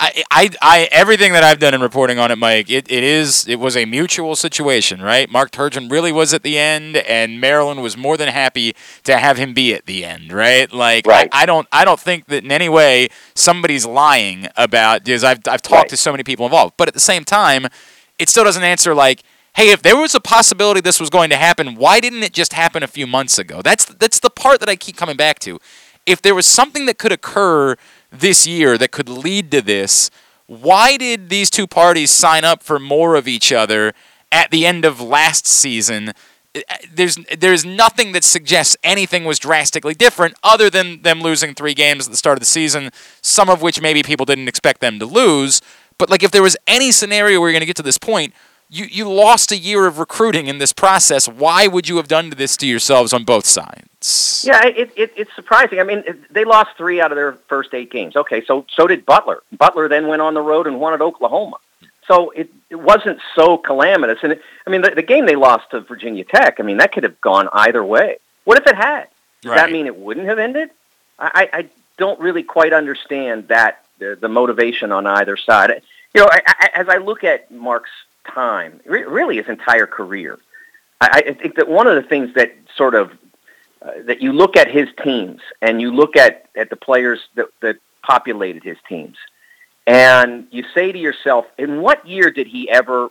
[0.01, 3.45] I, I, I, everything that I've done in reporting on it, Mike, it, it is,
[3.49, 5.29] it was a mutual situation, right?
[5.29, 9.35] Mark Turgeon really was at the end, and Maryland was more than happy to have
[9.37, 10.71] him be at the end, right?
[10.71, 11.27] Like, Right.
[11.33, 15.39] I, I don't, I don't think that in any way somebody's lying about because I've,
[15.49, 15.89] I've talked Right.
[15.89, 17.67] to so many people involved, but at the same time,
[18.17, 19.21] it still doesn't answer like.
[19.55, 22.53] Hey, if there was a possibility this was going to happen, why didn't it just
[22.53, 23.61] happen a few months ago?
[23.63, 25.59] That's that's the part that I keep coming back to.
[26.05, 27.75] If there was something that could occur
[28.11, 30.09] this year that could lead to this,
[30.47, 33.93] why did these two parties sign up for more of each other
[34.31, 36.13] at the end of last season?
[36.91, 42.07] There's there's nothing that suggests anything was drastically different other than them losing three games
[42.07, 42.89] at the start of the season,
[43.21, 45.61] some of which maybe people didn't expect them to lose.
[45.99, 48.33] But like if there was any scenario where you're going to get to this point,
[48.69, 51.27] you, you lost a year of recruiting in this process.
[51.27, 54.43] Why would you have done this to yourselves on both sides?
[54.47, 55.79] Yeah, it, it, it's surprising.
[55.79, 58.15] I mean, it- they lost three out of their first eight games.
[58.15, 59.41] Okay, so so did Butler.
[59.57, 61.57] Butler then went on the road and won at Oklahoma.
[62.07, 64.19] So it, it wasn't so calamitous.
[64.23, 66.91] And it, I mean, the, the game they lost to Virginia Tech, I mean, that
[66.91, 68.17] could have gone either way.
[68.45, 69.07] What if it had?
[69.41, 70.69] Does that mean it wouldn't have ended?
[71.19, 75.81] I, I I don't really quite understand that the, the motivation on either side.
[76.15, 77.89] You know, I, I, as I look at Mark's
[78.33, 80.37] time, re- really his entire career,
[81.01, 83.11] I, I think that one of the things that sort of
[83.81, 87.47] uh, that you look at his teams and you look at, at the players that,
[87.61, 89.15] that populated his teams,
[89.87, 93.09] and you say to yourself, in what year did he ever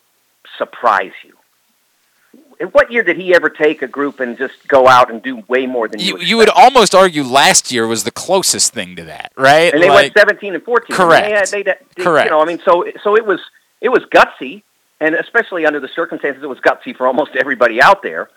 [0.58, 1.34] surprise you?
[2.60, 5.42] In what year did he ever take a group and just go out and do
[5.48, 6.18] way more than you?
[6.18, 9.72] You, you would almost argue last year was the closest thing to that, right?
[9.72, 10.94] and they Like- went 17 and 14.
[10.96, 11.28] Correct.
[11.28, 12.26] Yeah, they, they, Correct.
[12.26, 13.40] You know, I mean, so so it was
[13.80, 14.62] it was gutsy,
[15.00, 18.30] and especially under the circumstances, it was gutsy for almost everybody out there.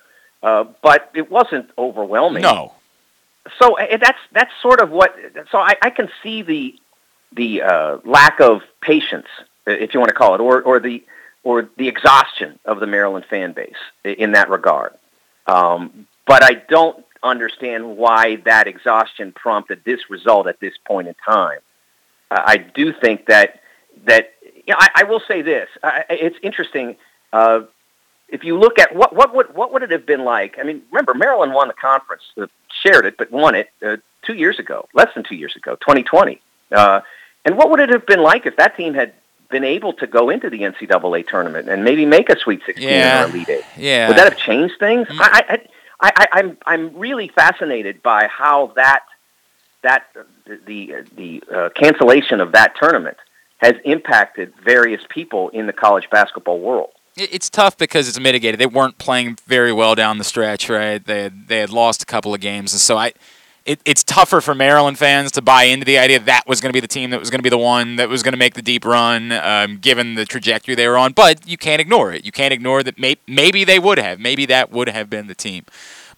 [0.44, 2.42] Uh, but it wasn't overwhelming.
[2.42, 2.74] No.
[3.60, 5.16] So that's that's sort of what.
[5.52, 6.76] So I, I can see the
[7.34, 9.28] the uh, lack of patience,
[9.66, 11.04] if you want to call it, or or the
[11.44, 14.94] or the exhaustion of the Maryland fan base in that regard.
[15.48, 21.16] Um, but I don't understand why that exhaustion prompted this result at this point in
[21.26, 21.60] time.
[22.30, 23.62] Uh, I do think that
[24.06, 24.34] that
[24.72, 25.68] you know, I, I will say this.
[25.84, 26.96] I, it's interesting.
[27.34, 27.62] Uh,
[28.30, 30.58] if you look at what what would what would it have been like?
[30.58, 32.48] I mean, remember Maryland won the conference, uh,
[32.84, 36.40] shared it, but won it uh, two years ago, less than two years ago, 2020.
[36.72, 37.02] Uh,
[37.44, 39.14] and what would it have been like if that team had
[39.50, 43.26] been able to go into the NCAA tournament and maybe make a Sweet 16 Yeah.
[43.26, 43.64] or Elite Eight?
[43.78, 44.08] Yeah.
[44.08, 45.08] Would that have changed things?
[45.12, 49.02] I, I, I, I, I'm I'm really fascinated by how that
[49.82, 50.06] that
[50.68, 53.18] the the uh, cancellation of that tournament
[53.62, 56.90] has impacted various people in the college basketball world.
[57.16, 58.60] It's tough because it's mitigated.
[58.60, 61.06] They weren't playing very well down the stretch, right?
[61.06, 63.14] They had, they had lost a couple of games, and so I,
[63.66, 66.74] it, it's tougher for Maryland fans to buy into the idea that was going to
[66.74, 68.56] be the team that was going to be the one that was going to make
[68.56, 71.12] the deep run, um, given the trajectory they were on.
[71.12, 72.26] But you can't ignore it.
[72.26, 72.98] You can't ignore that.
[72.98, 74.20] May, maybe they would have.
[74.20, 75.66] Maybe that would have been the team.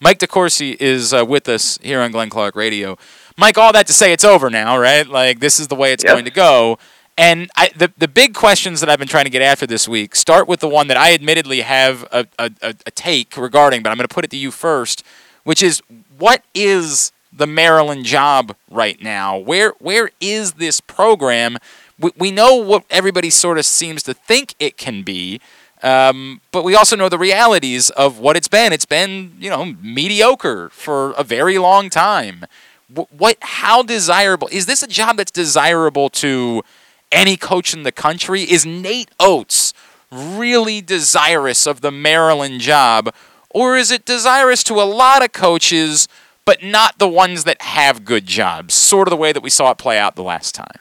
[0.00, 2.96] Mike DeCourcy is uh, with us here on Glenn Clark Radio.
[3.36, 5.06] Mike, all that to say, it's over now, right?
[5.06, 6.12] Like this is the way it's Yep.
[6.14, 6.78] going to go.
[7.16, 10.16] And I, the the big questions that I've been trying to get after this week
[10.16, 13.96] start with the one that I admittedly have a, a, a, take regarding, but I'm
[13.96, 15.04] going to put it to you first,
[15.44, 15.80] which is
[16.18, 19.36] what is the Maryland job right now?
[19.38, 21.58] Where where is this program?
[22.00, 25.40] We, we know what everybody sort of seems to think it can be,
[25.84, 28.72] um, but we also know the realities of what it's been.
[28.72, 32.44] It's been you know mediocre for a very long time.
[32.92, 33.36] Wh- What?
[33.40, 34.82] How desirable is this?
[34.82, 36.64] A job that's desirable to
[37.14, 38.42] any coach in the country?
[38.42, 39.72] Is Nate Oats
[40.10, 43.14] really desirous of the Maryland job,
[43.50, 46.08] or is it desirous to a lot of coaches,
[46.44, 48.74] but not the ones that have good jobs?
[48.74, 50.76] Sort of the way that we saw it play out the last time.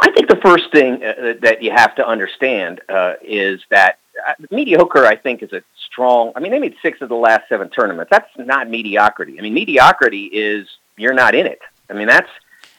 [0.00, 4.34] I think the first thing uh, that you have to understand uh, is that uh,
[4.50, 5.04] mediocre.
[5.04, 6.32] I think is a strong.
[6.36, 8.10] I mean, they made six of the last seven tournaments.
[8.10, 9.38] That's not mediocrity.
[9.38, 11.60] I mean, mediocrity is you're not in it.
[11.90, 12.28] I mean, that's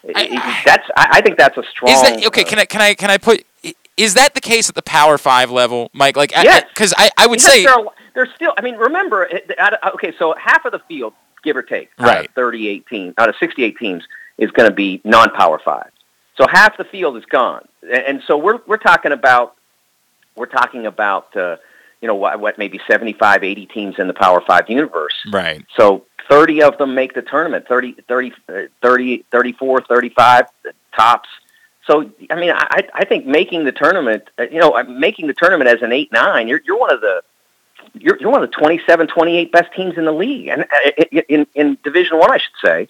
[0.04, 0.88] that's.
[0.96, 1.92] I, I think that's a strong.
[1.92, 2.44] Is that okay?
[2.44, 3.44] Can I can I can I put?
[3.98, 6.16] Is that the case at the Power Five level, Mike?
[6.16, 6.64] Like, Yes.
[6.70, 7.76] because I, I would say there
[8.16, 8.54] there's still.
[8.58, 9.30] I mean, remember.
[9.58, 11.14] out of- Okay, so half of the field,
[11.44, 12.26] give or take, out Right.
[12.30, 14.04] of 38 teams, out of 68 teams,
[14.38, 15.92] is going to be non-power five.
[16.38, 19.56] So half the field is gone, and, and so we're we're talking about
[20.38, 21.58] we're talking about uh,
[22.02, 25.16] you know what, what maybe 75, 80 teams in the Power Five universe.
[25.34, 25.66] right.
[25.76, 30.46] So 30 of them make the tournament, 30, 30, uh, 30 34, 35
[30.96, 31.28] tops.
[31.88, 35.34] So, I mean, I, I think making the tournament, uh, you know, uh, making the
[35.34, 37.24] tournament as an 8 9, you're, you're one of the.
[37.94, 41.48] You're, you're one of the 27, 28 best teams in the league, and uh, in,
[41.56, 42.88] in, Division One, I should say.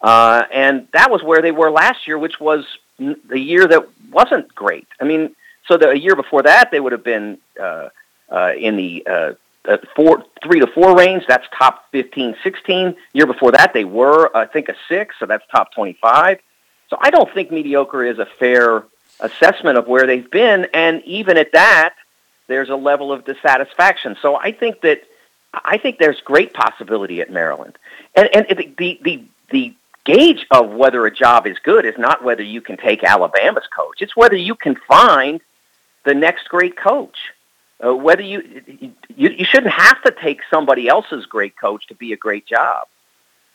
[0.00, 2.64] Uh, and that was where they were last year, which was
[2.98, 4.88] the year that wasn't great.
[4.98, 5.36] I mean,
[5.68, 7.90] so the a year before that they would have been uh,
[8.30, 9.36] uh, in the
[9.70, 11.24] uh, four, three to four range.
[11.28, 12.96] That's top 15, 16.
[13.12, 16.40] Year before that they were, I think, a six, so that's top 25.
[16.88, 18.84] So I don't think mediocre is a fair
[19.20, 21.94] assessment of where they've been, and even at that,
[22.48, 24.16] there's a level of dissatisfaction.
[24.20, 25.02] So I think that
[25.52, 27.78] I think there's great possibility at Maryland,
[28.14, 29.74] and and the the the, the
[30.04, 34.00] gauge of whether a job is good is not whether you can take Alabama's coach;
[34.00, 35.40] it's whether you can find
[36.04, 37.16] the next great coach.
[37.82, 38.62] Uh, whether you,
[39.16, 42.86] you you shouldn't have to take somebody else's great coach to be a great job.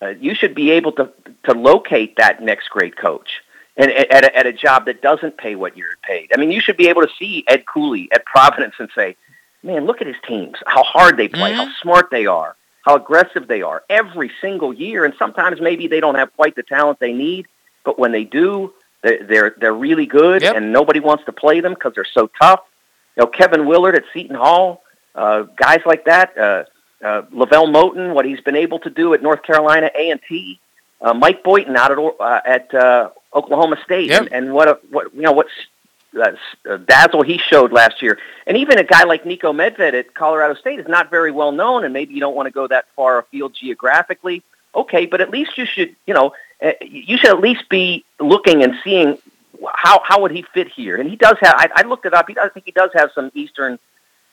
[0.02, 1.12] Uh, you should be able to
[1.44, 3.42] to locate that next great coach
[3.78, 6.30] and at a, at a job that doesn't pay what you're paid.
[6.34, 9.16] I mean, you should be able to see Ed Cooley at Providence and say,
[9.64, 10.58] "Man, look at his teams.
[10.66, 11.54] How hard they play.
[11.54, 12.56] How smart they are.
[12.82, 15.06] How aggressive they are every single year.
[15.06, 17.48] And sometimes maybe they don't have quite the talent they need,
[17.84, 21.74] but when they do, they're they're, they're really good, and nobody wants to play them
[21.74, 22.62] because they're so tough.
[23.16, 24.84] You know, Kevin Willard at Seton Hall,
[25.14, 26.38] uh, guys like that.
[26.38, 26.64] Uh,
[27.04, 30.60] uh, LeVelle Moton, what he's been able to do at North Carolina A and T.
[31.02, 35.14] Uh, Mike Boynton out at uh, at uh, Oklahoma State, and, and what a, what
[35.14, 35.48] you know what
[36.18, 36.32] uh,
[36.70, 38.18] uh, dazzle he showed last year,
[38.48, 41.84] and even a guy like Niko Medved at Colorado State is not very well known,
[41.84, 44.42] and maybe you don't want to go that far afield geographically.
[44.74, 46.34] Okay, but at least you should you know
[46.64, 49.18] uh, you should at least be looking and seeing
[49.74, 51.56] how how would he fit here, and he does have.
[51.58, 52.28] I, I looked it up.
[52.28, 53.80] He does, I think he does have some Eastern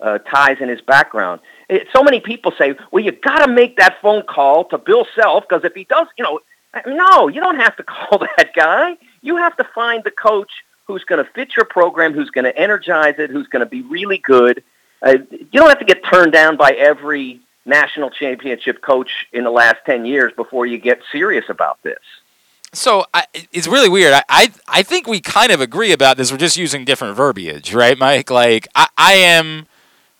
[0.00, 1.40] uh, ties in his background.
[1.68, 5.06] It, so many people say, "Well, you got to make that phone call to Bill
[5.14, 6.40] Self because if he does, you know."
[6.86, 8.96] No, you don't have to call that guy.
[9.20, 10.50] You have to find the coach
[10.86, 13.82] who's going to fit your program, who's going to energize it, who's going to be
[13.82, 14.64] really good.
[15.02, 19.50] Uh, you don't have to get turned down by every national championship coach in the
[19.50, 21.98] last 10 years before you get serious about this.
[22.72, 24.14] So I, it's really weird.
[24.14, 26.32] I, I I think we kind of agree about this.
[26.32, 28.30] We're just using different verbiage, right, Mike?
[28.30, 29.66] Like I, I am.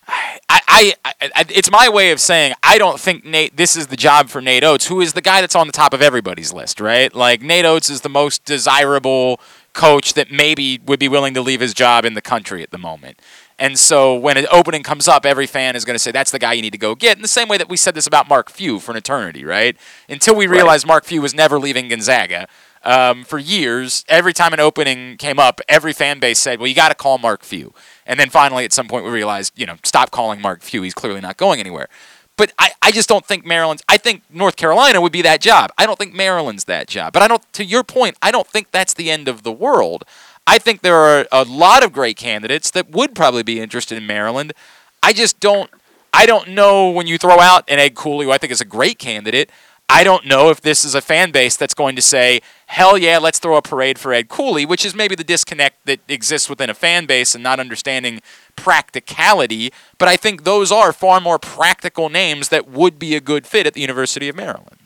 [0.05, 3.55] I, I, I, it's my way of saying I don't think Nate.
[3.55, 5.93] This is the job for Nate Oats, who is the guy that's on the top
[5.93, 7.13] of everybody's list, right?
[7.13, 9.39] Like Nate Oats is the most desirable
[9.71, 12.77] coach that maybe would be willing to leave his job in the country at the
[12.77, 13.19] moment.
[13.63, 16.37] And so when an opening comes up, every fan is going to say that's the
[16.37, 17.15] guy you need to go get.
[17.15, 19.77] In the same way that we said this about Mark Few for an eternity, right?
[20.09, 22.49] Until we realized Mark Few was never leaving Gonzaga.
[22.83, 26.75] Um, for years, every time an opening came up, every fan base said, "Well, you
[26.75, 27.73] got to call Mark Few."
[28.05, 30.81] And then finally, at some point, we realized, you know, stop calling Mark Few.
[30.81, 31.87] He's clearly not going anywhere.
[32.35, 33.83] But I, I just don't think Maryland's.
[33.87, 35.71] I think North Carolina would be that job.
[35.77, 37.13] I don't think Maryland's that job.
[37.13, 37.53] But I don't.
[37.53, 40.03] To your point, I don't think that's the end of the world.
[40.45, 44.05] I think there are a lot of great candidates that would probably be interested in
[44.05, 44.53] Maryland.
[45.01, 45.69] I just don't.
[46.13, 48.65] I don't know when you throw out an Ed Cooley, who I think is a
[48.65, 49.49] great candidate.
[49.89, 53.17] I don't know if this is a fan base that's going to say, hell yeah,
[53.17, 56.69] let's throw a parade for Ed Cooley, which is maybe the disconnect that exists within
[56.69, 58.21] a fan base and not understanding
[58.55, 59.71] practicality.
[59.97, 63.67] But I think those are far more practical names that would be a good fit
[63.67, 64.77] at the University of Maryland.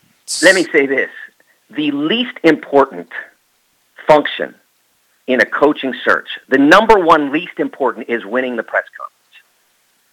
[0.42, 1.10] Let me say this
[1.70, 3.08] the least important
[4.06, 4.54] function
[5.28, 9.14] in a coaching search, the number one least important is winning the press conference.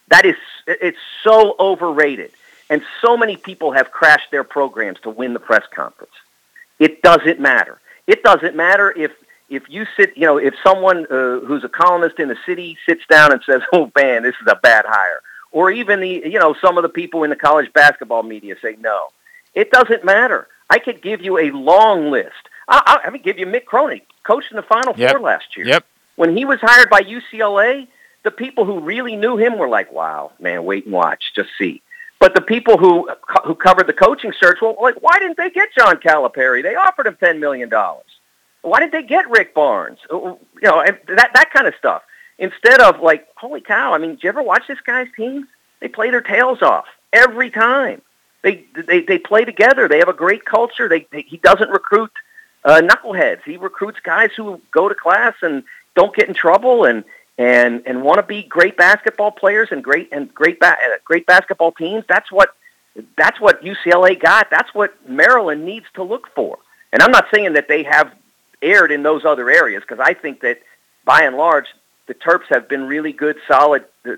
[0.08, 0.36] That is,
[0.68, 2.30] it's so overrated.
[2.68, 6.12] And so many people have crashed their programs to win the press conference.
[6.78, 7.80] It doesn't matter.
[8.06, 9.12] It doesn't matter if
[9.48, 13.02] if you sit, you know, if someone uh, who's a columnist in the city sits
[13.08, 15.20] down and says, "Oh man, this is a bad hire,"
[15.52, 18.76] or even the, you know, some of the people in the college basketball media say
[18.80, 19.08] no.
[19.54, 20.48] It doesn't matter.
[20.68, 22.48] I could give you a long list.
[22.68, 25.10] I, I, give you Mick Cronin, coached in the Final Yep.
[25.12, 25.66] Four last year.
[25.66, 25.84] Yep.
[26.16, 27.86] When he was hired by UCLA,
[28.24, 31.82] the people who really knew him were like, "Wow, man, wait and watch, just see."
[32.18, 33.08] But the people who
[33.44, 36.62] who covered the coaching search, well, like, why didn't they get John Calipari?
[36.62, 38.06] They offered him ten million dollars.
[38.62, 39.98] Why didn't they get Rick Barnes?
[40.10, 42.02] Uh, You know, and that that kind of stuff.
[42.38, 43.92] Instead of like, holy cow!
[43.94, 45.46] I mean, did you ever watch this guy's teams?
[45.80, 48.02] They play their tails off every time.
[48.42, 49.86] They they they play together.
[49.86, 50.88] They have a great culture.
[50.88, 52.10] They, they he doesn't recruit
[52.66, 53.42] uh, knuckleheads.
[53.44, 55.62] He recruits guys who go to class and
[55.94, 57.04] don't get in trouble and
[57.38, 61.26] and and want to be great basketball players and great and great ba- uh, great
[61.26, 62.04] basketball teams.
[62.08, 62.50] That's what
[63.16, 64.50] that's what UCLA got.
[64.50, 66.58] That's what Maryland needs to look for.
[66.92, 68.12] And I'm not saying that they have
[68.60, 70.60] erred in those other areas because I think that
[71.04, 71.66] by and large
[72.06, 74.12] the Terps have been really good, solid uh,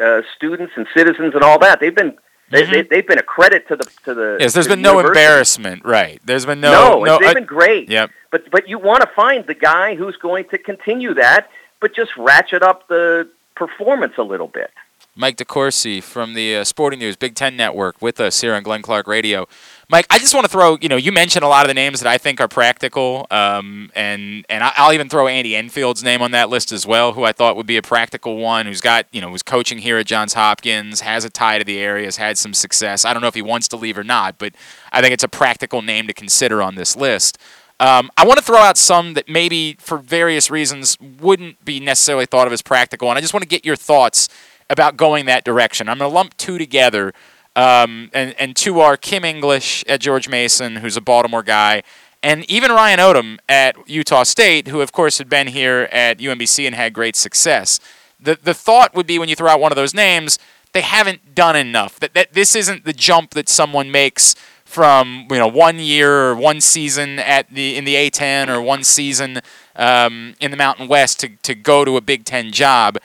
[0.00, 1.78] uh, students and citizens and all that.
[1.78, 2.16] They've been
[2.50, 2.88] they, they, mm-hmm.
[2.90, 5.20] they've been a credit to the to the Yes, there's to the been no university.
[5.20, 6.20] embarrassment, right?
[6.24, 7.18] There's been no No, no.
[7.18, 7.88] they've I- been great.
[7.88, 8.10] Yep.
[8.30, 11.48] But but you want to find the guy who's going to continue that,
[11.80, 14.70] but just ratchet up the performance a little bit.
[15.16, 18.80] Mike DeCourcy from the uh, Sporting News Big Ten Network with us here on Glenn
[18.80, 19.48] Clark Radio.
[19.88, 21.98] Mike, I just want to throw, you know, you mentioned a lot of the names
[22.00, 26.30] that I think are practical, um, and and I'll even throw Andy Enfield's name on
[26.30, 29.20] that list as well, who I thought would be a practical one, who's got, you
[29.20, 32.38] know, was coaching here at Johns Hopkins, has a tie to the area, has had
[32.38, 33.04] some success.
[33.04, 34.54] I don't know if he wants to leave or not, but
[34.92, 37.36] I think it's a practical name to consider on this list.
[37.80, 42.26] Um, I want to throw out some that maybe for various reasons wouldn't be necessarily
[42.26, 44.28] thought of as practical, and I just want to get your thoughts
[44.70, 45.88] about going that direction.
[45.88, 47.12] I'm going to lump two together,
[47.54, 51.82] um, and and two are Kim English at George Mason, who's a Baltimore guy,
[52.22, 56.64] and even Ryan Odom at Utah State, who of course had been here at UMBC
[56.66, 57.80] and had great success.
[58.18, 60.38] The the thought would be when you throw out one of those names,
[60.72, 61.98] they haven't done enough.
[62.00, 64.36] That that this isn't the jump that someone makes
[64.70, 68.84] from you know one year or one season at the in the A10 or one
[68.84, 69.40] season
[69.74, 72.98] um, in the Mountain West to, to go to a Big Ten job.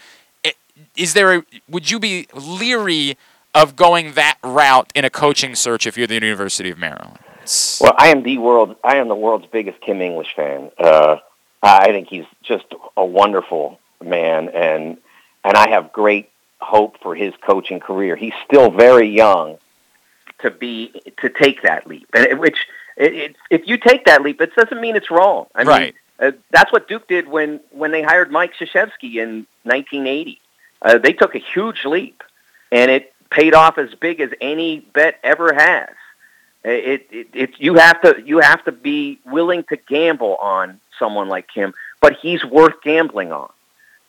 [0.96, 3.18] Is there a, would you be leery
[3.54, 7.18] of going that route in a coaching search if you're the University of Maryland?
[7.80, 8.76] Well, I am the world.
[8.84, 10.72] I am the world's biggest Kim English fan.
[10.78, 11.18] Uh,
[11.62, 12.66] I think he's just
[12.98, 14.98] a wonderful man, and
[15.44, 16.30] and I have great
[16.60, 18.16] hope for his coaching career.
[18.16, 19.58] He's still very young
[20.40, 20.92] to be
[21.22, 22.58] to take that leap, and it, which
[22.98, 25.46] it, it, if you take that leap, it doesn't mean it's wrong.
[25.54, 25.96] I mean, Right.
[26.20, 30.42] uh, that's what Duke did when when they hired Mike Krzyzewski in 1980.
[30.82, 32.24] Uh, they took a huge leap,
[32.72, 35.90] and it paid off as big as any bet ever has.
[36.64, 41.28] It, it, it you have to you have to be willing to gamble on someone
[41.28, 43.50] like him, but he's worth gambling on.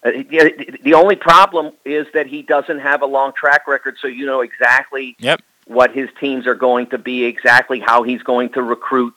[0.02, 4.08] Uh, the the only problem is that he doesn't have a long track record, so
[4.08, 5.42] you know exactly Yep.
[5.66, 9.14] what his teams are going to be, exactly how he's going to recruit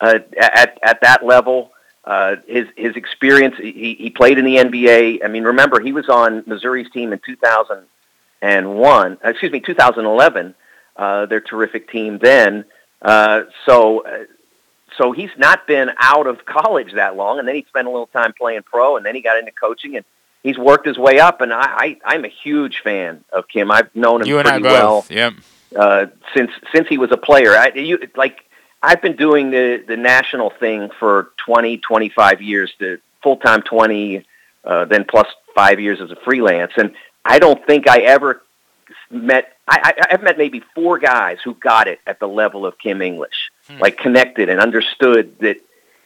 [0.00, 1.72] uh, at at that level.
[2.06, 5.24] Uh, his his experience, he, he played in the NBA.
[5.24, 9.18] I mean, remember he was on Missouri's team in 2001.
[9.24, 10.54] Excuse me, 2011.
[10.96, 12.64] Uh, their terrific team then.
[13.02, 14.00] Uh, so.
[14.00, 14.24] Uh,
[14.98, 18.06] so he's not been out of college that long, and then he spent a little
[18.06, 20.06] time playing pro, and then he got into coaching, and
[20.42, 21.42] he's worked his way up.
[21.42, 23.70] And I, I I'm a huge fan of Kim.
[23.70, 25.34] I've known him You pretty well Yep.
[25.76, 27.50] uh, since since he was a player.
[27.50, 28.38] I, you, like
[28.86, 34.24] I've been doing the the national thing for 20, 25 years, the full time twenty,
[34.64, 35.26] uh, then plus
[35.56, 36.94] five years as a freelance, and
[37.24, 38.42] I don't think I ever
[39.10, 39.56] met.
[39.66, 43.02] I, I, I've met maybe four guys who got it at the level of Kim
[43.02, 43.50] English,
[43.80, 45.56] like connected and understood that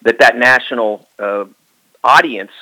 [0.00, 1.44] that that national uh,
[2.02, 2.52] audience,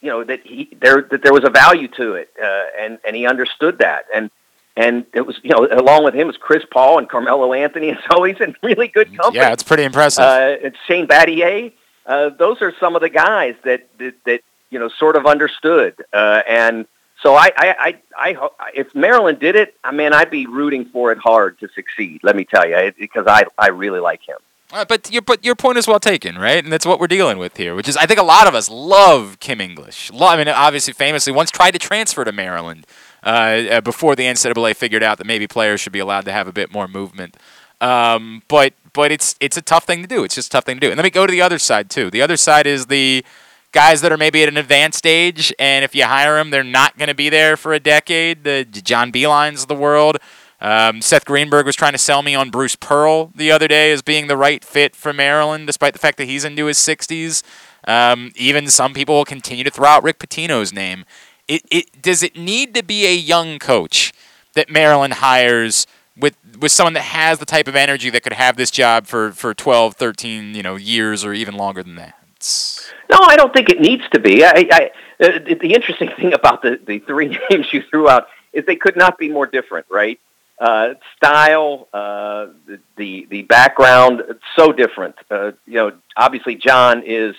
[0.00, 3.16] you know, that he there that there was a value to it, uh, and and
[3.16, 4.30] he understood that, and
[4.76, 7.98] and it was you know along with him was Chris Paul and Carmelo Anthony, and
[8.10, 9.38] so he's in really good company.
[9.38, 10.22] Yeah, it's pretty impressive.
[10.22, 11.72] Uh, and Shane Battier,
[12.06, 14.40] uh, those are some of the guys that that, that
[14.70, 16.86] you know sort of understood, uh, and
[17.22, 20.84] so I, I, I, I, ho- if Maryland did it, I mean, I'd be rooting
[20.84, 22.20] for it hard to succeed.
[22.22, 24.36] Let me tell you, because I, I really like him.
[24.72, 26.62] Uh, but your but your point is well taken, right?
[26.62, 28.68] And that's what we're dealing with here, which is I think a lot of us
[28.68, 30.10] love Kim English.
[30.12, 32.84] Lo- I mean, obviously, famously once tried to transfer to Maryland
[33.26, 36.46] uh, uh, before the NCAA figured out that maybe players should be allowed to have
[36.46, 37.36] a bit more movement.
[37.80, 40.24] Um, but but it's it's a tough thing to do.
[40.24, 40.90] It's just a tough thing to do.
[40.90, 42.08] And let me go to the other side too.
[42.08, 43.24] The other side is the
[43.72, 46.96] guys that are maybe at an advanced stage, and if you hire them, they're not
[46.96, 48.44] going to be there for a decade.
[48.44, 50.18] The John Beileins of the world.
[50.60, 54.00] Um, Seth Greenberg was trying to sell me on Bruce Pearl the other day as
[54.00, 57.42] being the right fit for Maryland, despite the fact that he's into his 60s.
[57.86, 61.04] Um, even some people will continue to throw out Rick Pitino's name.
[61.48, 64.12] It, it does it need to be a young coach
[64.54, 65.86] that Maryland hires
[66.16, 69.32] with with someone that has the type of energy that could have this job for,
[69.32, 72.14] for 12, 13, you know, years or even longer than that?
[73.10, 74.44] No, I don't think it needs to be.
[74.44, 74.90] I, I,
[75.20, 78.76] uh, the, the interesting thing about the, the three names you threw out is they
[78.76, 80.18] could not be more different, right?
[80.58, 84.22] Uh, style, uh, the, the the background,
[84.56, 85.14] so different.
[85.30, 87.36] Uh, you know, obviously John is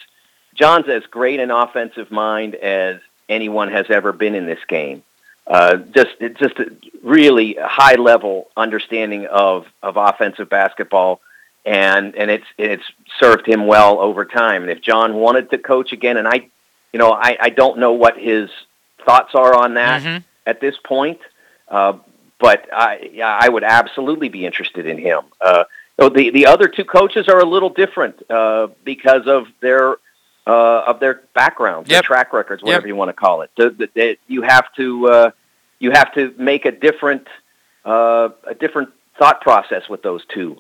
[0.54, 3.00] John's as great an offensive mind as
[3.30, 5.04] anyone has ever been in this game.
[5.46, 6.72] Uh, just it's just a
[7.04, 11.22] really high level understanding of of offensive basketball,
[11.66, 12.84] and and it's it's
[13.20, 14.64] served him well over time.
[14.64, 16.50] And if John wanted to coach again, and I,
[16.92, 18.50] you know, I, I don't know what his
[19.06, 21.20] thoughts are on that at this point,
[21.70, 21.94] uh,
[22.40, 25.22] but I yeah, I would absolutely be interested in him.
[25.40, 25.64] Uh,
[25.98, 29.96] so the the other two coaches are a little different uh, because of their
[30.48, 33.52] uh, of their backgrounds, their track records, whatever you want to call it.
[33.58, 35.32] The, the, the, you have to uh,
[35.80, 37.28] you have to make a different
[37.86, 40.58] uh, a different thought process with those two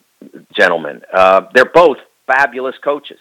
[0.53, 1.01] gentlemen.
[1.13, 3.19] Uh, they're both fabulous coaches.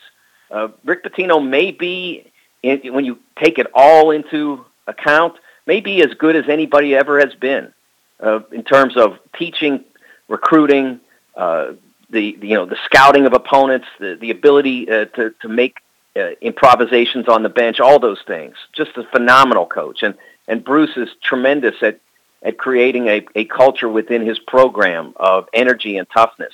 [0.50, 2.30] Uh, Rick Pitino may be,
[2.62, 5.34] in, when you take it all into account,
[5.66, 7.72] may be as good as anybody ever has been
[8.20, 9.84] uh, in terms of teaching,
[10.28, 11.00] recruiting,
[11.36, 11.72] uh,
[12.08, 15.78] the, the you know the scouting of opponents, the the ability uh, to to make
[16.16, 18.54] uh, improvisations on the bench, all those things.
[18.72, 20.14] Just a phenomenal coach, and
[20.48, 22.00] and Bruce is tremendous at
[22.42, 26.52] at creating a, a culture within his program of energy and toughness.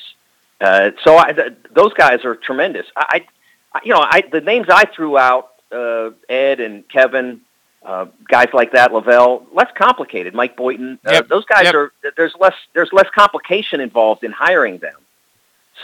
[0.60, 2.86] Uh, so I, th- those guys are tremendous.
[2.96, 3.26] I,
[3.74, 7.40] I you know, I, the names I threw out, uh, Ed and Kevin,
[7.84, 10.34] uh, guys like that, LeVelle, less complicated.
[10.34, 11.28] Mike Boynton, uh, Yep.
[11.28, 11.74] those guys Yep.
[11.74, 11.92] are.
[12.16, 12.54] There's less.
[12.74, 14.94] There's less complication involved in hiring them.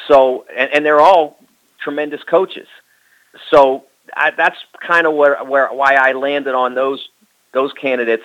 [0.06, 1.38] So, and, and they're all
[1.80, 2.68] tremendous coaches.
[3.50, 3.84] So
[4.14, 4.56] I, that's
[4.86, 7.08] kind of where, where why I landed on those
[7.52, 8.24] those candidates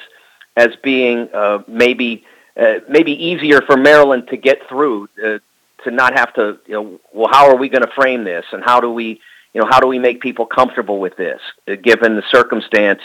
[0.55, 2.23] as being uh, maybe
[2.57, 5.39] uh, maybe easier for Maryland to get through uh,
[5.83, 8.45] to not have to you know well how are we going to frame this?
[8.51, 9.21] And how do we
[9.53, 13.01] you know how do we make people comfortable with this uh, given the circumstance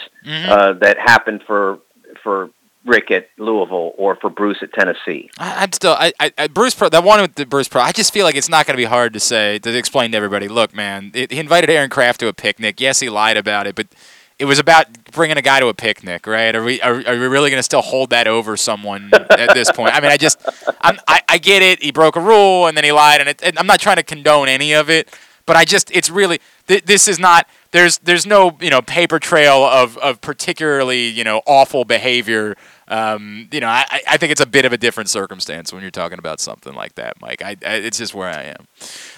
[0.49, 1.79] uh, that happened for
[2.23, 2.49] for
[2.85, 5.29] Rick at Louisville or for Bruce at Tennessee.
[5.37, 7.81] I, I'm still, I, I, Bruce that one with the Bruce Pro.
[7.81, 10.17] I just feel like it's not going to be hard to say to explain to
[10.17, 10.47] everybody.
[10.47, 12.79] Look, man, it, he invited Aaron Craft to a picnic.
[12.79, 13.87] Yes, he lied about it, but
[14.39, 16.55] it was about bringing a guy to a picnic, right?
[16.55, 19.69] Are we, are, are we really going to still hold that over someone at this
[19.71, 19.93] point?
[19.93, 20.39] I mean, I just,
[20.79, 21.83] I'm, I, I get it.
[21.83, 24.03] He broke a rule and then he lied, and, it, and I'm not trying to
[24.03, 25.13] condone any of it,
[25.45, 27.47] but I just, it's really, th- this is not.
[27.71, 32.55] There's, there's no, you know, paper trail of, of particularly, you know, awful behavior
[32.89, 35.91] um, you know, I, I- think it's a bit of a different circumstance when you're
[35.91, 37.41] talking about something like that, Mike.
[37.43, 38.67] I, I, it's just where I am.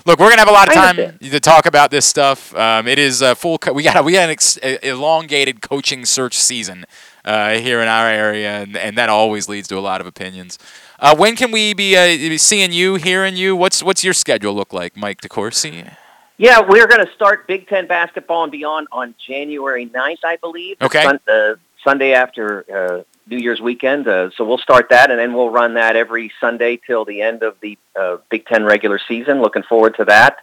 [0.05, 0.97] Look, we're gonna have a lot of time
[1.31, 2.53] to talk about this stuff.
[2.55, 3.57] Um, it is a full.
[3.57, 6.85] Co- we got a, we got an ex- elongated coaching search season
[7.23, 10.59] uh, here in our area, and, and that always leads to a lot of opinions.
[10.99, 13.55] Uh, when can we be uh, seeing you, hearing you?
[13.55, 15.95] What's what's your schedule look like, Mike DeCourcy?
[16.41, 20.77] Yeah, we're going to start Big Ten basketball and beyond on January 9th, I believe.
[20.81, 21.03] Okay.
[21.03, 21.53] Sun, uh,
[21.83, 24.07] Sunday after uh, New Year's weekend.
[24.07, 27.43] Uh, so we'll start that, and then we'll run that every Sunday till the end
[27.43, 29.39] of the uh, Big Ten regular season.
[29.39, 30.37] Looking forward to that.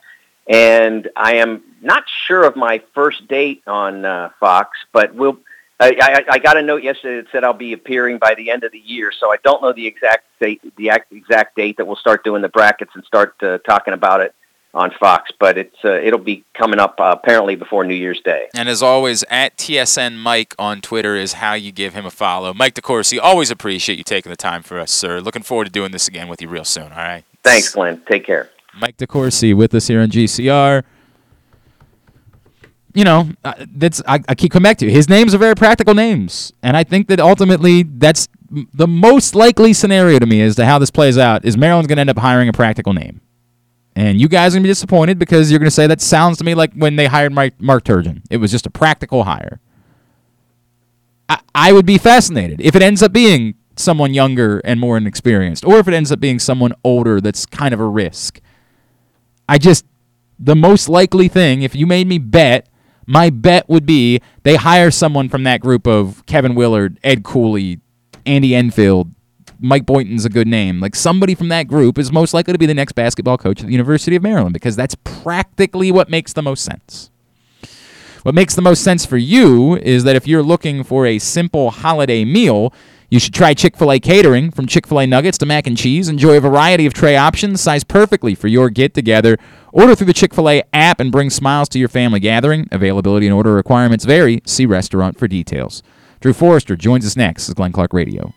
[0.46, 5.40] And I am not sure of my first date on uh, Fox, but we'll.
[5.80, 8.62] I, I, I got a note yesterday that said I'll be appearing by the end
[8.62, 11.96] of the year, so I don't know the exact date, the exact date that we'll
[11.96, 14.32] start doing the brackets and start uh, talking about it
[14.74, 15.31] on Fox.
[15.39, 18.49] But it's uh, it'll be coming up uh, apparently before New Year's Day.
[18.55, 22.53] And as always, at TSN Mike on Twitter is how you give him a follow.
[22.55, 25.20] Mike DeCourcy, always appreciate you taking the time for us, sir.
[25.20, 26.93] Looking forward to doing this again with you real soon.
[26.93, 27.24] All right.
[27.43, 28.03] Thanks, Glenn.
[28.09, 28.51] Take care.
[28.81, 30.85] Mike DeCourcy with us here on GCR.
[32.95, 34.90] You know, uh, that's I, I keep coming back to.
[34.90, 39.73] His names are very practical names, and I think that ultimately that's the most likely
[39.73, 41.45] scenario to me as to how this plays out.
[41.45, 43.20] Is Maryland's going to end up hiring a practical name,
[43.98, 46.38] and you guys are going to be disappointed because you're going to say that sounds
[46.38, 48.22] to me like when they hired Mike, Mark Turgeon.
[48.30, 49.58] It was just a practical hire.
[51.28, 55.64] I, I would be fascinated if it ends up being someone younger and more inexperienced,
[55.64, 58.40] or if it ends up being someone older that's kind of a risk.
[59.48, 59.84] I just
[60.38, 62.68] the most likely thing, if you made me bet,
[63.04, 67.80] my bet would be they hire someone from that group of Kevin Willard, Ed Cooley,
[68.24, 69.10] Andy Enfield,
[69.60, 70.80] Mike Boynton's a good name.
[70.80, 73.66] Like somebody from that group is most likely to be the next basketball coach at
[73.66, 77.10] the University of Maryland because that's practically what makes the most sense.
[78.22, 81.70] What makes the most sense for you is that if you're looking for a simple
[81.70, 82.72] holiday meal,
[83.10, 85.76] you should try Chick fil A catering from Chick fil A nuggets to mac and
[85.76, 86.09] cheese.
[86.09, 89.39] Enjoy a variety of tray options sized perfectly for your get together.
[89.72, 92.68] Order through the Chick fil A app and bring smiles to your family gathering.
[92.70, 94.43] Availability and order requirements vary.
[94.44, 95.82] See restaurant for details.
[96.20, 97.48] Drew Forrester joins us next.
[97.48, 98.35] Is Glenn Clark Radio.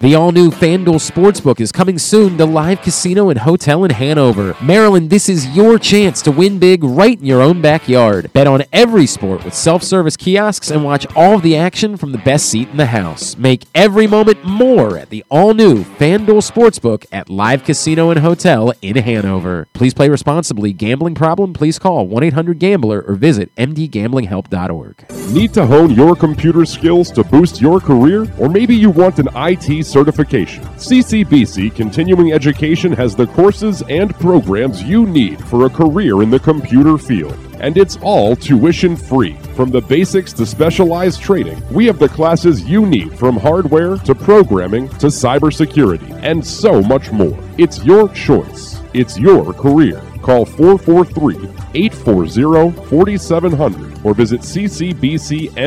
[0.00, 4.56] The all new FanDuel Sportsbook is coming soon to Live Casino and Hotel in Hanover.
[4.62, 8.32] Maryland, this is your chance to win big right in your own backyard.
[8.32, 12.18] Bet on every sport with self service kiosks and watch all the action from the
[12.18, 13.36] best seat in the house.
[13.36, 18.72] Make every moment more at the all new FanDuel Sportsbook at Live Casino and Hotel
[18.80, 19.66] in Hanover.
[19.72, 20.72] Please play responsibly.
[20.72, 21.52] Gambling problem?
[21.52, 25.10] Please call 1 800 Gambler or visit mdgamblinghelp.org.
[25.32, 28.32] Need to hone your computer skills to boost your career?
[28.38, 30.62] Or maybe you want an IT certification?
[30.76, 36.38] CCBC Continuing Education has the courses and programs you need for a career in the
[36.38, 37.36] computer field.
[37.60, 39.36] And it's all tuition free.
[39.56, 44.14] From the basics to specialized training, we have the classes you need from hardware to
[44.14, 47.38] programming to cybersecurity and so much more.
[47.56, 48.80] It's your choice.
[48.94, 50.02] It's your career.
[50.22, 55.58] Call 443 840 4700 or visit ccbcmd.edu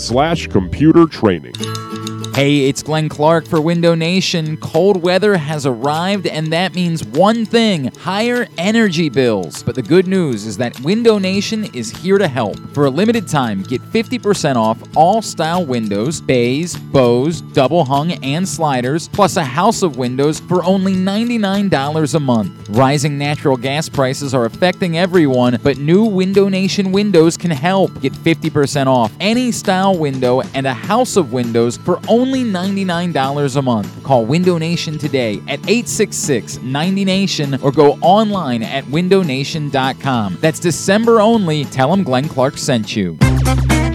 [0.00, 1.54] slash computer training.
[2.38, 4.58] Hey, it's Glenn Clark for Window Nation.
[4.58, 9.64] Cold weather has arrived, and that means one thing higher energy bills.
[9.64, 12.56] But the good news is that Window Nation is here to help.
[12.72, 18.48] For a limited time, get 50% off all style windows, bays, bows, double hung, and
[18.48, 22.68] sliders, plus a house of windows for only $99 a month.
[22.68, 28.00] Rising natural gas prices are affecting everyone, but new Window Nation windows can help.
[28.00, 33.62] Get 50% off any style window and a house of windows for only $99 a
[33.62, 34.02] month.
[34.02, 40.38] Call Window Nation today at 866 90 Nation or go online at windownation.com.
[40.40, 41.64] That's December only.
[41.66, 43.18] Tell them Glenn Clark sent you.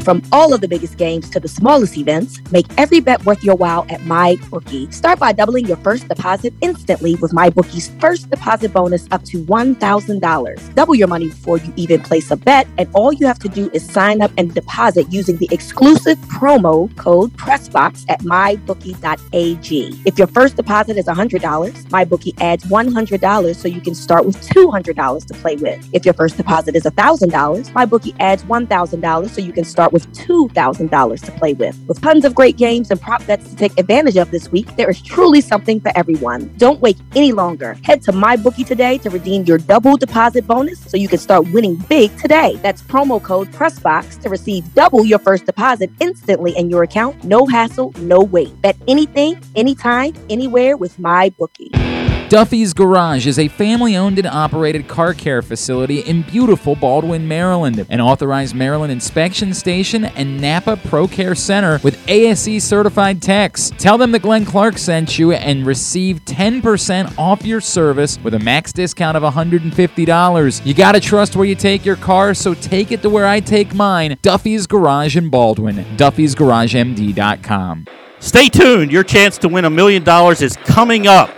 [0.04, 3.56] From all of the biggest games to the smallest events, make every bet worth your
[3.56, 4.94] while at MyBookie.
[4.94, 10.76] Start by doubling your first deposit instantly with MyBookie's first deposit bonus up to $1,000.
[10.76, 13.70] Double your money before you even place a bet, and all you have to do
[13.72, 20.02] is sign up and deposit using the exclusive promo code PRESSBOX at MyBookie.ag.
[20.06, 25.26] If your first deposit is $100, MyBookie adds $100 so you can start with $200
[25.28, 25.90] to play with.
[25.94, 31.26] If your first deposit is $1,000, MyBookie adds $1,000 so you can start with $2,000
[31.26, 31.80] to play with.
[31.88, 34.90] With tons of great games and prop bets to take advantage of this week, there
[34.90, 36.54] is truly something for everyone.
[36.58, 37.78] Don't wait any longer.
[37.84, 41.76] Head to MyBookie today to redeem your double deposit bonus so you can start winning
[41.88, 42.60] big today.
[42.64, 47.24] That's promo code PRESSBOX to receive double your first deposit instantly in your account.
[47.24, 48.60] No hassle, no wait.
[48.62, 52.13] Bet anything, anytime, anywhere with MyBookie.
[52.34, 57.86] Duffy's Garage is a family owned and operated car care facility in beautiful Baldwin, Maryland.
[57.92, 63.70] An authorized Maryland inspection station and Napa Pro Care Center with ASE certified techs.
[63.78, 68.40] Tell them that Glenn Clark sent you and receive 10% off your service with a
[68.40, 70.66] max discount of $150.
[70.66, 73.76] You gotta trust where you take your car, so take it to where I take
[73.76, 75.86] mine Duffy's Garage in Baldwin.
[75.98, 77.86] Duffy'sGarageMD.com.
[78.20, 78.92] Stay tuned.
[78.92, 81.30] Your chance to win a million dollars is coming up.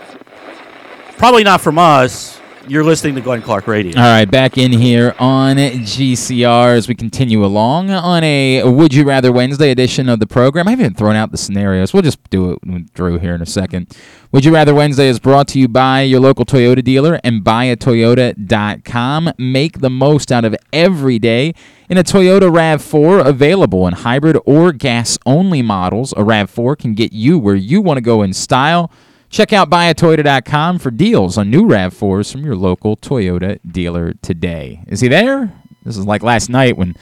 [1.18, 2.40] Probably not from us.
[2.68, 3.96] You're listening to Glenn Clark Radio.
[3.96, 9.04] All right, back in here on GCR as we continue along on a Would You
[9.04, 10.68] Rather Wednesday edition of the program.
[10.68, 11.94] I haven't thrown out the scenarios.
[11.94, 13.96] We'll just do it with Drew here in a second.
[14.32, 19.32] Would You Rather Wednesday is brought to you by your local Toyota dealer and buyatoyota.com.
[19.38, 21.54] Make the most out of every day
[21.88, 26.14] in a Toyota RAV4 available in hybrid or gas only models.
[26.14, 28.92] A RAV4 can get you where you want to go in style.
[29.30, 34.84] Check out buyatoyota.com for deals on new RAV4s from your local Toyota dealer today.
[34.88, 35.52] Is he there?
[35.84, 36.96] This is like last night when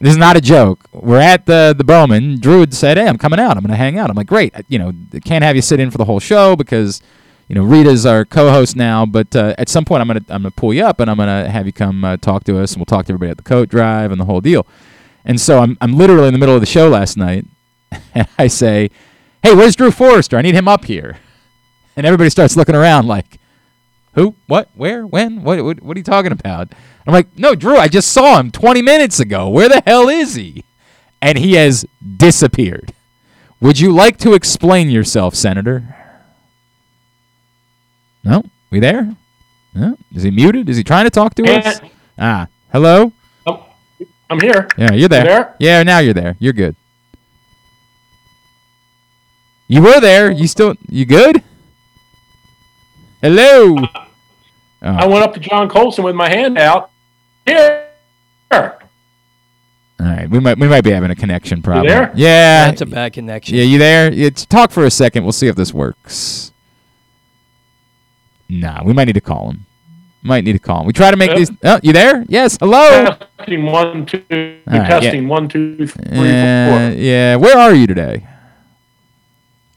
[0.00, 0.80] this is not a joke.
[0.92, 2.40] We're at the the Bowman.
[2.40, 3.56] Drew had said, "Hey, I'm coming out.
[3.56, 4.54] I'm going to hang out." I'm like, "Great.
[4.68, 4.92] You know,
[5.24, 7.02] can't have you sit in for the whole show because
[7.48, 9.06] you know Rita's our co-host now.
[9.06, 11.50] But uh, at some point, I'm gonna I'm gonna pull you up and I'm gonna
[11.50, 13.68] have you come uh, talk to us, and we'll talk to everybody at the coat
[13.68, 14.66] drive and the whole deal."
[15.24, 17.46] And so I'm I'm literally in the middle of the show last night,
[18.14, 18.90] and I say,
[19.42, 20.36] "Hey, where's Drew Forrester?
[20.36, 21.18] I need him up here."
[21.98, 23.40] And everybody starts looking around like,
[24.14, 26.72] who, what, where, when, what, what, what are you talking about?
[27.04, 29.48] I'm like, no, Drew, I just saw him 20 minutes ago.
[29.48, 30.64] Where the hell is he?
[31.20, 31.84] And he has
[32.16, 32.94] disappeared.
[33.60, 35.96] Would you like to explain yourself, Senator?
[38.22, 38.44] No?
[38.70, 39.16] We there?
[39.74, 39.98] No?
[40.14, 40.68] Is he muted?
[40.68, 41.80] Is he trying to talk to us?
[42.16, 43.12] Ah, hello?
[44.30, 44.68] I'm here.
[44.78, 45.24] Yeah, you're there.
[45.24, 45.56] There?
[45.58, 46.36] Yeah, now you're there.
[46.38, 46.76] You're good.
[49.66, 50.30] You were there.
[50.30, 51.42] You still, you good?
[53.20, 53.76] Hello.
[54.80, 56.90] I went up to John Colson with my hand out.
[57.46, 57.86] Here.
[60.00, 61.88] All right, we might we might be having a connection problem.
[61.88, 62.12] there?
[62.14, 63.56] Yeah, That's a bad connection.
[63.56, 64.12] Yeah, you there?
[64.12, 65.24] Yeah, t- talk for a second.
[65.24, 66.52] We'll see if this works.
[68.48, 69.66] Nah, we might need to call him.
[70.22, 70.86] Might need to call him.
[70.86, 71.36] We try to make Yeah.
[71.36, 71.50] these.
[71.64, 72.24] Oh, you there?
[72.28, 72.56] Yes.
[72.60, 73.16] Hello.
[73.38, 74.22] Testing one, two.
[74.30, 75.28] All right, testing yeah.
[75.28, 76.78] one, two, three, Yeah, four.
[76.78, 77.36] Uh, yeah.
[77.36, 78.26] Where are you today?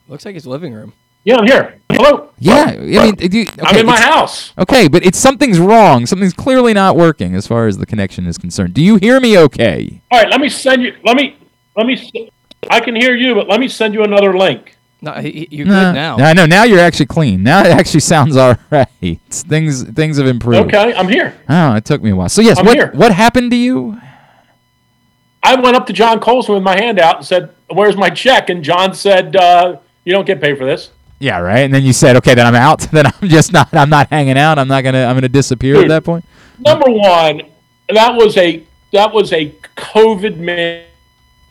[0.06, 0.92] Looks like his living room.
[1.24, 1.78] Yeah, I'm here.
[1.90, 2.30] Hello.
[2.38, 4.52] Yeah, I mean, do you- I'm in my house.
[4.58, 6.06] Okay, but it's something's wrong.
[6.06, 8.74] Something's clearly not working as far as the connection is concerned.
[8.74, 9.38] Do you hear me?
[9.38, 10.00] Okay.
[10.10, 10.94] All right, let me send you.
[11.04, 11.36] Let me.
[11.76, 11.94] Let me.
[11.94, 12.10] s-
[12.70, 14.76] I can hear you, but let me send you another link.
[15.00, 16.16] No, you're Nah, good now.
[16.18, 16.46] I know.
[16.46, 17.42] Now you're actually clean.
[17.42, 18.88] Now it actually sounds all right.
[19.30, 20.72] Things things have improved.
[20.74, 21.34] Okay, I'm here.
[21.48, 22.28] Oh, it took me a while.
[22.28, 22.90] So yes, I'm what here.
[22.94, 24.00] what happened to you?
[25.42, 28.48] I went up to John Colson with my hand out and said, "Where's my check?"
[28.48, 30.90] And John said, uh, "You don't get paid for this."
[31.22, 31.60] Yeah, right.
[31.60, 32.80] And then you said, okay, then I'm out.
[32.92, 33.72] Then I'm just not.
[33.72, 34.58] I'm not hanging out.
[34.58, 35.04] I'm not gonna.
[35.04, 36.24] I'm gonna disappear at that point.
[36.58, 37.42] Number one,
[37.88, 40.36] that was a that was a COVID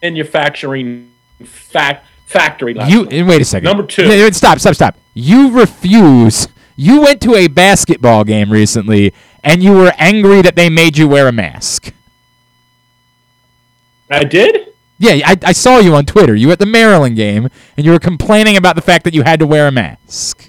[0.01, 1.11] manufacturing
[1.45, 2.73] fact factory.
[2.87, 3.25] You night.
[3.25, 3.65] wait a second.
[3.65, 4.31] Number two.
[4.33, 4.59] Stop.
[4.59, 4.75] Stop.
[4.75, 4.97] Stop.
[5.13, 6.49] You refuse.
[6.75, 11.07] You went to a basketball game recently, and you were angry that they made you
[11.07, 11.93] wear a mask.
[14.09, 14.70] I did.
[15.01, 16.35] Yeah, I, I saw you on Twitter.
[16.35, 19.23] You were at the Maryland game, and you were complaining about the fact that you
[19.23, 20.47] had to wear a mask.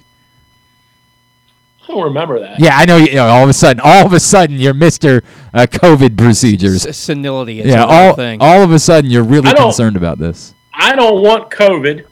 [1.83, 2.59] I don't remember that.
[2.59, 2.97] Yeah, I know.
[2.97, 5.23] You, you know, all of a sudden, all of a sudden, you're Mister
[5.55, 6.85] uh, COVID procedures.
[6.85, 8.39] S- senility is yeah, all thing.
[8.41, 10.53] all of a sudden, you're really concerned about this.
[10.73, 12.05] I don't want COVID.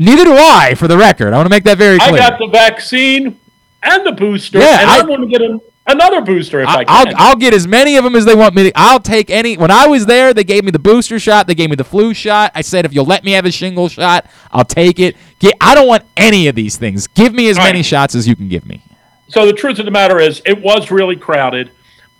[0.00, 1.32] Neither do I, for the record.
[1.32, 2.14] I want to make that very clear.
[2.14, 3.38] I got the vaccine
[3.82, 6.72] and the booster, Yeah, and I, I- want to get an, another booster if I,
[6.72, 6.86] I, can.
[6.88, 8.72] I'll, I'll get as many of them as they want me to.
[8.76, 9.56] I'll take any.
[9.56, 11.46] When I was there, they gave me the booster shot.
[11.46, 12.52] They gave me the flu shot.
[12.54, 15.16] I said, if you'll let me have a shingle shot, I'll take it.
[15.38, 17.06] Get, I don't want any of these things.
[17.08, 17.84] Give me as All many right.
[17.84, 18.82] shots as you can give me.
[19.28, 21.70] so the truth of the matter is, it was really crowded.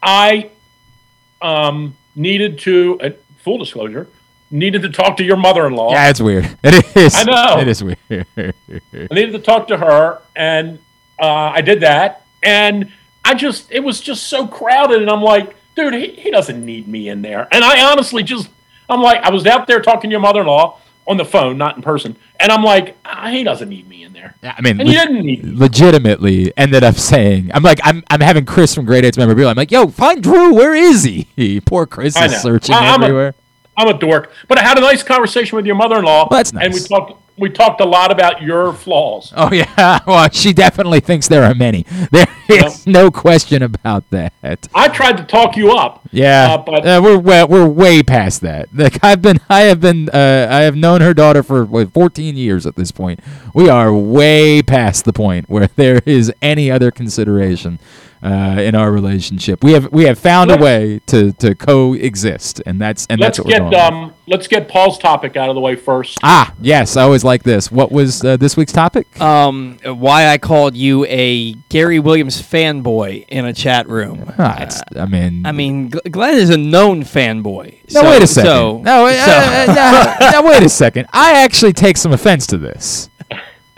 [0.02, 0.50] I
[1.42, 4.08] um, needed to, uh, full disclosure,
[4.50, 5.92] needed to talk to your mother-in-law.
[5.92, 6.44] Yeah, it's weird.
[6.62, 7.14] It is.
[7.14, 7.60] I know.
[7.60, 7.98] It is weird.
[8.10, 10.78] I needed to talk to her, and
[11.18, 12.24] uh, I did that.
[12.42, 12.92] And
[13.28, 16.88] I just, it was just so crowded, and I'm like, dude, he, he doesn't need
[16.88, 17.46] me in there.
[17.52, 18.48] And I honestly just,
[18.88, 21.82] I'm like, I was out there talking to your mother-in-law on the phone, not in
[21.82, 24.34] person, and I'm like, ah, he doesn't need me in there.
[24.42, 25.52] Yeah, I mean, and le- didn't need me.
[25.56, 29.50] legitimately ended up saying, I'm like, I'm, I'm having Chris from Grade 8's memorabilia.
[29.50, 30.54] I'm like, yo, find Drew.
[30.54, 31.60] Where is he?
[31.66, 32.38] Poor Chris I is know.
[32.38, 33.34] searching I- I'm everywhere.
[33.76, 36.28] I'm a dork, but I had a nice conversation with your mother-in-law.
[36.30, 36.88] Well, that's And we nice.
[36.88, 39.32] talked, we talked a lot about your flaws.
[39.38, 41.86] Oh yeah, well she definitely thinks there are many.
[42.10, 44.32] There is no question about that.
[44.74, 46.06] I tried to talk you up.
[46.10, 48.68] Yeah, uh, but uh, we're way, we're way past that.
[48.74, 52.36] Like I've been, I have been, uh, I have known her daughter for what, 14
[52.36, 53.20] years at this point.
[53.54, 57.78] We are way past the point where there is any other consideration
[58.22, 59.62] uh, in our relationship.
[59.62, 63.38] We have we have found a Let's- way to to coexist, and that's and let's
[63.38, 64.04] that's what we're get going.
[64.04, 66.18] um, let's get Paul's topic out of the way first.
[66.22, 67.70] Ah, yes, I always like this.
[67.70, 69.20] What was uh, this week's topic?
[69.20, 74.32] Um, why I called you a Gary Williams fanboy in a chat room.
[74.38, 77.74] Ah, it's, I mean, I mean, Glenn is a known fanboy.
[77.92, 78.50] No, so, wait a second.
[78.50, 79.66] So, no, so- uh,
[80.20, 81.06] uh, no, no, wait a second.
[81.12, 83.08] I actually take some offense to this.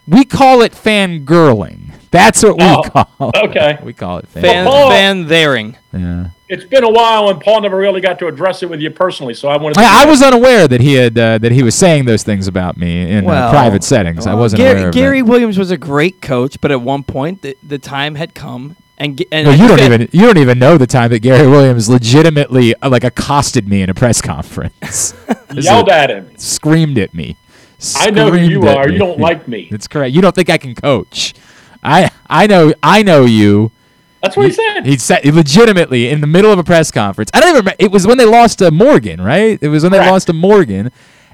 [0.06, 1.92] We call it fangirling.
[2.10, 3.50] That's what we Oh, call it.
[3.50, 3.78] okay.
[3.82, 4.42] We call it fan.
[4.42, 5.76] fan, Paul- fan thering.
[5.92, 6.28] Yeah.
[6.48, 9.34] It's been a while, and Paul never really got to address it with you personally.
[9.34, 9.74] So I wanted.
[9.74, 12.48] To I, I was unaware that he had uh, that he was saying those things
[12.48, 14.26] about me in uh, private settings.
[14.26, 15.22] I wasn't Gary, aware of Gary.
[15.22, 19.22] Williams was a great coach, but at one point the, the time had come, and,
[19.30, 21.88] and No, I you don't even you don't even know the time that Gary Williams
[21.88, 25.14] legitimately uh, like accosted me in a press conference.
[25.54, 26.36] Yelled at him.
[26.36, 27.36] Screamed at me.
[27.94, 28.88] I know who you are.
[28.88, 28.94] me.
[28.94, 29.68] You don't like me.
[29.70, 30.12] That's correct.
[30.16, 31.32] You don't think I can coach.
[31.82, 33.72] I I know I know you.
[34.22, 34.86] That's what he said.
[34.86, 37.30] He said legitimately in the middle of a press conference.
[37.32, 37.76] I don't even remember.
[37.78, 39.58] It was when they lost to Morgan, right?
[39.60, 40.90] It was when they lost to Morgan,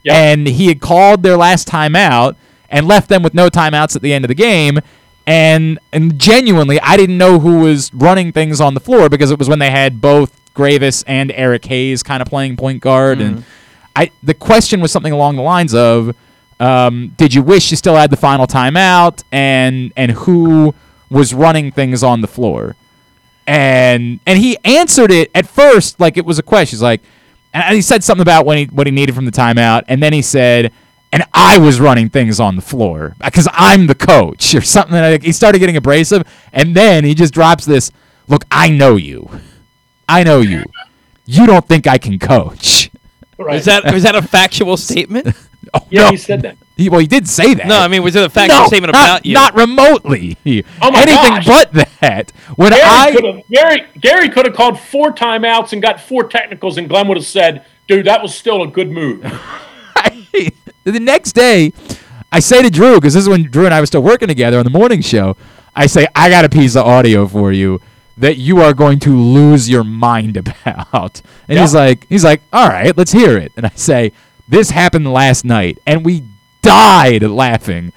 [0.09, 2.36] and he had called their last timeout
[2.68, 4.81] and left them with no timeouts at the end of the game.
[5.27, 9.39] And and genuinely, I didn't know who was running things on the floor because it
[9.39, 13.20] was when they had both Greivis and Eric Hayes kind of playing point guard.
[13.20, 13.48] And mm-hmm.
[13.97, 16.14] I the question was something along the lines of,
[16.60, 20.74] um, "Did you wish you still had the final timeout?" And and who
[21.10, 22.76] was running things on the floor?
[23.46, 26.76] and and he answered it at first like it was a question.
[26.76, 27.00] He's like,
[27.54, 30.12] and he said something about when he what he needed from the timeout, and then
[30.12, 30.72] he said,
[31.12, 34.94] and I was running things on the floor because I'm the coach or something.
[34.94, 37.92] Like, he started getting abrasive, and then he just drops this.
[38.28, 39.30] Look, I know you.
[40.08, 40.64] I know you.
[41.24, 42.90] You don't think I can coach.
[43.38, 43.56] Right.
[43.56, 45.28] Is that was that a factual statement?
[45.74, 46.10] Oh, Yeah, no.
[46.10, 46.56] he said that.
[46.76, 47.66] He, well, he did say that.
[47.66, 49.34] No, I mean, was it a factual No, statement not- about you?
[49.34, 50.36] Not remotely.
[50.82, 51.47] Oh my Anything gosh.
[51.47, 52.30] but that.
[52.56, 56.24] When Gary I could have Gary Gary could have called four timeouts and got four
[56.28, 59.22] technicals, and Glenn would have said, "Dude, that was still a good move."
[60.84, 61.72] the next day,
[62.30, 64.59] I say to Drew, because this is when Drew and I were still working together
[64.59, 65.36] on the morning show,
[65.74, 67.80] I say, I got a piece of audio for you
[68.18, 71.20] that you are going to lose your mind about.
[71.48, 73.52] And he's like, he's like, all right, let's hear it.
[73.56, 74.12] And I say,
[74.48, 75.78] this happened last night.
[75.86, 76.24] And we
[76.62, 77.93] died laughing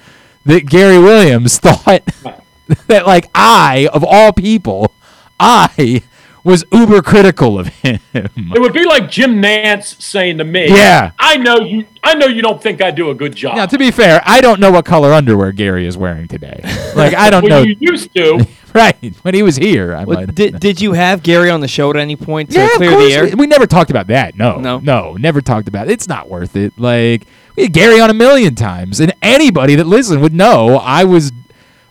[0.46, 2.04] that Gary Williams thought
[2.88, 4.94] that, like, I, of all people,
[5.40, 6.04] I
[6.44, 8.00] was uber critical of him.
[8.14, 11.12] It would be like Jim Nantz saying to me, Yeah.
[11.20, 11.86] I know you.
[12.04, 14.42] I know you don't think I do a good job." Now, to be fair, I
[14.42, 16.62] don't know what color underwear Gary is wearing today.
[16.96, 17.68] Like, I don't well, know.
[17.68, 18.46] You used to.
[18.76, 19.16] right.
[19.24, 20.36] When he was here, I Well, might.
[20.36, 22.96] did, did you have Gary on the show at any point to yeah, clear of
[22.98, 23.10] course.
[23.10, 23.24] the air?
[23.26, 24.36] We, we never talked about that.
[24.36, 24.60] No.
[24.60, 24.80] No?
[24.80, 25.92] No, never talked about it.
[25.92, 26.74] It's not worth it.
[26.78, 27.26] Like,
[27.56, 31.32] we had Gary on a million times, and anybody that listened would know I was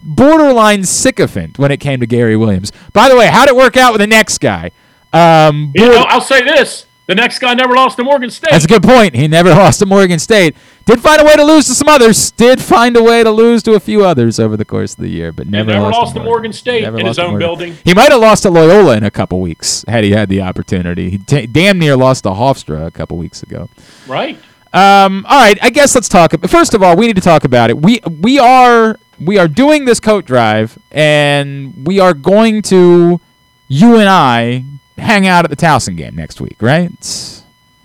[0.02, 2.72] borderline sycophant when it came to Gary Williams.
[2.92, 4.70] By the way, how'd it work out with the next guy?
[5.12, 8.50] Um, You know, I'll say this: the next guy never lost to Morgan State.
[8.50, 9.14] That's a good point.
[9.16, 10.54] He never lost to Morgan State.
[10.88, 12.30] Did find a way to lose to some others.
[12.30, 15.10] Did find a way to lose to a few others over the course of the
[15.10, 17.76] year, but never, never lost, lost to Morgan State Never in his own building.
[17.84, 21.10] He might have lost to Loyola in a couple weeks had he had the opportunity.
[21.10, 23.68] He t- damn near lost to Hofstra a couple weeks ago.
[24.06, 24.38] Right.
[24.72, 26.32] Um, all right, I guess let's talk.
[26.48, 27.76] First of all, we need to talk about it.
[27.76, 33.20] We we are we are doing this coat drive, and we are going to
[33.68, 34.64] you and I
[34.96, 36.90] hang out at the Towson game next week, right?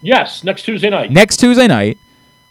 [0.02, 1.12] Yes, next Tuesday night.
[1.12, 1.98] Next Tuesday night,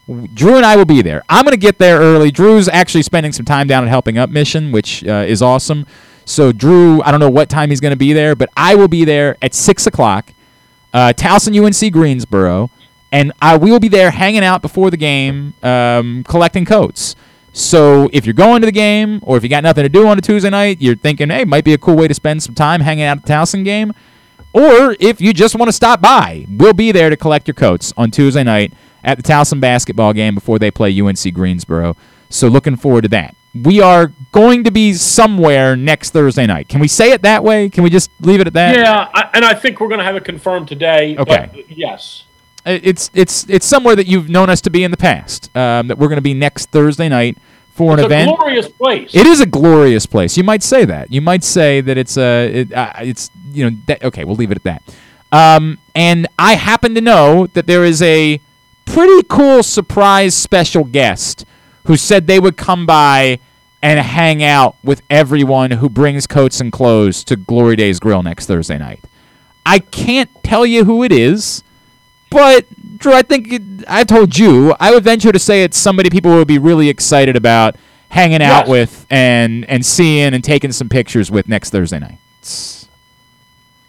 [0.06, 1.22] Drew and I will be there.
[1.28, 2.30] I'm going to get there early.
[2.30, 5.86] Drew's actually spending some time down at Helping Up Mission, which uh, is awesome.
[6.24, 8.88] So Drew, I don't know what time he's going to be there, but I will
[8.88, 10.32] be there at six o'clock.
[10.92, 12.70] Uh, Towson UNC Greensboro,
[13.10, 17.16] and I will be there hanging out before the game, um, collecting coats.
[17.52, 20.18] So if you're going to the game, or if you got nothing to do on
[20.18, 22.80] a Tuesday night, you're thinking, hey, might be a cool way to spend some time
[22.80, 23.92] hanging out at the Towson game.
[24.54, 27.92] Or if you just want to stop by, we'll be there to collect your coats
[27.96, 28.72] on Tuesday night
[29.04, 31.96] at the Towson basketball game before they play UNC Greensboro.
[32.28, 33.34] So looking forward to that.
[33.54, 36.68] We are going to be somewhere next Thursday night.
[36.68, 37.68] Can we say it that way?
[37.68, 38.76] Can we just leave it at that?
[38.76, 41.16] Yeah, I, and I think we're going to have it confirmed today.
[41.18, 41.66] Okay.
[41.68, 42.24] Yes.
[42.64, 45.54] It's it's it's somewhere that you've known us to be in the past.
[45.56, 47.36] Um, that we're going to be next Thursday night
[47.74, 48.04] for an event.
[48.04, 48.38] It's an a event.
[48.38, 49.14] glorious place.
[49.14, 50.36] It is a glorious place.
[50.36, 51.12] You might say that.
[51.12, 54.24] You might say that it's a it, uh, it's you know that, okay.
[54.24, 54.82] We'll leave it at that.
[55.32, 58.40] Um, and I happen to know that there is a
[58.92, 61.46] pretty cool surprise special guest
[61.86, 63.38] who said they would come by
[63.82, 68.46] and hang out with everyone who brings coats and clothes to Glory Days Grill next
[68.46, 69.00] Thursday night.
[69.64, 71.64] I can't tell you who it is,
[72.30, 72.66] but
[72.98, 76.32] Drew, I think it, I told you I would venture to say it's somebody people
[76.32, 77.76] would be really excited about
[78.10, 82.18] hanging out with and and seeing and taking some pictures with next Thursday night.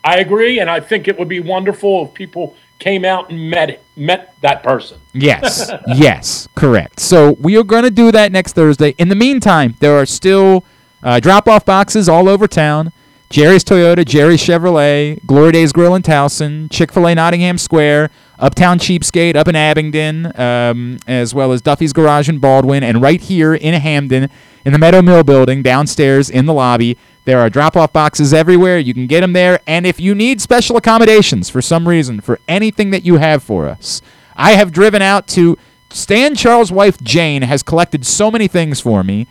[0.05, 3.81] I agree, and I think it would be wonderful if people came out and met
[3.95, 4.99] met that person.
[5.13, 6.99] Yes, yes, correct.
[6.99, 8.93] So we are going to do that next Thursday.
[8.97, 10.65] In the meantime, there are still
[11.01, 12.91] uh, drop-off boxes all over town.
[13.29, 19.47] Jerry's Toyota, Jerry's Chevrolet, Glory Days Grill in Towson, Chick-fil-A Nottingham Square, Uptown Cheapskate up
[19.47, 24.29] in Abingdon, um, as well as Duffy's Garage in Baldwin, and right here in Hampden,
[24.65, 26.95] in the Meadow Mill building, downstairs in the lobby.
[27.25, 28.79] There are drop-off boxes everywhere.
[28.79, 32.39] You can get them there, and if you need special accommodations for some reason for
[32.47, 34.01] anything that you have for us,
[34.35, 35.57] I have driven out to
[35.89, 39.27] Stan Charles' wife Jane has collected so many things for me,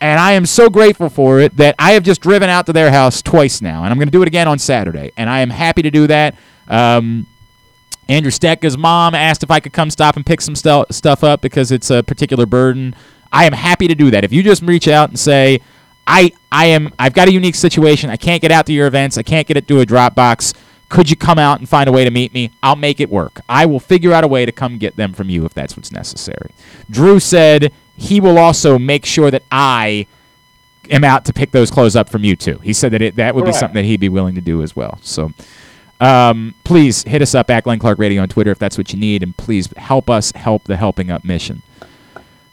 [0.00, 2.90] and I am so grateful for it that I have just driven out to their
[2.90, 5.50] house twice now, and I'm going to do it again on Saturday, and I am
[5.50, 6.34] happy to do that.
[6.68, 7.26] Um,
[8.08, 11.40] Andrew Stecka's mom asked if I could come stop and pick some stu- stuff up
[11.40, 12.94] because it's a particular burden.
[13.32, 14.24] I am happy to do that.
[14.24, 15.60] If you just reach out and say,
[16.06, 18.10] I, I am, I've got a unique situation.
[18.10, 19.16] I can't get out to your events.
[19.18, 20.54] I can't get it to a Dropbox.
[20.88, 22.50] Could you come out and find a way to meet me?
[22.62, 23.40] I'll make it work.
[23.48, 25.92] I will figure out a way to come get them from you if that's what's
[25.92, 26.50] necessary.
[26.90, 30.06] Drew said he will also make sure that I
[30.90, 32.58] am out to pick those clothes up from you too.
[32.58, 34.74] He said that it, that would be something that he'd be willing to do as
[34.74, 34.98] well.
[35.02, 35.32] So
[36.00, 38.98] um, please hit us up at Glenn Clark Radio on Twitter if that's what you
[38.98, 41.62] need, and please help us help the Helping Up mission.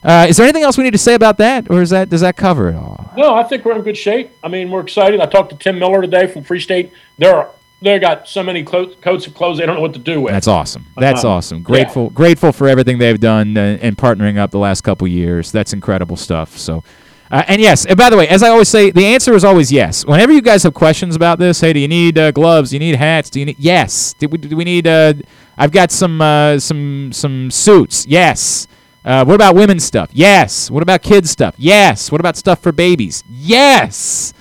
[0.04, 2.22] Uh, is there anything else we need to say about that, or is that does
[2.22, 3.12] that cover it all?
[3.18, 4.32] No, I think we're in good shape.
[4.44, 5.20] I mean, we're excited.
[5.20, 6.92] I talked to Tim Miller today from Free State.
[7.18, 7.48] They're
[7.82, 10.34] they got so many clo- coats of clothes they don't know what to do with.
[10.34, 10.86] That's awesome.
[10.98, 11.62] That's Uh, awesome.
[11.62, 15.52] Grateful, grateful for everything they've done uh, and partnering up the last couple years.
[15.52, 16.58] That's incredible stuff.
[16.58, 16.84] So,
[17.30, 19.72] uh, and yes, and by the way, as I always say, the answer is always
[19.72, 20.06] yes.
[20.08, 22.70] Whenever you guys have questions about this, hey, do you need uh, gloves?
[22.72, 23.30] Do you need hats?
[23.30, 23.60] Do you need?
[23.60, 24.14] Yes.
[24.18, 24.88] Do we, do we need?
[24.88, 25.14] Uh,
[25.58, 28.08] I've got some uh, some some suits.
[28.08, 28.68] Yes.
[29.08, 30.10] Uh, what about women's stuff?
[30.12, 30.70] Yes.
[30.70, 31.56] What about kids stuff?
[31.58, 32.12] Yes.
[32.12, 33.24] What about stuff for babies?
[33.30, 34.34] Yes.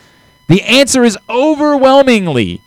[0.49, 2.61] The answer is overwhelmingly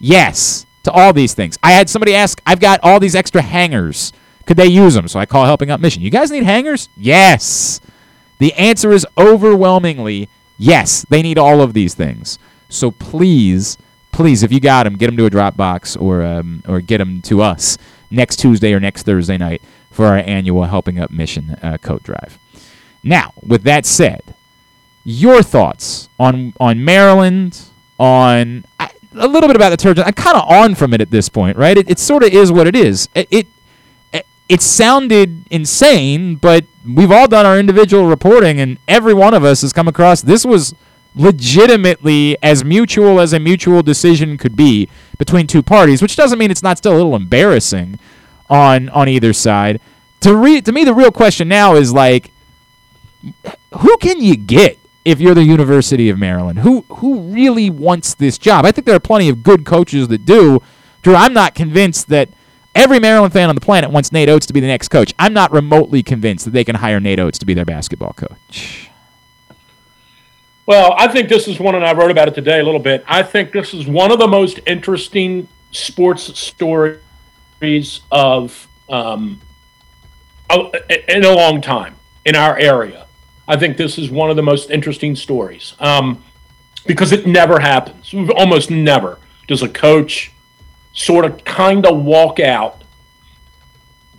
[0.00, 1.58] yes to all these things.
[1.62, 4.14] I had somebody ask, I've got all these extra hangers.
[4.46, 5.06] Could they use them?
[5.08, 6.02] So I call Helping Up Mission.
[6.02, 6.88] You guys need hangers?
[6.96, 7.82] Yes.
[8.38, 11.04] The answer is overwhelmingly yes.
[11.10, 12.38] They need all of these things.
[12.70, 13.76] So please,
[14.10, 17.20] please, if you got them, get them to a Dropbox or um, or get them
[17.22, 17.76] to us
[18.10, 19.60] next Tuesday or next Thursday night
[19.92, 22.38] for our annual Helping Up Mission uh, coat drive.
[23.02, 24.34] Now, with that said,
[25.04, 27.60] your thoughts on on Maryland,
[27.98, 28.64] on
[29.14, 30.06] a little bit about the Trojans.
[30.06, 31.76] I'm kind of on from it at this point, right?
[31.76, 33.08] It, it sort of is what it is.
[33.14, 33.46] It it
[34.48, 39.62] it sounded insane, but we've all done our individual reporting, and every one of us
[39.62, 40.74] has come across this was
[41.14, 44.88] legitimately as mutual as a mutual decision could be
[45.18, 47.98] between two parties, which doesn't mean it's not still a little embarrassing
[48.52, 49.80] on on either side.
[50.20, 52.30] To re- to me, the real question now is like,
[53.78, 56.60] who can you get if you're the University of Maryland?
[56.60, 58.64] Who who really wants this job?
[58.66, 60.62] I think there are plenty of good coaches that do.
[61.00, 62.28] Drew, I'm not convinced that
[62.74, 65.12] every Maryland fan on the planet wants Nate Oats to be the next coach.
[65.18, 68.90] I'm not remotely convinced that they can hire Nate Oats to be their basketball coach.
[70.66, 73.02] Well, I think this is one, and I wrote about it today a little bit.
[73.08, 77.00] I think this is one of the most interesting sports stories
[78.10, 79.40] of um,
[81.08, 81.94] in a long time
[82.24, 83.06] in our area.
[83.46, 86.22] I think this is one of the most interesting stories um,
[86.86, 88.12] because it never happens.
[88.12, 89.18] Almost never
[89.48, 90.32] does a coach
[90.92, 92.82] sort of kind of walk out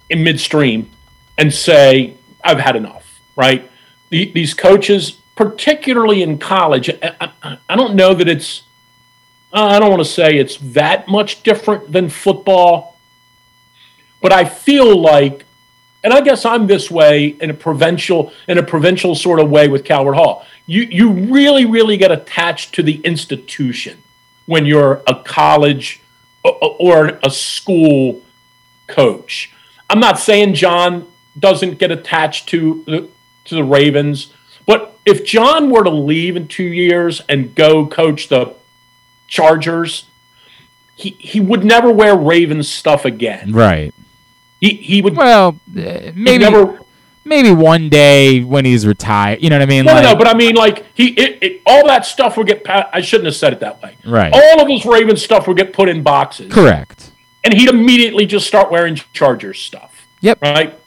[0.09, 0.89] in midstream
[1.37, 3.69] and say, I've had enough, right?
[4.09, 8.63] The, these coaches, particularly in college, I, I, I don't know that it's,
[9.51, 12.92] I don't want to say it's that much different than football,
[14.23, 15.45] but I feel like
[16.03, 19.67] and I guess I'm this way in a provincial in a provincial sort of way
[19.67, 20.45] with Calvert Hall.
[20.65, 24.01] You you really really get attached to the institution
[24.47, 26.01] when you're a college
[26.43, 28.21] or a school
[28.87, 29.53] coach.
[29.89, 33.09] I'm not saying John doesn't get attached to the
[33.45, 34.33] to the Ravens,
[34.65, 38.55] but if John were to leave in 2 years and go coach the
[39.27, 40.05] Chargers,
[40.95, 43.51] he he would never wear Ravens stuff again.
[43.51, 43.93] Right.
[44.63, 46.79] He he would well uh, maybe never,
[47.25, 49.43] maybe one day when he's retired.
[49.43, 49.83] You know what I mean?
[49.83, 52.63] No, like, no, but I mean, like he, it, it, all that stuff would get.
[52.69, 53.97] I shouldn't have said it that way.
[54.05, 54.31] Right.
[54.33, 56.49] All of his Ravens stuff would get put in boxes.
[56.53, 57.11] Correct.
[57.43, 60.07] And he'd immediately just start wearing Chargers stuff.
[60.21, 60.41] Yep.
[60.41, 60.79] Right.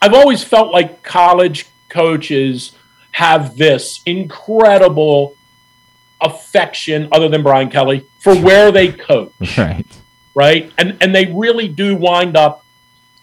[0.00, 2.74] I've always felt like college coaches
[3.10, 5.36] have this incredible
[6.22, 9.32] affection, other than Brian Kelly, for where they coach.
[9.58, 9.86] Right.
[10.34, 10.72] Right.
[10.78, 12.61] And and they really do wind up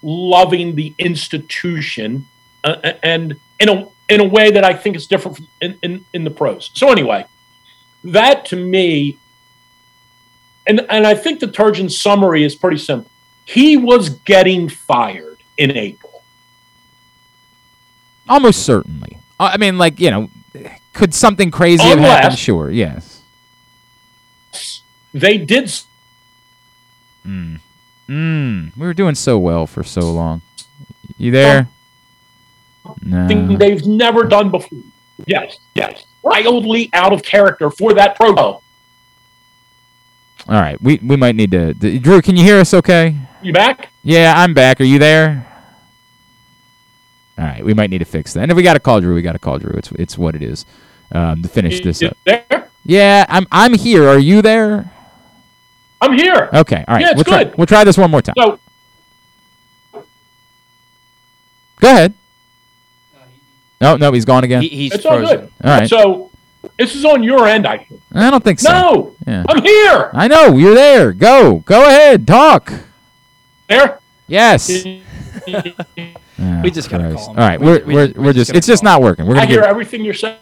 [0.02, 2.26] loving the institution
[2.64, 6.06] uh, and in a in a way that I think is different from in, in,
[6.14, 6.72] in the pros.
[6.74, 7.26] So anyway,
[8.04, 9.18] that to me,
[10.66, 13.10] and and I think the Turgeon summary is pretty simple.
[13.46, 16.24] He was getting fired in April.
[18.28, 19.18] Almost certainly.
[19.40, 20.30] I mean, like you know,
[20.94, 22.38] could something crazy have happened?
[22.40, 22.70] Sure.
[22.70, 23.22] Yes.
[25.14, 25.86] They did s-
[27.26, 27.60] Mm.
[28.10, 28.76] Mm.
[28.76, 30.42] We were doing so well for so long.
[31.18, 31.68] You there?
[33.04, 33.28] No.
[33.28, 34.80] something they've never done before.
[35.28, 36.06] Yes, yes.
[36.24, 38.62] Wildly out of character for that promo.
[40.48, 40.82] All right.
[40.82, 41.74] We we might need to.
[41.74, 42.74] d- Drew, can you hear us?
[42.74, 43.16] Okay.
[43.44, 43.90] You back?
[44.04, 44.82] Yeah, I'm back.
[44.82, 45.46] Are you there?
[47.38, 47.64] All right.
[47.64, 48.42] We might need to fix that.
[48.42, 49.74] And if we got to call Drew, we got to call Drew.
[49.78, 50.66] It's it's what it is.
[51.12, 52.18] Um, to finish this up.
[52.26, 52.70] there?
[52.86, 54.08] Yeah, I'm I'm here.
[54.08, 54.90] Are you there?
[56.02, 56.50] I'm here.
[56.54, 56.84] Okay.
[56.88, 57.02] All right.
[57.02, 57.44] Yeah, it's we'll try.
[57.44, 57.58] good.
[57.58, 58.36] We'll try this one more time.
[58.38, 58.60] So
[61.80, 62.14] Go ahead.
[63.82, 64.62] No, oh, no, he's gone again.
[64.64, 65.40] it's all good.
[65.64, 65.90] All right.
[65.90, 66.32] So
[66.78, 68.02] this is on your end, I think.
[68.14, 68.70] I don't think so.
[68.70, 69.46] No, Yeah.
[69.48, 70.10] I'm here.
[70.14, 71.14] I know you're there.
[71.14, 71.60] Go.
[71.60, 72.28] Go ahead.
[72.28, 72.74] Talk.
[73.70, 74.00] There.
[74.28, 74.70] Yes.
[76.64, 77.18] We just gotta Christ.
[77.26, 77.40] call him.
[77.40, 77.60] All right.
[77.60, 78.58] We- We're we- we're we're we're just just.
[78.58, 79.26] It's just not working.
[79.26, 79.70] We're gonna hear get.
[79.70, 80.38] everything you're saying.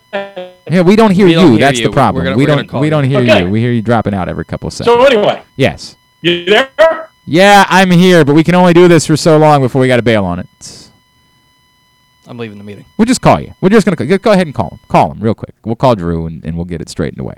[0.70, 1.38] Yeah, we don't hear We you.
[1.40, 1.88] don't hear That's you.
[1.88, 2.24] the problem.
[2.26, 2.72] gonna- we don't.
[2.74, 3.44] We don't hear Okay.
[3.44, 3.50] you.
[3.50, 5.06] We hear you dropping out every couple of So seconds.
[5.14, 5.96] anyway, Yes.
[6.22, 6.70] you there?
[7.26, 9.98] Yeah, I'm here, but we can only do this for so long before we got
[9.98, 10.84] to bail on it.
[12.30, 12.84] I'm leaving the meeting.
[12.98, 13.54] We'll just call you.
[13.62, 14.80] We're just gonna go, go ahead and call him.
[14.90, 15.56] Call him real quick.
[15.64, 17.36] We'll call Drew and, and we'll get it straightened away.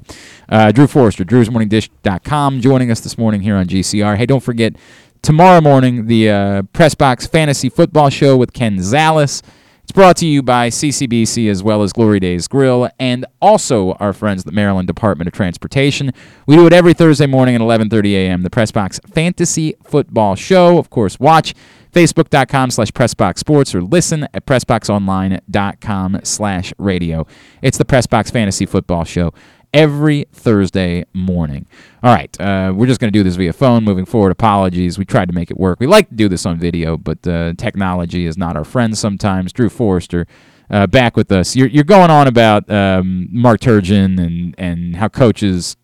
[0.50, 4.16] Uh, Drew Forrester, Drew'sMorningDish.com, joining us this morning here on GCR.
[4.18, 4.74] Hey, don't forget
[5.22, 9.42] tomorrow morning the uh, Press Box Fantasy Football Show with Ken Zales.
[9.84, 14.14] It's brought to you by CCBC as well as Glory Days Grill and also our
[14.14, 16.12] friends the Maryland Department of Transportation.
[16.46, 18.44] We do it every Thursday morning at 11:30 a.m.
[18.44, 20.78] The Press Box Fantasy Football Show.
[20.78, 21.56] Of course, watch
[21.92, 27.26] facebook.com slash pressboxsports or listen at pressboxonline.com slash radio.
[27.64, 29.34] It's the Pressbox Fantasy Football Show
[29.74, 31.66] every Thursday morning.
[32.04, 34.32] All right, uh, we're just going to do this via phone moving forward.
[34.32, 34.98] Apologies.
[34.98, 35.80] We tried to make it work.
[35.80, 39.54] We like to do this on video, but uh, technology is not our friend sometimes.
[39.54, 40.28] Drew Forrester.
[40.72, 41.56] Uh, back with us.
[41.56, 45.78] You're, you're going on about um, Mark Turgeon and, and how coaches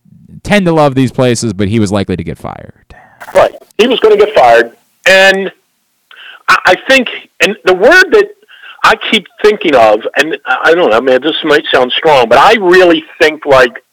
[0.44, 2.96] tend to love these places, but he was likely to get fired.
[3.34, 3.56] Right.
[3.80, 4.78] He was going to get fired.
[5.08, 5.52] And
[6.48, 7.10] I I think,
[7.42, 8.36] and the word that
[8.92, 12.54] I keep thinking of, and I don't know, man, this might sound strong, but I
[12.62, 13.84] really think like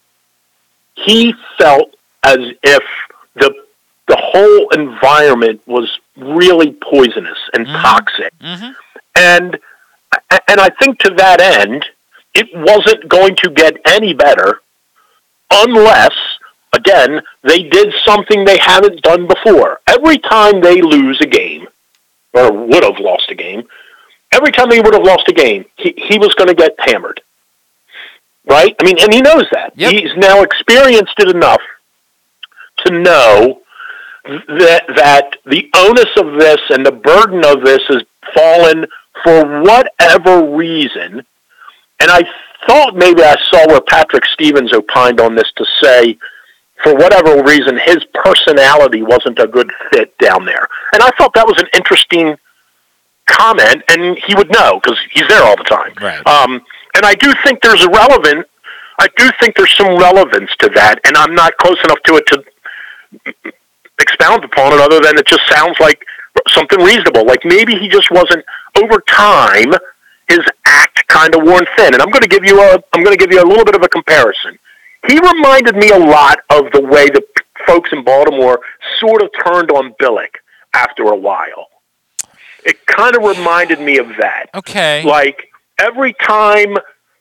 [0.95, 1.95] he felt
[2.25, 2.83] as if
[3.37, 3.55] the
[4.09, 8.33] the whole environment was really poisonous and toxic.
[8.41, 8.75] mhm
[9.17, 9.59] And
[10.49, 11.87] and I think to that end,
[12.35, 14.61] it wasn't going to get any better
[15.51, 16.13] unless
[16.75, 19.81] again they did something they haven't done before.
[19.87, 21.67] Every time they lose a game
[22.35, 23.63] or would have lost a game,
[24.33, 27.21] every time he would have lost a game, he, he was going to get hammered.
[28.49, 28.75] Right?
[28.81, 29.73] I mean, and he knows that.
[29.77, 31.61] He's now experienced it enough
[32.79, 33.61] to know
[34.25, 38.03] that that the onus of this and the burden of this has
[38.35, 38.87] fallen
[39.23, 41.25] for whatever reason.
[42.01, 42.23] And I
[42.67, 46.19] thought maybe I saw where Patrick Stevens opined on this to say,
[46.83, 50.67] for whatever reason, his personality wasn't a good fit down there.
[50.93, 52.37] And I thought that was an interesting
[53.27, 55.93] comment, and he would know because he's there all the time.
[56.01, 56.27] Right.
[56.27, 56.61] Um,
[56.95, 58.47] and I do think there's a relevant.
[58.99, 62.27] I do think there's some relevance to that, and I'm not close enough to it
[62.27, 63.45] to
[64.01, 66.05] expound upon it, other than it just sounds like
[66.49, 67.27] something reasonable.
[67.27, 68.45] Like maybe he just wasn't
[68.83, 69.73] over time.
[70.29, 72.83] His act kind of worn thin, and I'm going to give you a.
[72.93, 74.59] I'm going to give you a little bit of a comparison.
[75.09, 77.23] He reminded me a lot of the way the
[77.67, 78.61] folks in Baltimore
[79.01, 80.37] sort of turned on Billick
[80.75, 81.69] after a while.
[82.65, 84.47] It kind of reminded me of that.
[84.55, 85.03] Okay.
[85.05, 85.49] Like
[85.79, 86.77] every time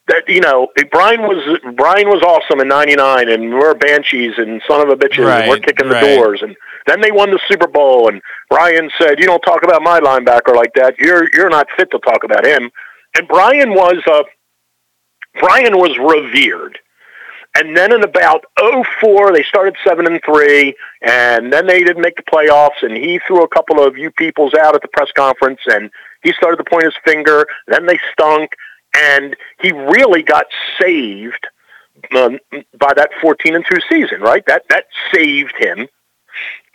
[0.08, 4.82] that you know, Brian was Brian was awesome in '99, and we're banshees and son
[4.82, 6.02] of a bitches, and we're Right, kicking right.
[6.02, 6.56] the doors, and
[6.88, 10.56] then they won the Super Bowl, and Brian said, "You don't talk about my linebacker
[10.56, 10.96] like that.
[11.00, 12.72] You're you're not fit to talk about him."
[13.16, 14.24] And Brian was uh,
[15.40, 16.78] Brian was revered.
[17.56, 22.16] And then in about '04, they started seven and three, and then they didn't make
[22.16, 22.82] the playoffs.
[22.82, 25.92] And he threw a couple of you peoples out at the press conference, and
[26.24, 27.46] he started to point his finger.
[27.68, 28.52] Then they stunk,
[28.96, 30.46] and he really got
[30.80, 31.48] saved
[32.16, 32.40] um,
[32.80, 34.22] by that 14 and two season.
[34.22, 34.46] Right?
[34.46, 35.88] That that saved him.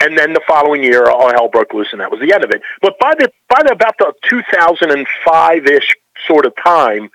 [0.01, 2.51] And then the following year, all hell broke loose, and that was the end of
[2.51, 2.61] it.
[2.83, 5.97] But by the by the about the 2005 ish
[6.27, 7.09] sort of time,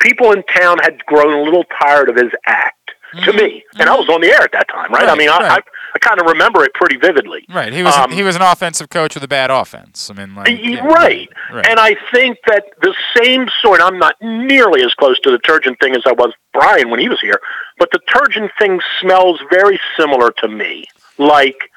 [0.00, 2.76] people in town had grown a little tired of his act.
[3.24, 5.08] To me, and I was on the air at that time, right?
[5.08, 5.50] I mean, I, right.
[5.50, 7.44] I, I kind of remember it pretty vividly.
[7.48, 7.72] Right.
[7.72, 10.10] He was Um, he was an offensive coach with a bad offense.
[10.10, 11.28] I mean, like, yeah, right.
[11.52, 11.66] right.
[11.68, 15.76] And I think that the same sort, I'm not nearly as close to the Turgeon
[15.80, 17.40] thing as I was Brian when he was here,
[17.78, 20.84] but the Turgeon thing smells very similar to me.
[21.18, 21.68] Like,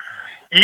[0.52, 0.64] you,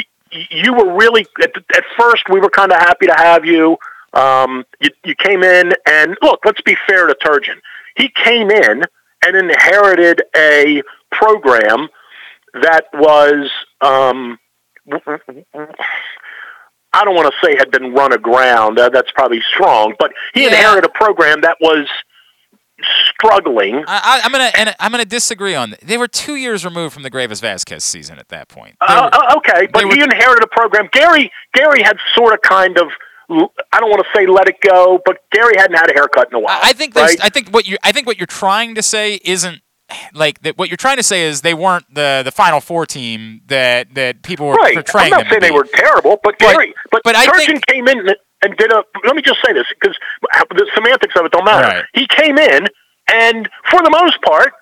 [0.51, 3.77] you were really, at, at first, we were kind of happy to have you.
[4.13, 4.89] Um, you.
[5.03, 7.59] You came in, and look, let's be fair to Turgeon.
[7.95, 8.83] He came in
[9.25, 10.81] and inherited a
[11.11, 11.87] program
[12.61, 13.49] that was
[13.81, 14.37] um,
[16.91, 18.79] I don't want to say had been run aground.
[18.79, 21.87] Uh, that's probably strong, but he inherited a program that was
[23.13, 23.83] struggling.
[23.87, 25.75] I, I'm gonna and I'm gonna disagree on.
[25.83, 28.75] They were two years removed from the Greivis Vasquez season at that point.
[28.81, 30.87] Uh, were- uh, okay, but he inherited a program.
[30.91, 32.87] Gary Gary had sort of kind of
[33.29, 36.35] I don't want to say let it go, but Gary hadn't had a haircut in
[36.35, 36.59] a while.
[36.61, 37.19] I think right?
[37.23, 39.61] I think what you I think what you're trying to say isn't
[40.13, 40.57] like that.
[40.57, 44.23] What you're trying to say is they weren't the the Final Four team that that
[44.23, 44.77] people were right.
[44.95, 48.09] I'm not saying they were terrible, but Gary, but, but I Turgeon came in
[48.41, 48.83] and did a.
[49.05, 49.97] Let me just say this because
[50.31, 51.67] the semantics of it don't matter.
[51.67, 51.85] Right.
[51.93, 52.67] He came in,
[53.11, 54.53] and for the most part,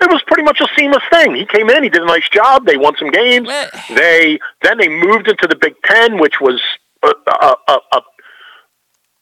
[0.00, 1.34] it was pretty much a seamless thing.
[1.34, 2.66] He came in, he did a nice job.
[2.66, 3.48] They won some games.
[3.90, 6.60] They then they moved into the Big Ten, which was
[7.02, 8.02] a, a, a, a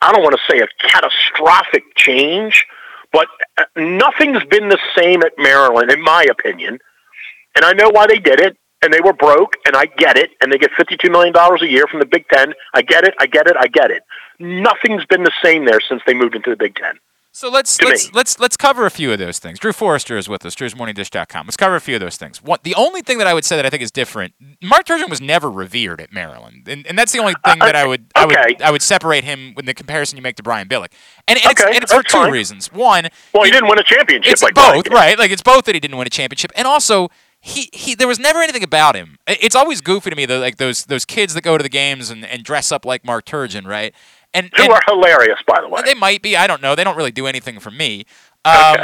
[0.03, 2.67] I don't want to say a catastrophic change,
[3.13, 6.79] but uh, nothing's been the same at Maryland, in my opinion.
[7.55, 10.31] And I know why they did it, and they were broke, and I get it,
[10.41, 12.53] and they get $52 million a year from the Big Ten.
[12.75, 14.03] I get it, I get it, I get it.
[14.41, 16.99] Nothing's been the same there since they moved into the Big Ten.
[17.35, 19.59] So let's let's let's let's cover a few of those things.
[19.59, 20.55] Drew Forrester is with us.
[20.55, 21.47] Drew'sMorningDish.com.
[21.47, 22.43] Let's cover a few of those things.
[22.43, 24.35] What the only thing that I would say that I think is different.
[24.63, 27.75] Mark Turgeon was never revered at Maryland, and, and that's the only uh, thing that
[27.75, 30.69] I would I would I would separate him with the comparison you make to Brian
[30.69, 30.93] Billick.
[31.27, 32.33] And, and it's, and it's for two fine.
[32.33, 32.71] reasons.
[32.71, 35.19] One, Well, he didn't win a championship it's like both, right?
[35.19, 37.09] Like it's both that he didn't win a championship, and also
[37.41, 39.19] he, he there was never anything about him.
[39.27, 42.11] It's always goofy to me though, like those those kids that go to the games
[42.11, 43.95] and, and dress up like Mark Turgeon, right?
[44.35, 45.83] And Who and- are hilarious, by the way.
[45.85, 46.37] they might be.
[46.37, 46.75] I don't know.
[46.75, 48.05] They don't really do anything for me.
[48.45, 48.77] Um,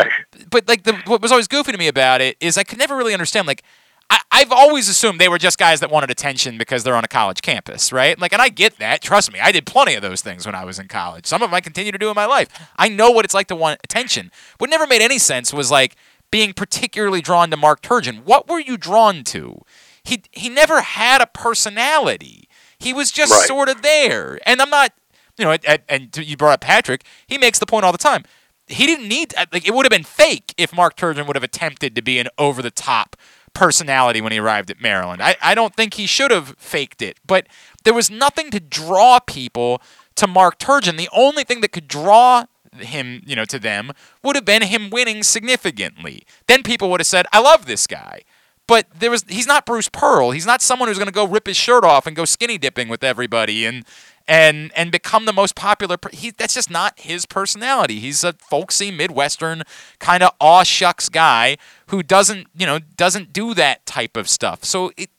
[0.51, 2.97] But like the, what was always goofy to me about it is I could never
[2.97, 3.47] really understand.
[3.47, 3.63] Like
[4.11, 7.09] I, I've always assumed they were just guys that wanted attention because they're on a
[7.09, 8.19] college campus, right?
[8.19, 9.03] Like, and I get that.
[9.03, 11.27] Trust me, I did plenty of those things when I was in college.
[11.27, 12.49] Some of them I continue to do in my life.
[12.77, 14.31] I know what it's like to want attention.
[14.59, 15.97] What never made any sense was like
[16.31, 18.23] being particularly drawn to Mark Turgeon.
[18.25, 19.63] What were you drawn to?
[20.05, 22.49] He he never had a personality.
[22.79, 23.47] He was just Right.
[23.47, 24.39] sort of there.
[24.47, 24.93] And I'm not,
[25.39, 25.57] you know,
[25.89, 27.05] and, you brought up Patrick.
[27.27, 28.25] He makes the point all the time.
[28.67, 31.43] He didn't need uh, like it would have been fake if Mark Turgeon would have
[31.43, 33.17] attempted to be an over the top
[33.55, 35.23] personality when he arrived at Maryland.
[35.23, 37.47] I, I don't think he should have faked it, but
[37.85, 39.81] there was nothing to draw people
[40.17, 40.99] to Mark Turgeon.
[40.99, 42.45] The only thing that could draw
[42.75, 43.93] him, you know, to them
[44.23, 46.25] would have been him winning significantly.
[46.47, 48.23] Then people would have said, "I love this guy."
[48.67, 50.31] But there was he's not Bruce Pearl.
[50.31, 52.89] He's not someone who's going to go rip his shirt off and go skinny dipping
[52.89, 53.85] with everybody and
[54.29, 55.97] and and become the most popular.
[56.13, 57.99] He that's just not his personality.
[57.99, 59.63] He's a folksy Midwestern
[59.99, 61.57] kind of aw shucks guy
[61.87, 64.65] who doesn't you know doesn't do that type of stuff.
[64.65, 65.11] So it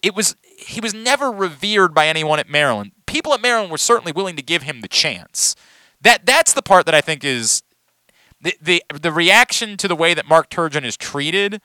[0.00, 2.92] it was he was never revered by anyone at Maryland.
[3.06, 5.56] People at Maryland were certainly willing to give him the chance.
[6.00, 7.64] That that's the part that I think is
[8.40, 11.60] the the the reaction to the way that Mark Turgeon is treated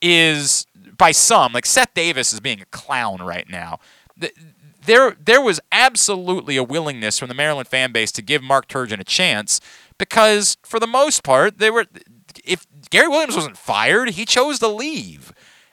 [0.00, 0.64] is
[0.96, 3.80] by some like Seth Davis is being a clown right now.
[4.16, 4.32] The,
[4.84, 9.00] there there was absolutely a willingness from the Maryland fan base to give Mark Turgeon
[9.00, 9.60] a chance
[9.98, 11.86] because for the most part they were
[12.44, 15.32] if Gary Williams wasn't fired, he chose to leave.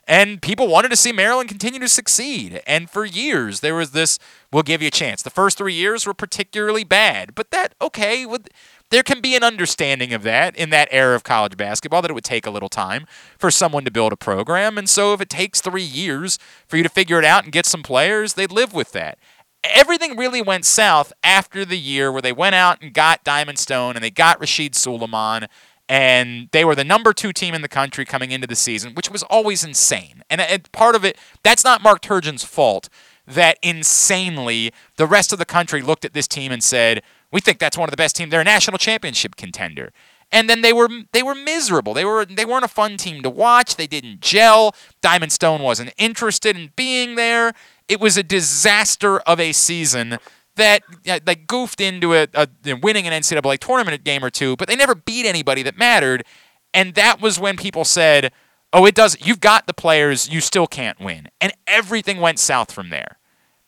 [0.09, 2.61] And people wanted to see Maryland continue to succeed.
[2.65, 4.17] And for years, there was this
[4.53, 5.21] we'll give you a chance.
[5.21, 8.47] The first three years were particularly bad, but that, okay, with,
[8.89, 12.14] there can be an understanding of that in that era of college basketball that it
[12.14, 13.05] would take a little time
[13.38, 14.77] for someone to build a program.
[14.77, 17.65] And so if it takes three years for you to figure it out and get
[17.65, 19.18] some players, they'd live with that.
[19.64, 23.95] Everything really went south after the year where they went out and got Diamond Stone
[23.95, 25.47] and they got Rasheed Sulaimon
[25.89, 29.09] and they were the number two team in the country coming into the season, which
[29.09, 30.22] was always insane.
[30.30, 32.89] And, and part of it, that's not Mark Turgeon's fault.
[33.26, 37.59] That insanely, the rest of the country looked at this team and said, "We think
[37.59, 38.31] that's one of the best teams.
[38.31, 39.91] They're a national championship contender."
[40.31, 41.93] And then they were they were miserable.
[41.93, 43.75] They were they weren't a fun team to watch.
[43.75, 44.75] They didn't gel.
[45.01, 47.53] Diamond Stone wasn't interested in being there.
[47.87, 50.17] It was a disaster of a season
[50.55, 50.83] that
[51.25, 52.47] like goofed into a, a
[52.81, 56.25] winning an NCAA tournament game or two, but they never beat anybody that mattered.
[56.73, 58.33] And that was when people said,
[58.73, 59.17] "Oh, it does.
[59.25, 60.29] You've got the players.
[60.29, 63.17] You still can't win." And everything went south from there.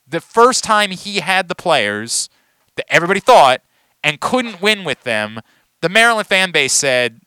[0.05, 2.29] The first time he had the players
[2.79, 3.61] that everybody thought
[4.03, 5.41] and couldn't win with them,
[5.81, 7.19] the Maryland fan base said,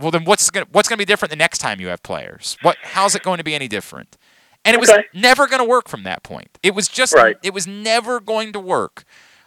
[0.00, 2.56] "Well, then what's gonna, what's going to be different the next time you have players?
[2.62, 4.16] What how's it going to be any different?"
[4.64, 5.04] And it was Okay.
[5.14, 6.58] never going to work from that point.
[6.62, 7.36] It was just Right.
[7.42, 9.04] it was never going to work.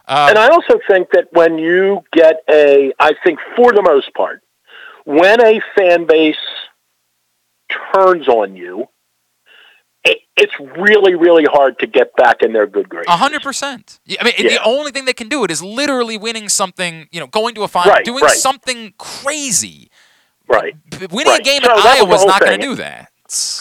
[0.08, 4.12] Um, and I also think that when you get a, I think for the most
[4.14, 4.42] part,
[5.04, 6.36] when a fan base
[7.94, 8.88] turns on you,
[10.04, 13.06] it, it's really, really hard to get back in their good graces.
[13.08, 14.00] A hundred percent.
[14.20, 14.48] I mean, Yeah.
[14.58, 17.08] the only thing that can do it is literally winning something.
[17.12, 18.32] You know, going to a final, Right, doing right.
[18.32, 19.90] something crazy.
[20.48, 20.74] Right.
[21.10, 21.40] Winning Right.
[21.40, 23.12] a game So at that was the Iowa is not going to do that.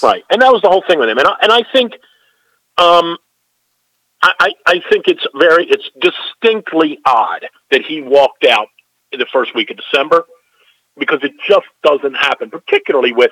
[0.02, 1.20] Right, and that was the whole thing with him.
[1.20, 1.94] And I, and I think,
[2.80, 3.18] um,
[4.24, 8.70] I, I I think it's very, it's distinctly odd that he walked out
[9.11, 10.26] in the first week of December
[10.98, 13.32] because it just doesn't happen, particularly with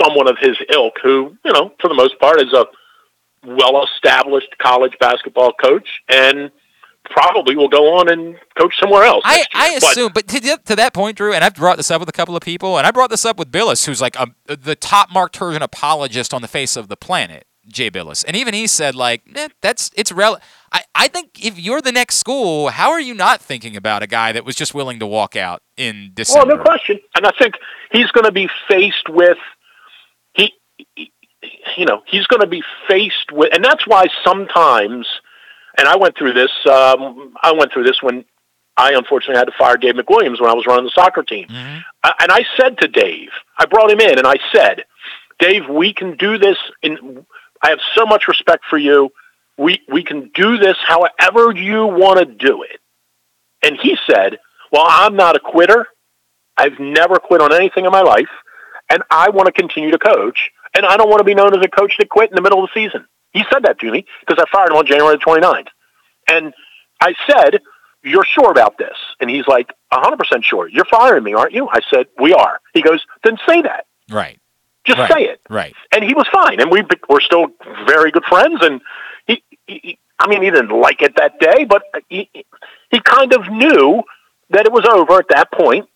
[0.00, 2.66] someone of his ilk, who you know, for the most part, is a
[3.46, 6.50] well-established college basketball coach and
[7.10, 9.22] probably will go on and coach somewhere else.
[9.24, 9.44] I.
[9.52, 12.08] I assume, but to, th- to that point, Drew, and I've brought this up with
[12.08, 14.74] a couple of people, and I brought this up with Bilas, who's like a, the
[14.74, 18.66] top Mark Turgeon apologist on the face of the planet, Jay Bilas, and even he
[18.66, 20.38] said like, eh, that's it's rel.
[20.72, 24.06] I, I think if you're the next school, how are you not thinking about a
[24.06, 26.46] guy that was just willing to walk out in December?
[26.46, 26.98] Well, no question.
[27.16, 27.54] And I think
[27.92, 29.38] he's going to be faced with
[31.76, 35.06] you know, he's going to be faced with, and that's why sometimes,
[35.78, 36.50] and I went through this.
[36.66, 38.24] Um, I went through this when
[38.76, 41.46] I unfortunately had to fire Dave McWilliams when I was running the soccer team,
[42.02, 44.84] I- and I said to Dave, I brought him in, and I said,
[45.38, 46.56] Dave, we can do this.
[46.82, 47.24] In
[47.62, 49.10] I have so much respect for you.
[49.56, 52.80] We we can do this however you want to do it.
[53.62, 54.38] And he said,
[54.72, 55.86] Well, I'm not a quitter.
[56.56, 58.28] I've never quit on anything in my life,
[58.88, 61.64] and I want to continue to coach, and I don't want to be known as
[61.64, 63.06] a coach that quit in the middle of the season.
[63.32, 65.68] He said that to me because I fired him on January the 29th.
[66.28, 66.54] And
[67.00, 67.60] I said,
[68.02, 68.96] You're sure about this?
[69.20, 70.68] And he's like, 100% sure.
[70.68, 71.68] You're firing me, aren't you?
[71.68, 72.60] I said, We are.
[72.72, 73.86] He goes, Then say that.
[74.10, 74.38] Right.
[74.84, 75.12] Just Right.
[75.12, 75.40] say it.
[75.48, 75.74] Right.
[75.92, 76.60] And he was fine.
[76.60, 77.46] And we, we're still
[77.86, 78.58] very good friends.
[78.62, 78.80] And
[79.26, 82.30] he, he, I mean, he didn't like it that day, but he,
[82.90, 84.02] he kind of knew
[84.50, 85.88] that it was over at that point.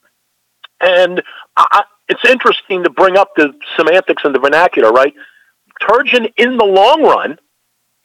[0.80, 1.22] And
[1.56, 5.14] I- it's interesting to bring up the semantics and the vernacular, right?
[5.82, 7.38] Turgeon, in the long run,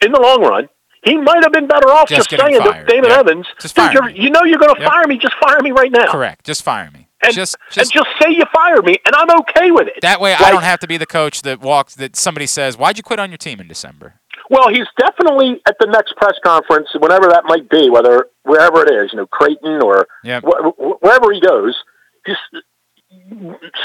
[0.00, 0.68] in the long run,
[1.04, 2.88] he might have been better off Just just, saying to fired.
[2.88, 3.18] David Yep.
[3.18, 4.90] Evans, Just fire me." you know you're going to Yep.
[4.90, 5.18] fire me.
[5.18, 6.10] Just fire me right now.
[6.10, 6.44] Correct.
[6.46, 7.08] Just fire me.
[7.22, 10.02] And just, and just say you fired me, and I'm okay with it.
[10.02, 11.94] That way, I don't have to be the coach that walks.
[11.94, 14.20] That somebody says, "Why'd you quit on your team in December?"
[14.50, 18.92] Well, he's definitely at the next press conference, whenever that might be, whether wherever it
[18.92, 20.42] is, you know, Creighton or Yep.
[20.46, 21.74] wh- wh- wherever he goes.
[22.26, 22.40] Just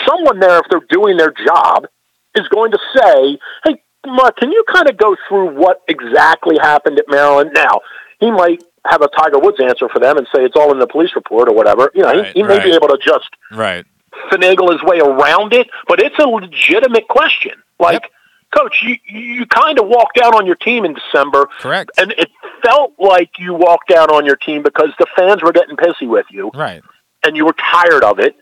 [0.07, 1.87] someone there, if they're doing their job,
[2.35, 6.99] is going to say, "Hey, Mark, can you kind of go through what exactly happened
[6.99, 7.81] at Maryland?" Now,
[8.19, 10.87] he might have a Tiger Woods answer for them and say it's all in the
[10.87, 11.91] police report or whatever.
[11.93, 13.85] You know, Right, he, he may be able to just Right.
[14.31, 17.61] finagle his way around it, but it's a legitimate question.
[17.79, 18.09] Like,
[18.55, 21.91] coach, you you kind of walked out on your team in December, correct?
[21.97, 22.29] And it
[22.63, 26.25] felt like you walked out on your team because the fans were getting pissy with
[26.29, 26.81] you, Right.
[27.23, 28.35] and you were tired of it.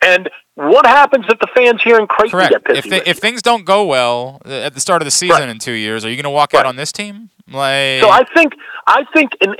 [0.00, 2.52] And what happens if the fans here in Creighton Correct.
[2.52, 5.10] get pissy If, they, if things don't go well uh, at the start of the
[5.10, 7.30] season in two years, are you going to walk out on this team?
[7.48, 8.54] Like, So I think
[8.86, 9.56] I think in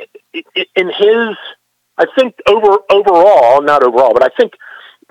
[0.76, 1.36] in his
[1.96, 4.52] I think over overall not overall, but I think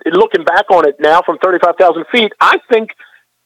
[0.06, 2.92] looking back on it now from thirty five thousand feet, I think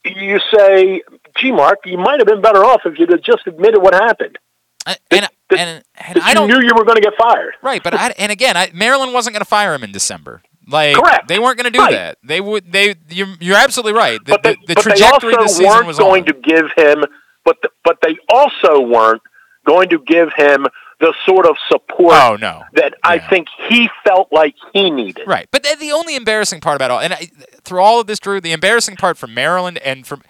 [0.04, 1.02] you say,
[1.38, 4.38] "Gee, Mark, you might have been better off if you'd have just admitted what happened."
[4.86, 7.54] and and, and that I you don't knew you were going to get fired.
[7.62, 10.42] right, but I, and again, I, Maryland wasn't going to fire him in December.
[10.72, 11.28] Like Correct.
[11.28, 11.92] they weren't going to do Right.
[11.92, 12.18] that.
[12.24, 12.72] They would.
[12.72, 12.96] They.
[13.10, 14.20] You're, you're absolutely right.
[14.26, 15.28] The, but they, the, the but they also
[15.68, 16.28] weren't was going on.
[16.28, 17.04] to give him,
[17.44, 19.22] but the, but they also weren't
[19.66, 20.66] going to give him
[21.00, 22.64] the sort of support Oh no.
[22.74, 25.26] that I think he felt like he needed.
[25.28, 27.30] Right, but the, the only embarrassing part about all, and I,
[27.64, 30.22] through all of this, Drew, the embarrassing part from Maryland and from,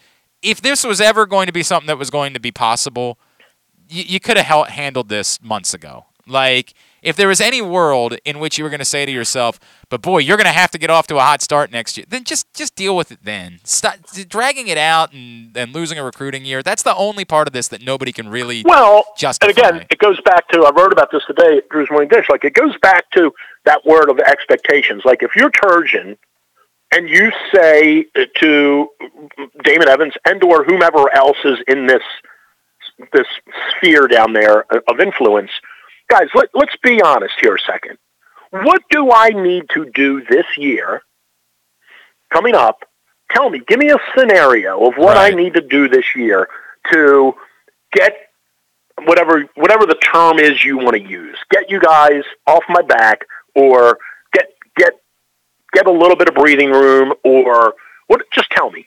[0.42, 3.20] if this was ever going to be something that was going to be possible,
[3.90, 6.06] you, you could have handled this months ago.
[6.26, 9.60] Like, if there was any world in which you were going to say to yourself,
[9.90, 12.06] "But boy, you're going to have to get off to a hot start next year,"
[12.08, 13.20] then just just deal with it.
[13.24, 13.96] Then stop
[14.28, 16.62] dragging it out and, and losing a recruiting year.
[16.64, 19.50] That's the only part of this that nobody can really Well, justify.
[19.50, 22.28] and again, it goes back to I wrote about this today at Drew's Morning Dish.
[22.30, 23.34] Like it goes back to
[23.66, 25.04] that word of expectations.
[25.06, 26.18] Like if you're Turgeon
[26.94, 28.06] and you say
[28.40, 28.88] to
[29.64, 32.04] Damon Evans and or whomever else is in this
[33.14, 33.26] this
[33.76, 35.50] sphere down there of influence,
[36.12, 37.98] guys, let, let's be honest here a second.
[38.52, 41.02] What do I need to do this year
[42.32, 42.84] coming up?
[43.32, 46.50] Tell me, give me a scenario of what I need to do this year
[46.92, 47.34] to
[47.94, 48.14] get
[49.06, 51.38] whatever whatever the term is you want to use.
[51.50, 53.22] Get you guys off my back
[53.56, 53.98] or
[54.34, 54.94] get get
[55.72, 57.74] get a little bit of breathing room or
[58.08, 58.86] what just tell me.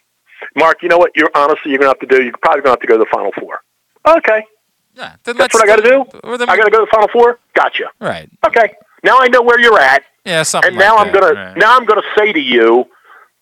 [0.55, 2.23] Mark, you know what you're honestly you're gonna have to do?
[2.23, 3.61] You're probably gonna have to go to the final four.
[4.07, 4.45] Okay.
[4.95, 6.05] Yeah, That's what I gotta do?
[6.25, 7.39] I gotta go to the final four?
[7.55, 7.91] Gotcha.
[8.01, 8.31] Right.
[8.47, 8.75] Okay.
[9.03, 10.05] Now I know where you're at.
[10.25, 10.71] Yeah, something.
[10.71, 11.57] And now like I'm that, gonna right.
[11.57, 12.87] now I'm gonna say to you,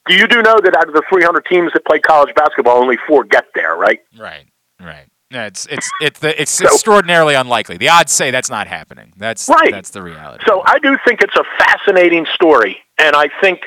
[0.09, 2.97] do you do know that out of the 300 teams that play college basketball, only
[3.07, 4.01] four get there, right?
[4.19, 4.47] Right.
[4.81, 5.07] Right.
[5.31, 7.79] Yeah, it's it's it's the, it's extraordinarily unlikely.
[7.79, 9.15] The odds say that's not happening.
[9.17, 9.71] That's Right.
[9.71, 10.45] That's the reality.
[10.47, 13.61] So I do think it's a fascinating story, and I think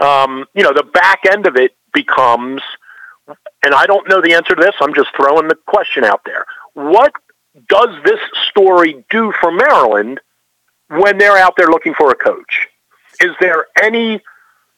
[0.00, 2.62] um, you know the back end of it becomes,
[3.62, 4.74] and I don't know the answer to this.
[4.80, 6.46] I'm just throwing the question out there.
[6.72, 7.12] What
[7.68, 8.20] does this
[8.50, 10.20] story do for Maryland
[10.88, 12.68] when they're out there looking for a coach?
[13.20, 14.20] Is there any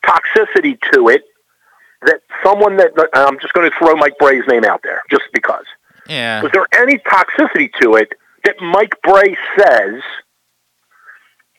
[0.05, 1.25] toxicity to it
[2.03, 5.65] that someone that I'm just going to throw Mike Brey's name out there just because?
[6.09, 6.45] Yeah.
[6.45, 8.13] Is there any toxicity to it
[8.45, 10.03] that Mike Brey says,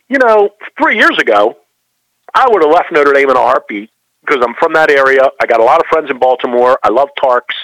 [0.08, 1.58] you know, three years ago,
[2.34, 3.90] I would have left Notre Dame in a heartbeat
[4.22, 5.30] because I'm from that area.
[5.42, 6.78] I got a lot of friends in Baltimore.
[6.84, 7.56] I love Tarks.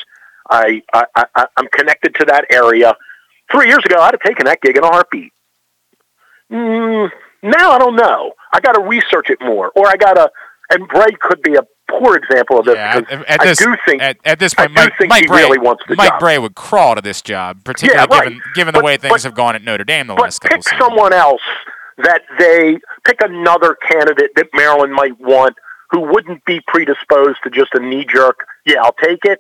[0.50, 2.96] I, I, I I'm connected to that area.
[3.52, 5.32] Three years ago, I'd have taken that gig in a heartbeat.
[6.52, 7.10] Mm,
[7.44, 8.34] now I don't know.
[8.53, 10.30] I got to research it more, or I got to.
[10.70, 13.57] And Brey could be a poor example of this Yeah, because at, at I this,
[13.60, 16.20] do think at, at this point, Mike, Mike Brey, really wants the Mike job.
[16.20, 18.28] Brey would crawl to this job, particularly Yeah, right.
[18.30, 20.80] given given the way things have gone at Notre Dame the last couple pick seasons.
[20.82, 21.41] someone else
[21.98, 25.56] that they pick another candidate that Maryland might want
[25.91, 28.45] who wouldn't be predisposed to just a knee jerk.
[28.65, 29.40] Yeah, I'll take it.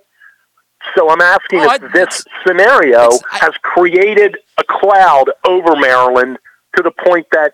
[0.95, 6.37] So I'm asking Oh, if this scenario has created a cloud over Maryland
[6.75, 7.53] to the point that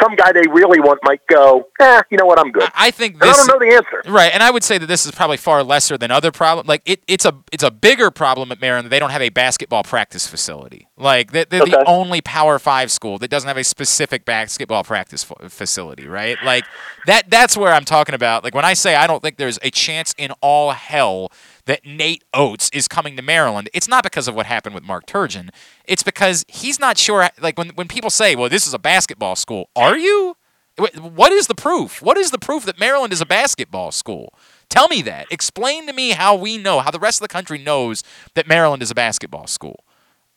[0.00, 2.70] some guy they really want might go, eh, you know what, I'm good.
[2.76, 4.02] I think And I don't know the answer.
[4.10, 6.68] Right, and I would say that this is probably far lesser than other problems.
[6.68, 8.86] Like it, it's a it's a bigger problem at Maryland.
[8.86, 10.86] that They don't have a basketball practice facility.
[10.96, 15.24] Like they- they're the only Power Five school that doesn't have a specific basketball practice
[15.24, 16.06] fa- facility.
[16.06, 16.64] Right, like
[17.06, 17.28] that.
[17.28, 18.44] That's where I'm talking about.
[18.44, 21.32] Like when I say I don't think there's a chance in all hell
[21.70, 25.06] that Nate Oats is coming to Maryland, it's not because of what happened with Mark
[25.06, 25.50] Turgeon.
[25.84, 27.30] It's because he's not sure.
[27.40, 30.36] Like when when people say, "Well, this is a basketball school," are you?
[30.98, 32.02] What is the proof?
[32.02, 34.34] What is the proof that Maryland is a basketball school?
[34.68, 35.26] Tell me that.
[35.30, 38.02] Explain to me how we know, how the rest of the country knows
[38.34, 39.84] that Maryland is a basketball school.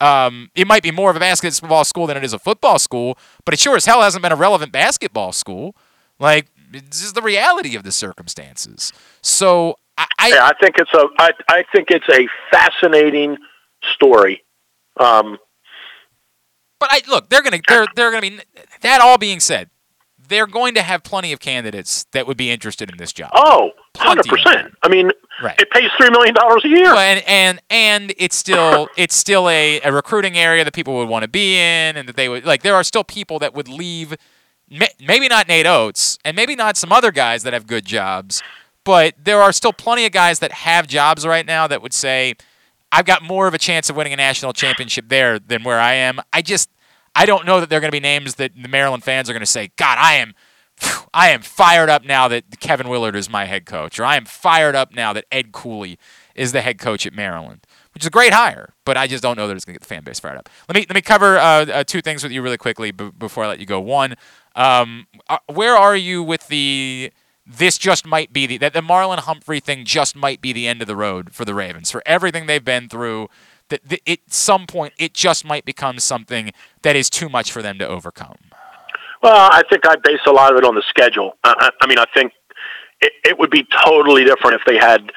[0.00, 3.18] Um, it might be more of a basketball school than it is a football school,
[3.44, 5.74] but it sure as hell hasn't been a relevant basketball school.
[6.18, 8.92] Like, this is the reality of the circumstances.
[9.22, 13.36] So, I, I, yeah, I think it's a I, I think it's a fascinating
[13.94, 14.42] story.
[14.98, 15.38] Um,
[16.80, 18.40] But I look, they're gonna they're they're gonna be
[18.82, 19.70] that all being said,
[20.28, 23.30] they're going to have plenty of candidates that would be interested in this job.
[23.34, 24.72] oh, 100%.
[24.82, 25.10] I mean,
[25.42, 25.60] Right.
[25.60, 26.92] it pays $3 million a year.
[26.94, 31.08] Well, and and and it's still it's still a, a recruiting area that people would
[31.08, 32.62] want to be in, and that they would like.
[32.62, 34.16] There are still people that would leave.
[34.98, 38.42] Maybe not Nate Oats, and maybe not some other guys that have good jobs,
[38.84, 42.34] but there are still plenty of guys that have jobs right now that would say,
[42.92, 45.94] "I've got more of a chance of winning a national championship there than where I
[45.94, 46.70] am." I just
[47.14, 49.40] I don't know that they're going to be names that the Maryland fans are going
[49.40, 50.34] to say, "God, I am."
[51.14, 54.24] I am fired up now that Kevin Willard is my head coach, or I am
[54.24, 55.98] fired up now that Ed Cooley
[56.34, 58.74] is the head coach at Maryland, which is a great hire.
[58.84, 60.48] But I just don't know that it's going to get the fan base fired up.
[60.68, 63.44] Let me let me cover uh, uh, two things with you really quickly b- before
[63.44, 63.80] I let you go.
[63.80, 64.16] One,
[64.56, 67.12] um, uh, where are you with the
[67.46, 70.80] this just might be the that the Marlon Humphrey thing just might be the end
[70.80, 73.28] of the road for the Ravens for everything they've been through.
[73.68, 76.52] that th- at some point it just might become something
[76.82, 78.36] that is too much for them to overcome.
[79.22, 81.36] Well, I think I base a lot of it on the schedule.
[81.44, 82.32] I, I, I mean, I think
[83.00, 85.10] it, it would be totally different if they had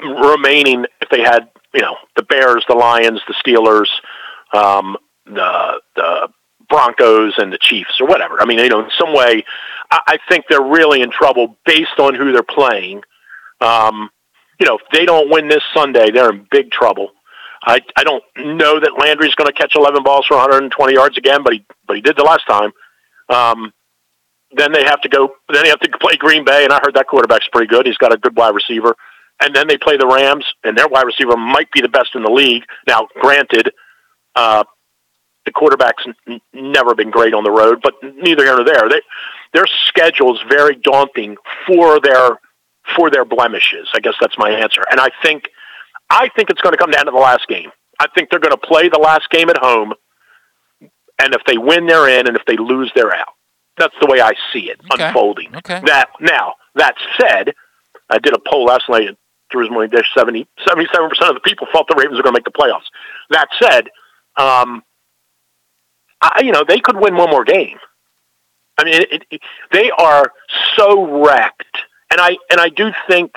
[0.00, 3.88] remaining, if they had, you know, the Bears, the Lions, the Steelers,
[4.52, 4.96] um,
[5.26, 6.28] the the
[6.68, 8.40] Broncos, and the Chiefs, or whatever.
[8.40, 9.44] I mean, you know, in some way,
[9.90, 13.02] I, think they're really in trouble based on who they're playing.
[13.60, 14.10] Um,
[14.58, 17.10] you know, if they don't win this Sunday, they're in big trouble.
[17.62, 21.42] I I don't know that Landry's going to catch 11 balls for 120 yards again,
[21.42, 22.72] but he but he did the last time.
[23.28, 23.72] Um,
[24.52, 25.34] then they have to go.
[25.52, 27.86] Then they have to play Green Bay, and I heard that quarterback's pretty good.
[27.86, 28.96] He's got a good wide receiver.
[29.42, 32.22] And then they play the Rams, and their wide receiver might be the best in
[32.22, 32.62] the league.
[32.86, 33.72] Now, granted,
[34.34, 34.64] uh,
[35.46, 38.88] the quarterback's n- never been great on the road, but neither here nor there.
[38.90, 39.00] They,
[39.52, 41.36] their schedule is very daunting
[41.66, 42.38] for their
[42.96, 43.88] for their blemishes.
[43.94, 44.82] I guess that's my answer.
[44.90, 45.48] And I think
[46.10, 47.70] I think it's going to come down to the last game.
[47.98, 49.92] I think they're going to play the last game at home,
[50.80, 53.34] and if they win, they're in, and if they lose, they're out.
[53.76, 55.06] That's the way I see it Okay.
[55.08, 55.54] unfolding.
[55.56, 55.80] Okay.
[55.86, 57.54] That now that said,
[58.08, 59.16] I did a poll last night at
[59.50, 60.06] Drew's Morning Dish.
[60.16, 62.88] 70, 77 percent of the people thought the Ravens were going to make the playoffs.
[63.30, 63.88] That said,
[64.36, 64.82] um,
[66.22, 67.78] I, you know they could win one more game.
[68.80, 69.40] I mean, it, it,
[69.72, 70.32] they are
[70.76, 71.76] so wrecked,
[72.10, 73.32] and I and I do think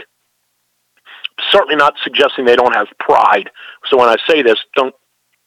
[1.52, 3.50] certainly not suggesting they don't have pride.
[3.90, 4.96] So when I say this, don't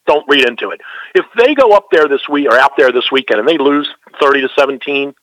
[0.05, 0.81] don't read into it.
[1.15, 3.89] If they go up there this week or out there this weekend and they lose
[4.21, 5.15] thirty to seventeen,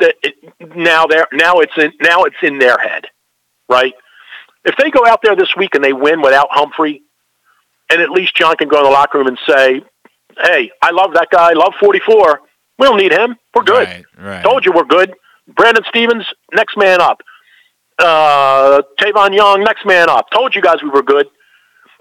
[0.00, 0.34] that it,
[0.76, 3.06] now they're now it's in now it's in their head,
[3.68, 3.94] right?
[4.64, 7.02] If they go out there this week and they win without Humphrey,
[7.90, 9.82] and at least John can go in the locker room and say,
[10.36, 11.54] "Hey, I love that guy.
[11.54, 12.42] Love forty four.
[12.78, 13.36] We don't need him.
[13.54, 13.88] We're good.
[13.88, 14.42] Right, right.
[14.44, 15.14] Told you we're good.
[15.48, 17.22] Brandon Stephens, next man up.
[17.98, 20.26] Uh, Tavon Young, next man up.
[20.30, 21.26] Told you guys we were good.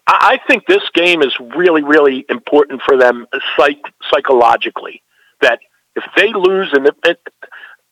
[0.05, 3.25] I, I think this game is really, really important for them
[3.57, 5.01] psych- psychologically.
[5.41, 5.59] That
[5.95, 7.19] if they lose, and it, it,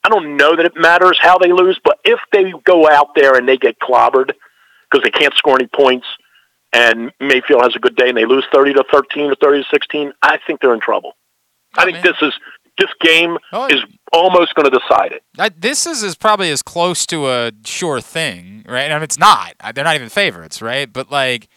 [0.03, 3.35] I don't know that it matters how they lose, but if they go out there
[3.35, 4.33] and they get clobbered
[4.91, 6.05] because they can't score any points,
[6.73, 9.69] and Mayfield has a good day and they lose thirty to thirteen or thirty to
[9.71, 11.13] sixteen, I think they're in trouble.
[11.77, 12.33] I think this is
[12.77, 13.37] this game
[13.69, 13.81] is
[14.11, 15.23] almost going to decide it.
[15.37, 18.91] I, this is, is probably as close to a sure thing, right?
[18.91, 19.53] I mean, it's not.
[19.73, 20.91] They're not even favorites, right?
[20.91, 21.47] But like,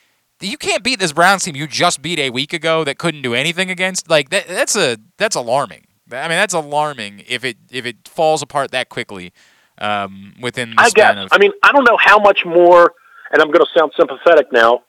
[0.40, 3.34] you can't beat this Browns team you just beat a week ago that couldn't do
[3.34, 4.08] anything against.
[4.08, 5.84] Like that, that's a that's alarming.
[6.10, 9.32] I mean, that's alarming if it if it falls apart that quickly
[9.78, 11.24] um, within the I span guess.
[11.24, 11.32] of.
[11.32, 12.94] I mean, I don't know how much more,
[13.32, 14.84] and I'm going to sound sympathetic now,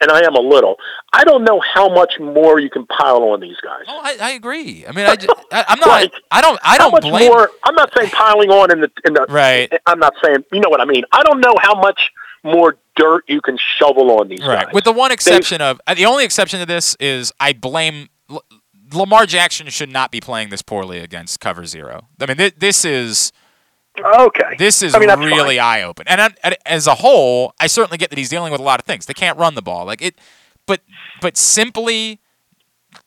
[0.00, 0.76] and I am a little.
[1.12, 3.84] I don't know how much more you can pile on these guys.
[3.88, 4.84] Oh, I, I agree.
[4.86, 6.10] I mean, I, ju- I am not.
[6.30, 6.58] I don't.
[6.62, 7.28] I don't much blame.
[7.30, 7.50] more?
[7.64, 9.26] I'm not saying piling on in the in the.
[9.28, 9.72] Right.
[9.86, 11.04] I'm not saying you know what I mean.
[11.12, 12.10] I don't know how much
[12.44, 14.64] more dirt you can shovel on these Right.
[14.66, 14.74] guys.
[14.74, 18.44] With the one exception of uh, the only exception to this is I blame L-
[18.92, 22.06] Lamar Jackson should not be playing this poorly against cover zero.
[22.20, 23.32] I mean, th- this is
[24.04, 24.56] okay.
[24.58, 26.06] This is I mean, really eye open.
[26.08, 28.80] And I, and as a whole, I certainly get that he's dealing with a lot
[28.80, 29.06] of things.
[29.06, 30.18] They can't run the ball like it,
[30.66, 30.80] but
[31.20, 32.20] but simply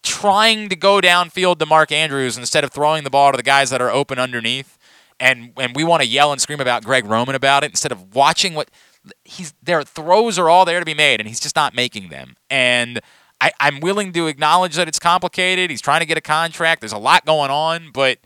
[0.04, 3.70] trying to go downfield to Mark Andrews instead of throwing the ball to the guys
[3.70, 4.78] that are open underneath.
[5.20, 8.16] And and we want to yell and scream about Greg Roman about it instead of
[8.16, 8.70] watching what
[9.24, 12.36] he's their throws are all there to be made and he's just not making them.
[12.50, 13.02] And
[13.42, 15.70] I, I'm willing to acknowledge that it's complicated.
[15.70, 16.82] He's trying to get a contract.
[16.82, 18.20] There's a lot going on, but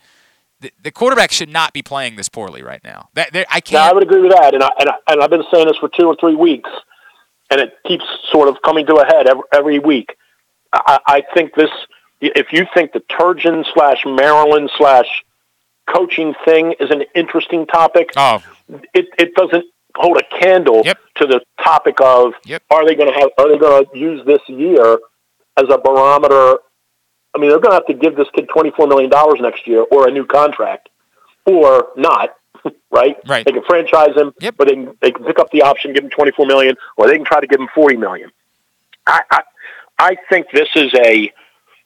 [0.64, 3.08] the, the quarterback should not be playing this poorly right now.
[3.14, 3.94] That there, I Yeah, I can't.
[3.94, 6.06] would agree with that, and I, and, I, and I've been saying this for two
[6.06, 6.70] or three weeks,
[7.50, 10.16] and it keeps sort of coming to a head every, every week.
[10.72, 11.70] I, I think this.
[12.20, 15.24] If you think the Turgeon slash Maryland slash
[15.86, 18.42] coaching thing is an interesting topic, oh.
[18.94, 20.82] it it doesn't hold a candle
[21.16, 22.32] to the topic of
[22.70, 24.98] are they going to have are they going to use this year
[25.56, 26.58] as a barometer
[27.34, 30.06] I mean, they're going to have to give this kid $24 million next year or
[30.06, 30.88] a new contract
[31.46, 32.36] or not,
[32.90, 33.16] right?
[33.26, 33.44] Right.
[33.44, 36.10] They can franchise him, but they can, they can pick up the option, give him
[36.10, 38.30] 24 million, or they can try to give him 40 million.
[39.06, 39.42] I, I,
[39.98, 41.32] I think this is a,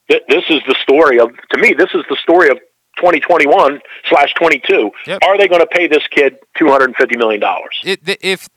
[0.09, 2.59] this is the story of, to me, this is the story of
[2.99, 4.91] 2021 slash 22.
[5.27, 7.43] Are they going to pay this kid $250 million?
[7.85, 8.49] If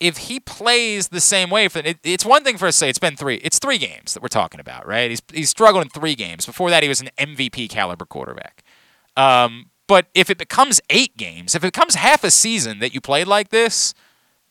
[0.00, 2.88] if he plays the same way, for it, it's one thing for us to say
[2.88, 3.36] it's been three.
[3.36, 5.10] It's three games that we're talking about, right?
[5.10, 6.46] He's he's struggled in three games.
[6.46, 8.62] Before that, he was an MVP caliber quarterback.
[9.16, 13.00] Um, but if it becomes eight games, if it becomes half a season that you
[13.00, 13.94] played like this,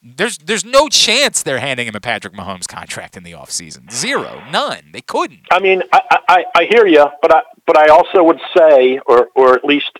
[0.06, 3.92] there's there's no chance they're handing him a Patrick Mahomes contract in the offseason.
[3.92, 4.92] Zero, none.
[4.94, 5.42] They couldn't.
[5.52, 9.30] I mean, I, I, I hear you, but I, but I also would say, or,
[9.36, 10.00] or at least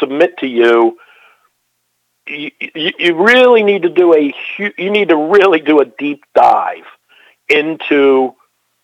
[0.00, 0.98] submit to you,
[2.26, 6.24] you, you you really need to do a you need to really do a deep
[6.34, 6.84] dive
[7.48, 8.34] into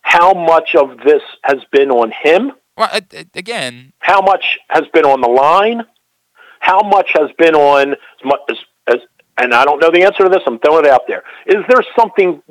[0.01, 2.89] how much of this has been on him, Well,
[3.33, 5.83] again, how much has been on the line,
[6.59, 8.63] how much has been on as much as, as
[9.37, 10.41] and I don't know the answer to this.
[10.45, 11.23] I'm throwing it out there.
[11.45, 12.41] Is there something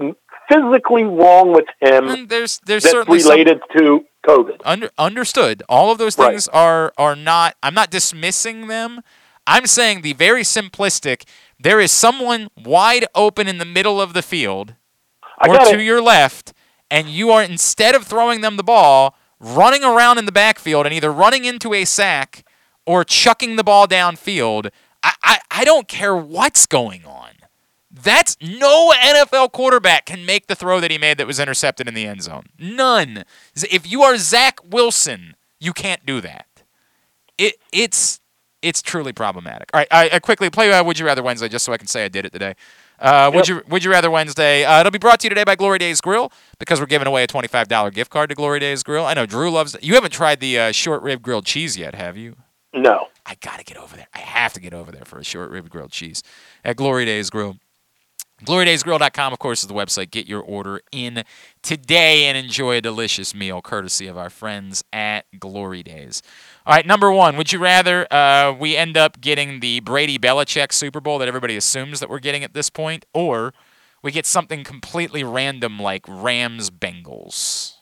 [0.50, 4.60] physically wrong with him there's there's that's certainly some- related to COVID?
[4.64, 5.62] Under, understood.
[5.68, 6.30] All of those Right.
[6.30, 7.56] things are are not.
[7.62, 9.00] I'm not dismissing them.
[9.46, 11.22] I'm saying the very simplistic.
[11.58, 14.74] There is someone wide open in the middle of the field,
[15.46, 15.80] or to it.
[15.80, 16.52] your left,
[16.90, 20.94] and you are instead of throwing them the ball, running around in the backfield and
[20.94, 22.44] either running into a sack
[22.86, 24.70] or chucking the ball downfield.
[25.02, 27.30] I, I, I don't care what's going on.
[27.90, 31.94] That's no NFL quarterback can make the throw that he made that was intercepted in
[31.94, 32.46] the end zone.
[32.58, 33.24] None.
[33.54, 36.46] If you are Zach Wilson, you can't do that.
[37.36, 38.20] It it's
[38.62, 39.68] it's truly problematic.
[39.74, 41.86] All right, I, I quickly play uh, Would You Rather Wednesday just so I can
[41.86, 42.54] say I did it today.
[42.98, 44.64] Uh, would you Would you Rather Wednesday?
[44.64, 47.24] Uh, it'll be brought to you today by Glory Days Grill because we're giving away
[47.24, 49.04] a twenty five dollar gift card to Glory Days Grill.
[49.04, 49.76] I know Drew loves.
[49.82, 52.36] You haven't tried the uh, short rib grilled cheese yet, have you?
[52.72, 53.08] No.
[53.24, 54.08] I gotta get over there.
[54.14, 56.22] I have to get over there for a short rib grilled cheese
[56.64, 57.56] at Glory Days Grill.
[58.44, 60.10] GloryDaysGrill.com, of course, is the website.
[60.10, 61.22] Get your order in
[61.62, 66.22] today and enjoy a delicious meal courtesy of our friends at Glory Days.
[66.66, 70.72] All right, number one, would you rather uh, we end up getting the Brady Belichick
[70.72, 73.54] Super Bowl that everybody assumes that we're getting at this point, or
[74.02, 77.74] we get something completely random like Rams Bengals?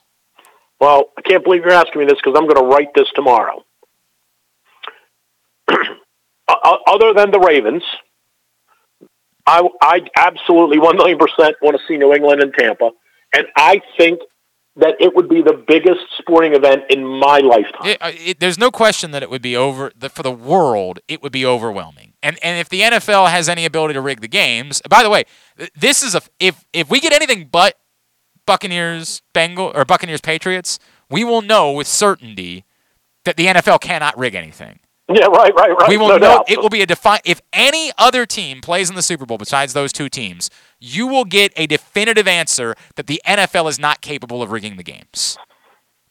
[0.79, 3.63] Well, I can't believe you're asking me this because I'm going to write this tomorrow.
[6.63, 7.83] O- Other than the Ravens,
[9.45, 12.91] I, I absolutely one million percent want to see New England and Tampa,
[13.33, 14.19] and I think
[14.77, 17.89] that it would be the biggest sporting event in my lifetime.
[17.89, 20.99] It, uh, it, there's no question that it would be over for the world.
[21.09, 22.13] It would be overwhelming.
[22.23, 25.23] And and if the NFL has any ability to rig the games, by the way,
[25.75, 27.77] this is a if if we get anything but
[28.45, 30.79] Buccaneers Bengal or Buccaneers Patriots,
[31.09, 32.63] we will know with certainty
[33.25, 34.79] that the NFL cannot rig anything.
[35.19, 35.89] Yeah, right, right, right.
[35.89, 36.49] We will no know doubt.
[36.51, 37.19] it will be a define.
[37.25, 41.25] If any other team plays in the Super Bowl besides those two teams, you will
[41.25, 45.37] get a definitive answer that the NFL is not capable of rigging the games.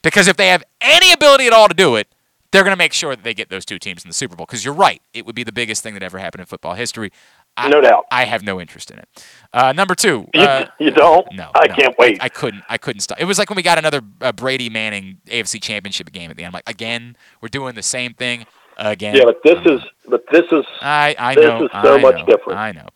[0.03, 2.09] Because if they have any ability at all to do it,
[2.53, 4.45] they're going to make sure that they get those two teams in the Super Bowl.
[4.47, 7.13] Because you're right, it would be the biggest thing that ever happened in football history.
[7.57, 8.07] I, No doubt.
[8.11, 9.09] I have no interest in it.
[9.53, 10.27] Uh, number two.
[10.35, 11.27] You- uh, you don't?
[11.33, 11.75] No, I no.
[11.75, 12.19] can't wait.
[12.21, 12.65] I, couldn't.
[12.69, 13.21] I couldn't stop.
[13.21, 16.43] It was like when we got another uh, Brady Manning AFC Championship game at the
[16.43, 16.49] end.
[16.49, 19.17] I'm like, again, we're doing the same thing again.
[19.17, 21.65] Yeah, but this is but this is I, I this know.
[21.65, 22.59] is so I much know, different.
[22.59, 22.89] I know.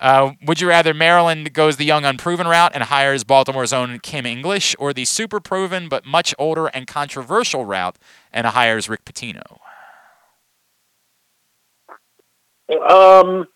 [0.00, 4.26] Uh, would you rather Maryland goes the young unproven route and hires Baltimore's own Kim
[4.26, 7.98] English, or the super proven but much older and controversial route
[8.32, 9.58] and hires Rick Pitino?
[12.70, 13.48] Um,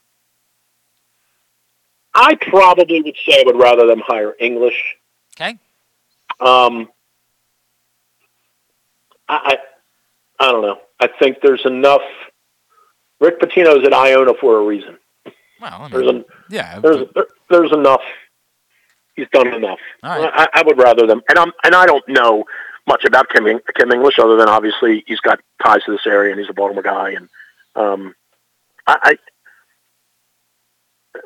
[2.14, 4.96] I probably would say I would rather them hire English.
[5.36, 5.58] Okay.
[6.40, 6.88] Um,
[9.28, 9.56] I, I,
[10.40, 10.80] I don't know.
[11.02, 12.02] I think there's enough.
[13.20, 14.98] Rick Pitino's at Iona for a reason.
[15.60, 16.78] Well, I There's an, yeah.
[16.80, 18.02] there's there, there's enough.
[19.14, 19.78] He's done enough.
[20.02, 20.30] Right.
[20.32, 22.44] I, I would rather them, and I'm and I don't know
[22.86, 23.44] much about Kim
[23.76, 26.82] Kim English other than obviously he's got ties to this area and he's a Baltimore
[26.82, 27.28] guy, and
[27.76, 28.14] um,
[28.86, 29.16] I, I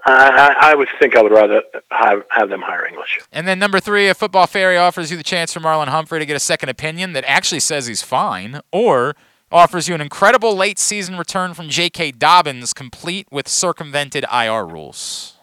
[0.05, 3.21] I I would think I would rather have have them hire English.
[3.33, 6.27] And then number three, a football fairy offers you the chance for Marlon Humphrey to
[6.27, 9.17] get a second opinion that actually says he's fine, or
[9.57, 12.13] offers you an incredible late season return from J.K.
[12.13, 15.35] Dobbins, complete with circumvented IR rules.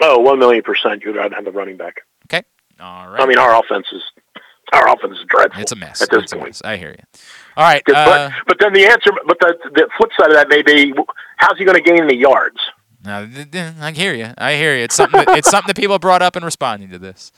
[0.00, 1.02] Oh, one million percent.
[1.04, 2.02] You'd rather have the running back.
[2.26, 2.42] Okay.
[2.78, 3.20] All right.
[3.20, 4.02] I mean, our offense is
[4.72, 5.62] our offense is dreadful.
[5.62, 6.02] It's a mess.
[6.02, 6.60] at this It's point.
[6.64, 7.04] I hear you.
[7.56, 7.82] All right.
[7.88, 10.92] Uh, but, but then the answer, but the the flip side of that may be,
[11.36, 12.58] how's he going to gain the yards?
[13.04, 13.20] Now,
[13.80, 14.32] I hear you.
[14.36, 14.82] I hear you.
[14.82, 15.24] It's something.
[15.24, 17.30] That, it's something that people brought up in responding to this.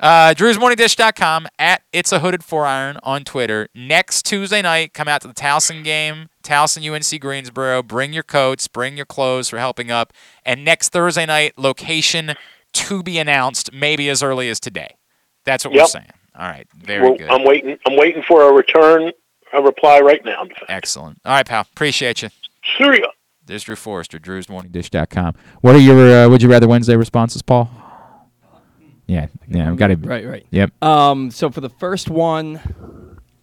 [0.00, 3.68] Uh, Drew'sMorningDish.com at It's a Hooded Four Iron on Twitter.
[3.74, 7.82] Next Tuesday night, come out to the Towson game, Towson UNC Greensboro.
[7.82, 10.14] Bring your coats, bring your clothes for helping up.
[10.44, 12.34] And next Thursday night, location
[12.72, 14.96] to be announced, maybe as early as today.
[15.44, 16.06] That's what we're saying.
[16.38, 17.28] All right, very Well, good.
[17.28, 17.78] I'm waiting.
[17.86, 19.12] I'm waiting for a return,
[19.52, 20.46] a reply right now.
[20.68, 21.18] Excellent.
[21.26, 21.66] All right, pal.
[21.72, 22.30] Appreciate you.
[22.78, 23.08] Ya.
[23.44, 25.34] There's Drew Forrester, Drew'sMorningDish.com.
[25.60, 27.68] What are your uh, Would You Rather Wednesday responses, Paul?
[29.10, 29.98] Yeah, yeah, I've got it.
[30.04, 30.46] Right, right.
[30.50, 30.84] Yep.
[30.84, 32.60] Um, so for the first one,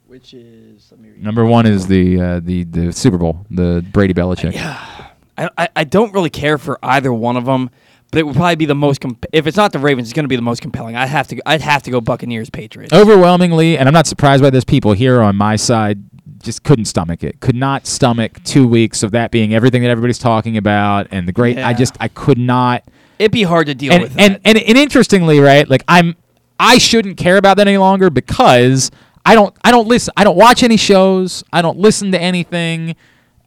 [0.06, 1.22] which is let me read.
[1.22, 4.56] Number one is the uh, the the Super Bowl, the Brady Belichick.
[4.56, 7.70] I, I, I don't really care for either one of them,
[8.12, 9.02] but it would probably be the most.
[9.02, 10.96] Comp- if it's not the Ravens, it's going to be the most compelling.
[10.96, 11.42] I'd have to.
[11.46, 12.94] I'd have to go Buccaneers Patriots.
[12.94, 14.64] Overwhelmingly, and I'm not surprised by this.
[14.64, 16.02] People here on my side
[16.42, 17.42] just couldn't stomach it.
[17.42, 21.34] Could not stomach two weeks of that being everything that everybody's talking about and the
[21.34, 21.58] great.
[21.58, 22.84] I just I could not.
[23.20, 24.16] It'd be hard to deal and, with.
[24.20, 25.68] and, and and interestingly, right?
[25.70, 26.16] Like I'm,
[26.60, 28.92] I shouldn't care about that any longer because
[29.26, 30.14] I don't I don't listen.
[30.18, 31.44] I don't watch any shows.
[31.52, 32.96] I don't listen to anything.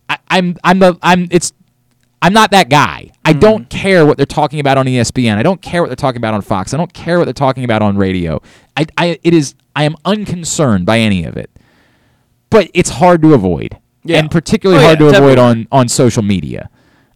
[0.08, 1.52] I, I'm I'm the I'm it's
[2.22, 3.12] I'm not that guy.
[3.24, 3.40] I Mm.
[3.40, 5.36] don't care what they're talking about on ESPN.
[5.36, 6.74] I don't care what they're talking about on Fox.
[6.74, 8.42] I don't care what they're talking about on radio.
[8.76, 11.48] I, I it is I am unconcerned by any of it.
[12.50, 13.78] But it's hard to avoid.
[14.02, 14.18] Yeah.
[14.18, 16.68] And particularly Oh, hard yeah, to avoid on on social media.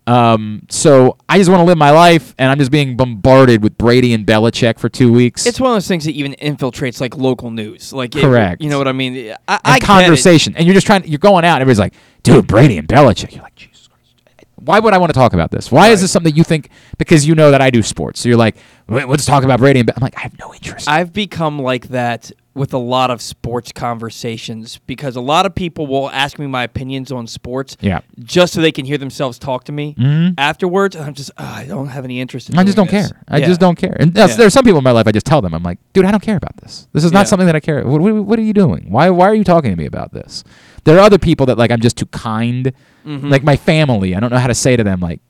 [0.06, 3.78] Um, so I just want to live my life, and I'm just being bombarded with
[3.78, 5.46] Brady and Belichick for two weeks.
[5.46, 7.92] It's one of those things that even infiltrates like local news.
[7.92, 8.60] Like it- Correct.
[8.62, 9.14] you know what I mean?
[9.48, 11.06] I, and I conversation, and you're just trying.
[11.08, 14.44] You're going out, and everybody's like, "Dude, Brady and Belichick." You're like, Jesus Christ.
[14.56, 15.72] Why would I want to talk about this?
[15.72, 16.68] Why is this something you think?
[16.98, 18.56] Because you know that I do sports, so you're like,
[18.88, 19.92] "Wait, "Let's talk about Brady and." Be-.
[19.96, 20.86] I'm like, I have no interest.
[20.86, 25.86] I've become like that with a lot of sports conversations because a lot of people
[25.86, 28.00] will ask me my opinions on sports Yeah.
[28.22, 30.34] just so they can hear themselves talk to me Mhm.
[30.38, 30.94] afterwards.
[30.94, 33.20] And I'm just, "Ugh, I don't have any interest in I just don't this." care.
[33.28, 33.46] I Yeah.
[33.46, 33.96] just don't care.
[33.98, 34.28] And Yeah.
[34.28, 36.10] there are some people in my life I just tell them, I'm like, dude, I
[36.12, 36.86] don't care about this.
[36.92, 37.18] This is Yeah.
[37.18, 37.82] not something that I care.
[37.84, 38.86] What, what, what are you doing?
[38.88, 40.44] Why why are you talking to me about this?
[40.84, 42.72] There are other people that like I'm just too kind.
[43.06, 43.30] Mhm.
[43.30, 45.20] Like my family, I don't know how to say to them like.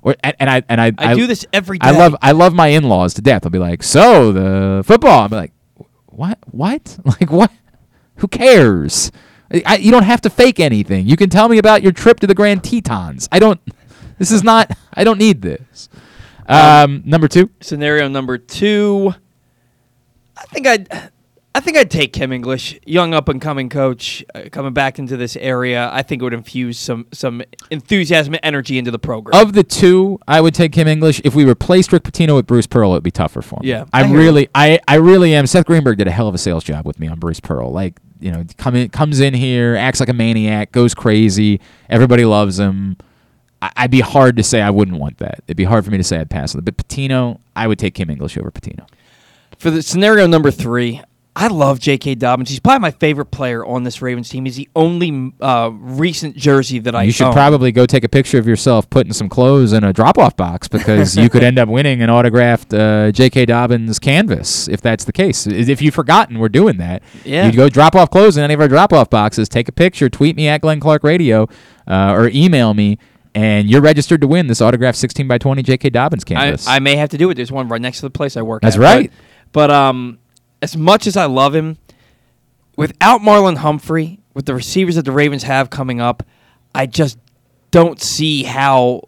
[0.00, 2.68] Or, and, and I and I I do this every I love I love my
[2.68, 3.44] in-laws to death.
[3.44, 5.22] I'll be like, so the football.
[5.22, 5.52] I'll be like,
[6.18, 7.52] what what like what?
[8.16, 9.12] Who cares?
[9.64, 11.06] I, you don't have to fake anything.
[11.06, 13.28] You can tell me about your trip to the Grand Tetons.
[13.32, 13.60] I don't.
[14.18, 14.76] This is not.
[14.92, 15.88] I don't need this.
[16.48, 17.50] Um, number two.
[17.60, 19.14] Scenario number two.
[20.36, 21.12] I think I'd,
[21.58, 25.16] I think I'd take Kim English, young up and coming coach, uh, coming back into
[25.16, 25.90] this area.
[25.92, 29.42] I think it would infuse some some enthusiasm and energy into the program.
[29.42, 31.20] Of the two, I would take Kim English.
[31.24, 33.70] If we replaced Rick Pitino with Bruce Pearl, it'd be tougher for me.
[33.70, 35.48] Yeah, I I'm hear really, I, I really am.
[35.48, 37.72] Seth Greenberg did a hell of a sales job with me on Bruce Pearl.
[37.72, 41.60] Like, you know, come in, comes in here, acts like a maniac, goes crazy.
[41.90, 42.98] Everybody loves him.
[43.60, 45.40] I, I'd be hard to say I wouldn't want that.
[45.48, 46.64] It'd be hard for me to say I'd pass on it.
[46.64, 48.86] But Pitino, I would take Kim English over Pitino.
[49.58, 51.02] For the scenario number three,
[51.40, 52.16] I love J.K.
[52.16, 52.50] Dobbins.
[52.50, 54.44] He's probably my favorite player on this Ravens team.
[54.44, 57.32] He's the only uh, recent jersey that I you should own.
[57.32, 61.16] probably go take a picture of yourself putting some clothes in a drop-off box because
[61.16, 63.46] you could end up winning an autographed uh, J.K.
[63.46, 65.46] Dobbins canvas if that's the case.
[65.46, 67.04] If you've forgotten, we're doing that.
[67.24, 67.46] Yeah.
[67.46, 70.34] You go drop off clothes in any of our drop-off boxes, take a picture, tweet
[70.34, 71.48] me at Glenn Clark Radio,
[71.86, 72.98] uh, or email me,
[73.36, 75.90] and you're registered to win this autographed 16 by 20 J.K.
[75.90, 76.66] Dobbins I, canvas.
[76.66, 77.34] I may have to do it.
[77.34, 78.82] There's one right next to the place I work That's at.
[78.82, 79.12] right.
[79.52, 80.18] But, but um,
[80.62, 81.78] as much as I love him,
[82.76, 86.22] without Marlon Humphrey, with the receivers that the Ravens have coming up,
[86.74, 87.18] I just
[87.70, 89.02] don't see how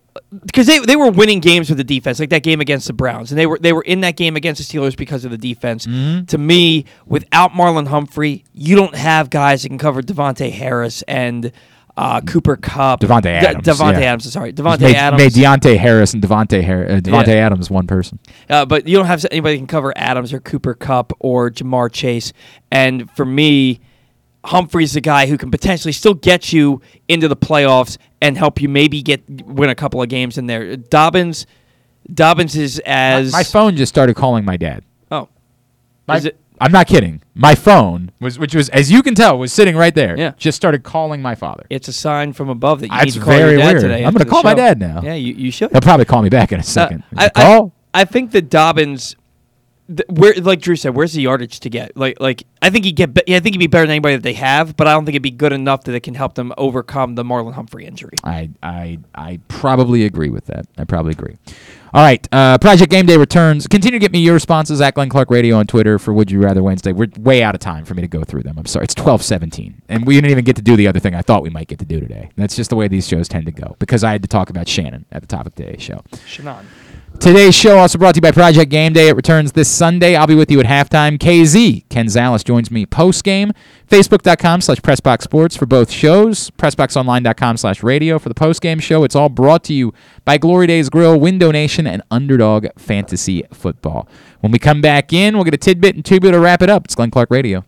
[0.45, 3.31] because they, they were winning games with the defense, like that game against the Browns,
[3.31, 5.87] and they were they were in that game against the Steelers because of the defense.
[5.87, 6.27] Mm-hmm.
[6.27, 11.53] To me, without Marlon Humphrey, you don't have guys that can cover Devontae Harris and
[12.01, 13.67] uh, Cooper Kupp, Devontae De- Adams.
[13.67, 14.07] Devontae yeah.
[14.13, 14.33] Adams.
[14.33, 15.23] Sorry, Devontae made, Adams.
[15.23, 17.47] Made Deontay Harris and Devontae, Har- uh, Devontae Yeah.
[17.47, 18.19] Adams one person.
[18.49, 21.93] Uh, but you don't have anybody that can cover Adams or Cooper Kupp or Ja'Marr
[21.93, 22.33] Chase.
[22.73, 23.81] And for me,
[24.47, 28.69] Humphrey's the guy who can potentially still get you into the playoffs and help you
[28.71, 30.77] maybe get win a couple of games in there.
[30.77, 31.47] Dobbins,
[32.13, 34.85] Dobbins is as My phone just started calling my dad.
[35.11, 35.29] Oh,
[36.09, 37.23] My- Is it- I'm not kidding.
[37.35, 40.17] My phone was, which was, as you can tell, was sitting right there.
[40.17, 40.33] Yeah.
[40.37, 41.65] Just started calling my father.
[41.71, 43.81] It's a sign from above that you That's need to call very your dad weird.
[43.81, 44.05] today.
[44.05, 45.01] I'm gonna the call my dad now.
[45.03, 45.71] Yeah, you, you should.
[45.73, 47.03] He'll probably call me back in a second.
[47.17, 47.73] Uh, I, call.
[47.95, 49.17] I, I think that Dobbins,
[49.97, 51.97] th- where like Drew said, where's the yardage to get?
[51.97, 53.15] Like like I think he get.
[53.15, 55.05] Be- yeah, I think he'd be better than anybody that they have, but I don't
[55.05, 58.15] think it'd be good enough that it can help them overcome the Marlon Humphrey injury.
[58.25, 60.67] I, I, I probably agree with that.
[60.79, 61.37] I probably agree.
[61.93, 62.27] All right.
[62.31, 63.67] Uh, Project Game Day returns.
[63.67, 66.41] Continue to get me your responses at Glenn Clark Radio on Twitter for Would You
[66.41, 66.93] Rather Wednesday.
[66.93, 68.59] We're way out of time for me to go through them.
[68.59, 68.85] I'm sorry.
[68.85, 69.83] It's 1217.
[69.89, 71.81] And we didn't even get to do the other thing I thought we might get
[71.81, 72.31] to do today.
[72.37, 74.69] That's just the way these shows tend to go because I had to talk about
[74.69, 76.03] Shannon at the top of today's show.
[76.27, 76.67] Shannon.
[77.21, 79.09] Today's show also brought to you by Project Game Day.
[79.09, 80.17] It returns this Sunday.
[80.17, 81.19] I'll be with you at halftime.
[81.19, 83.53] KZ, Ken Zales joins me post-game.
[83.87, 86.49] Facebook.com slash Pressbox Sports for both shows.
[86.53, 89.05] PressBoxOnline.com slash radio for the post-game show.
[89.05, 89.93] It's all brought to you
[90.25, 94.09] by Glory Days Grill, Window Nation, and Underdog Fantasy Football.
[94.41, 96.87] When we come back in, we'll get a tidbit and two to wrap it up.
[96.87, 97.67] It's Glenn Clark Radio.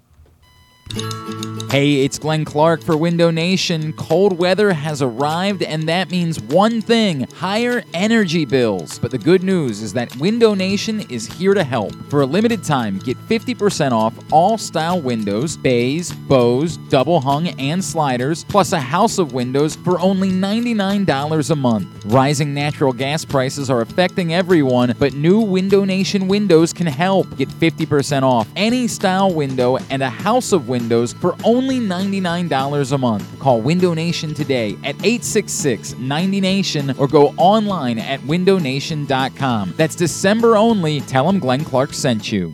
[1.72, 3.94] Hey, it's Glenn Clark for Window Nation.
[3.94, 8.98] Cold weather has arrived, and that means one thing higher energy bills.
[8.98, 11.94] But the good news is that Window Nation is here to help.
[12.10, 17.82] For a limited time, get 50% off all style windows, bays, bows, double hung, and
[17.82, 22.04] sliders, plus a house of windows for only $99 a month.
[22.04, 27.34] Rising natural gas prices are affecting everyone, but new Window Nation windows can help.
[27.38, 32.92] Get 50% off any style window and a house of windows for only only $99
[32.92, 33.38] a month.
[33.38, 39.74] Call Window Nation today at 866 90Nation or go online at windownation.com.
[39.76, 41.00] That's December only.
[41.02, 42.52] Tell them Glenn Clark sent you.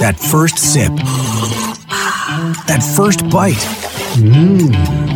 [0.00, 0.92] That first sip.
[2.66, 3.54] That first bite.
[4.16, 5.15] Mmm.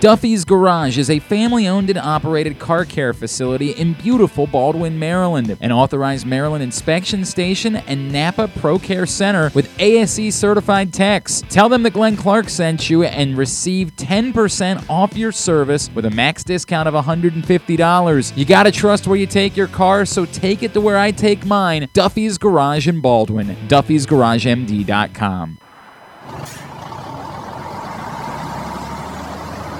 [0.00, 5.56] Duffy's Garage is a family owned and operated car care facility in beautiful Baldwin, Maryland,
[5.62, 11.42] an authorized Maryland inspection station and Napa Pro Care Center with ASE certified techs.
[11.48, 16.10] Tell them that Glenn Clark sent you and receive 10% off your service with a
[16.10, 18.36] max discount of $150.
[18.36, 21.46] You gotta trust where you take your car, so take it to where I take
[21.46, 23.56] mine Duffy's Garage in Baldwin.
[23.68, 25.58] Duffy'sGarageMD.com.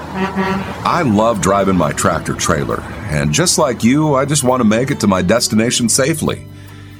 [0.09, 4.91] I love driving my tractor trailer, and just like you, I just want to make
[4.91, 6.47] it to my destination safely.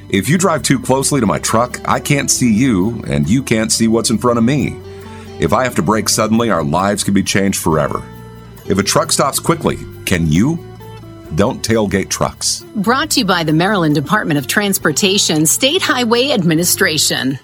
[0.10, 3.72] If you drive too closely to my truck, I can't see you, and you can't
[3.72, 4.80] see what's in front of me.
[5.40, 8.04] If I have to brake suddenly, our lives can be changed forever.
[8.68, 10.64] If a truck stops quickly, can you?
[11.36, 12.64] Don't tailgate trucks.
[12.76, 17.38] Brought to you by the Maryland Department of Transportation State Highway Administration.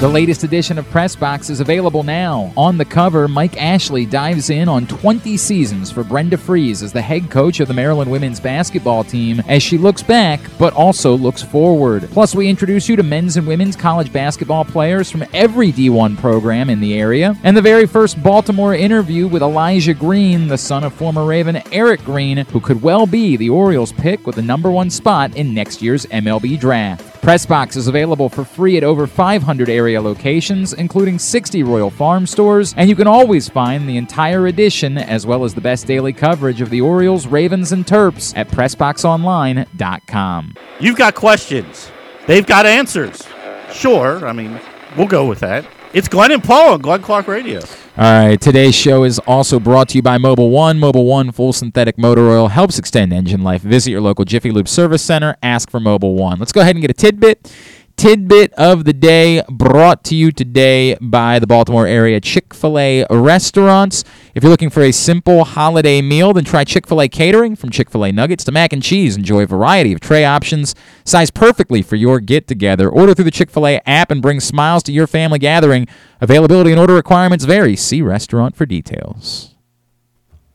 [0.00, 2.54] The latest edition of Press Box is available now.
[2.56, 7.02] On the cover, Mike Ashley dives in on 20 seasons for Brenda Frese as the
[7.02, 11.42] head coach of the Maryland women's basketball team as she looks back but also looks
[11.42, 12.08] forward.
[12.12, 16.70] Plus, we introduce you to men's and women's college basketball players from every D1 program
[16.70, 20.94] in the area, and the very first Baltimore interview with Elijah Green, the son of
[20.94, 24.88] former Raven Eric Green, who could well be the Orioles pick with the number one
[24.88, 27.09] spot in next year's MLB draft.
[27.20, 32.72] Pressbox is available for free at over 500 area locations, including 60 Royal Farm stores,
[32.78, 36.62] and you can always find the entire edition as well as the best daily coverage
[36.62, 40.54] of the Orioles, Ravens, and Terps at PressBoxOnline.com.
[40.80, 41.90] You've got questions.
[42.26, 43.22] They've got answers.
[43.70, 44.26] Sure.
[44.26, 44.58] I mean,
[44.96, 45.66] we'll go with that.
[45.92, 47.58] It's Glenn and Paul on Glenn Clark Radio.
[47.96, 50.78] All right, today's show is also brought to you by Mobil One.
[50.78, 53.62] Mobil One full synthetic motor oil helps extend engine life.
[53.62, 55.34] Visit your local Jiffy Lube service center.
[55.42, 56.38] Ask for Mobil One.
[56.38, 57.52] Let's go ahead and get a tidbit.
[58.00, 63.04] Tidbit of the day brought to you today by the Baltimore area Chick fil A
[63.10, 64.04] restaurants.
[64.34, 67.68] If you're looking for a simple holiday meal, then try Chick fil A catering from
[67.68, 69.18] Chick fil A nuggets to mac and cheese.
[69.18, 72.88] Enjoy a variety of tray options sized perfectly for your get together.
[72.88, 75.86] Order through the Chick fil A app and bring smiles to your family gathering.
[76.22, 77.76] Availability and order requirements vary.
[77.76, 79.49] See restaurant for details.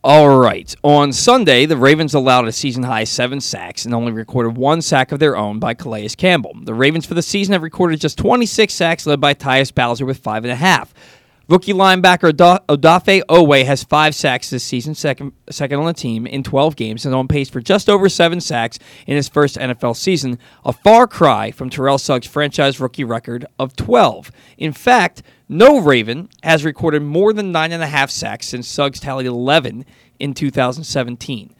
[0.08, 0.72] All right.
[0.84, 5.12] On Sunday, the Ravens allowed a season high seven sacks and only recorded one sack
[5.12, 6.54] of their own by Calais Campbell.
[6.62, 10.20] The Ravens for the season have recorded just 26 sacks, led by Tyus Bowser with
[10.20, 10.94] five and a half.
[11.50, 16.28] Rookie linebacker Oda- Odafe Oweh has five sacks this season, second, second on the team
[16.28, 18.78] in 12 games, and on pace for just over seven sacks
[19.08, 23.76] in his first NFL season, a far cry from Terrell Suggs' franchise rookie record of
[23.76, 24.32] 12.
[24.60, 29.00] In fact, no Raven has recorded more than nine and a half sacks since Suggs
[29.00, 29.86] tallied 11
[30.20, 31.54] in 2017.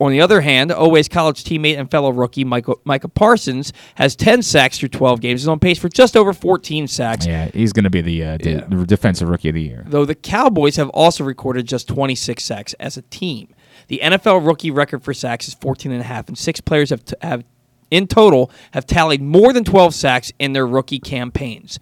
[0.00, 4.40] On the other hand, Oweh's college teammate and fellow rookie Micah, Micah Parsons has 10
[4.40, 5.42] sacks through 12 games.
[5.42, 7.26] He's on pace for just over 14 sacks.
[7.26, 8.64] Yeah, he's going to be the, uh, de- Yeah.
[8.66, 9.84] the defensive rookie of the year.
[9.86, 13.48] Though the Cowboys have also recorded just 26 sacks as a team.
[13.88, 17.04] The NFL rookie record for sacks is 14 and a half, and six players have,
[17.04, 17.44] t- have
[17.90, 21.78] in total have tallied more than 12 sacks in their rookie campaigns.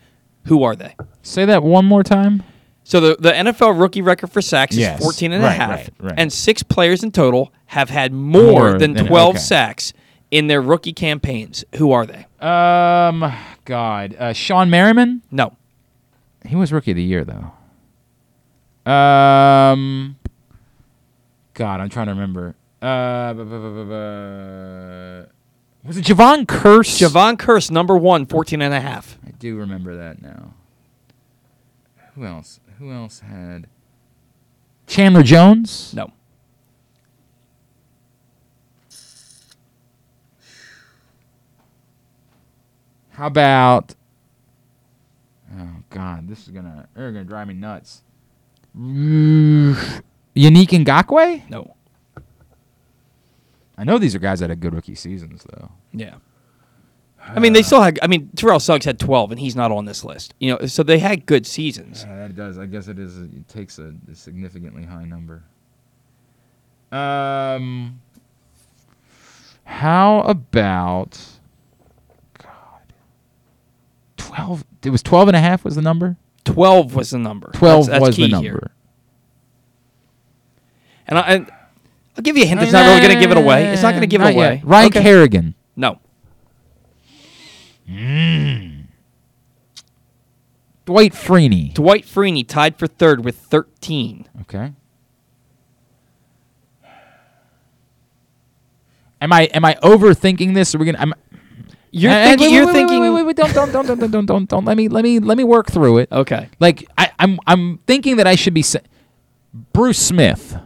[0.48, 0.94] Who are they?
[1.22, 2.42] Say that one more time.
[2.84, 4.98] So the, the NFL rookie record for sacks Yes.
[4.98, 6.14] is 14 and a Right, half, right, right.
[6.16, 9.38] and six players in total have had more, More than than- 12 okay.
[9.38, 9.92] sacks
[10.30, 11.64] in their rookie campaigns.
[11.76, 12.24] Who are they?
[12.40, 13.30] Um,
[13.66, 15.20] God, uh, Shawne Merriman.
[15.30, 15.54] No,
[16.46, 17.52] he was rookie of the year though.
[18.90, 20.16] Um,
[21.54, 22.54] God, I'm trying to remember.
[22.80, 25.26] Uh, bu- bu- bu- bu- bu-
[25.86, 26.98] was it Jevon Kearse?
[26.98, 29.18] Jevon Kearse, number one, 14 and a half.
[29.38, 30.54] Do remember that now.
[32.14, 32.60] Who else?
[32.78, 33.68] Who else had?
[34.86, 35.94] Chandler Jones.
[35.94, 36.12] No.
[43.10, 43.94] How about?
[45.58, 48.02] Oh God, this is gonna they're gonna drive me nuts.
[48.76, 49.74] Yannick
[50.36, 51.48] Ngakoue?
[51.50, 51.74] No.
[53.76, 55.70] I know these are guys that had good rookie seasons though.
[55.92, 56.14] Yeah.
[57.28, 57.98] I mean, they still had.
[58.02, 60.34] I mean, Terrell Suggs had 12, and he's not on this list.
[60.38, 62.04] You know, so they had good seasons.
[62.06, 62.58] Yeah, that does.
[62.58, 63.18] I guess it is.
[63.18, 65.42] It takes a, a significantly high number.
[66.90, 68.00] Um.
[69.64, 71.18] How about
[72.42, 72.48] God?
[74.16, 76.16] 12 it was 12 and a half was the number?
[76.46, 77.50] 12 was the number.
[77.52, 78.42] 12 That's- that's was the number.
[78.48, 78.70] here.
[81.06, 81.50] And, I, and
[82.16, 82.62] I'll give you a hint.
[82.62, 83.66] It's not really going to give it away.
[83.68, 84.54] It's not going to give Not it away.
[84.56, 84.64] yet.
[84.64, 85.02] Ryan Okay.
[85.02, 85.54] Kerrigan.
[85.76, 85.98] No.
[87.88, 88.84] Mm.
[90.84, 91.72] Dwight Freeney.
[91.74, 94.26] Dwight Freeney tied for third with 13.
[94.42, 94.72] Okay.
[99.20, 100.74] Am I am I overthinking this?
[100.74, 100.98] Are we gonna?
[100.98, 101.12] I'm,
[101.90, 104.10] You're thinking- wait, you're wait, wait, thinking- Wait, wait, wait, don't, don't, don't, don't, don't,
[104.10, 104.64] don't, don't, don't.
[104.64, 106.12] Let me, let me, let me work through it.
[106.12, 106.48] Okay.
[106.60, 108.62] Like I, I'm, I'm thinking that I should be.
[108.62, 108.78] Sa-
[109.72, 110.56] Bruce Smith.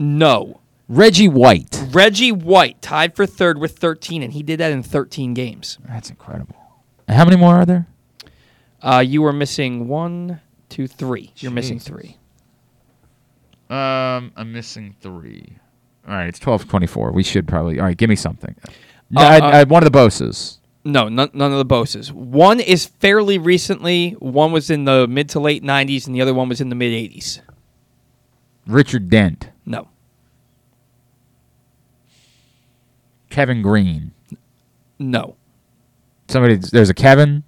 [0.00, 0.60] No.
[0.88, 1.84] Reggie White.
[1.90, 5.78] Reggie White tied for third with 13, and he did that in 13 games.
[5.88, 6.56] That's incredible.
[7.08, 7.86] How many more are there?
[8.82, 11.32] Uh, you were missing one, two, three.
[11.38, 11.88] You're missing Jesus.
[11.88, 12.16] three.
[13.68, 15.56] Um, I'm missing three.
[16.06, 17.10] All right, it's twelve twenty-four.
[17.10, 17.80] We should probably.
[17.80, 18.54] All right, give me something.
[19.16, 20.60] Uh, I, uh, I, one of the Boses.
[20.84, 22.12] No, none, none of the Boses.
[22.12, 24.12] One is fairly recently.
[24.20, 26.76] One was in the mid to late 90s, and the other one was in the
[26.76, 27.40] mid 80s.
[28.68, 29.50] Richard Dent.
[29.64, 29.88] No.
[33.36, 34.12] Kevin Greene.
[34.98, 35.36] No.
[36.28, 36.56] Somebody.
[36.56, 37.44] There's a Kevin.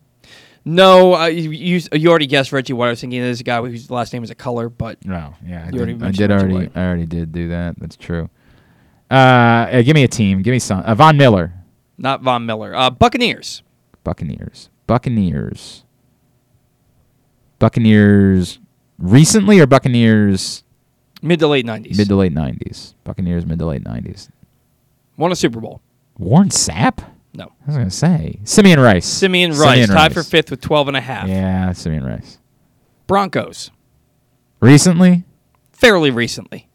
[0.66, 2.88] No, uh, you, you you already guessed Reggie White.
[2.88, 5.64] I was thinking there's a guy whose last name is a color, but No, yeah,
[5.66, 6.52] I you already did, I did already.
[6.52, 6.72] White.
[6.74, 7.76] I already did do that.
[7.80, 8.28] That's true.
[9.10, 10.42] Uh, uh, give me a team.
[10.42, 10.80] Give me some.
[10.80, 11.54] Uh, Von Miller.
[11.96, 12.74] Not Von Miller.
[12.76, 13.62] Uh, Buccaneers.
[14.04, 14.68] Buccaneers.
[14.86, 15.84] Buccaneers.
[17.58, 18.58] Buccaneers.
[18.98, 20.64] Recently or Buccaneers
[21.22, 21.96] Mid to late 90s.
[21.96, 22.94] mid to late nineties?
[23.04, 24.28] Buccaneers mid to late nineties.
[25.18, 25.82] Won a Super Bowl.
[26.16, 27.04] Warren Sapp.
[27.34, 27.44] No.
[27.44, 29.04] I was gonna say Simeon Rice.
[29.06, 31.28] Simeon Rice tied for fifth with 12 and a half.
[31.28, 32.38] Yeah, Simeon Rice.
[33.06, 33.70] Broncos.
[34.60, 35.24] Recently,
[35.72, 36.68] Fairly recently.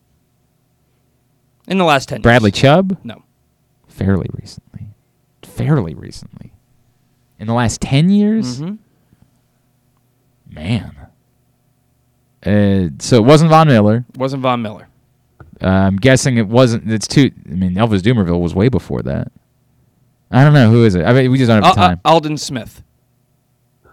[1.67, 2.23] In the last 10 years.
[2.23, 2.97] Bradley Chubb.
[3.03, 3.23] No.
[3.88, 4.88] Fairly recently.
[5.43, 6.53] Fairly recently.
[7.39, 8.61] In the last ten years.
[8.61, 8.77] Mhm.
[10.49, 10.95] Man.
[12.45, 14.05] Uh, so it wasn't Von Miller.
[14.15, 14.88] Wasn't Von Miller.
[15.64, 16.92] Uh, I'm guessing it wasn't.
[16.92, 17.32] It's too.
[17.50, 19.32] I mean, Elvis Dumervil was way before that.
[20.32, 21.06] I don't know who is it.
[21.06, 22.01] I mean, we just don't have uh, time.
[22.03, 22.83] Aldon Smith.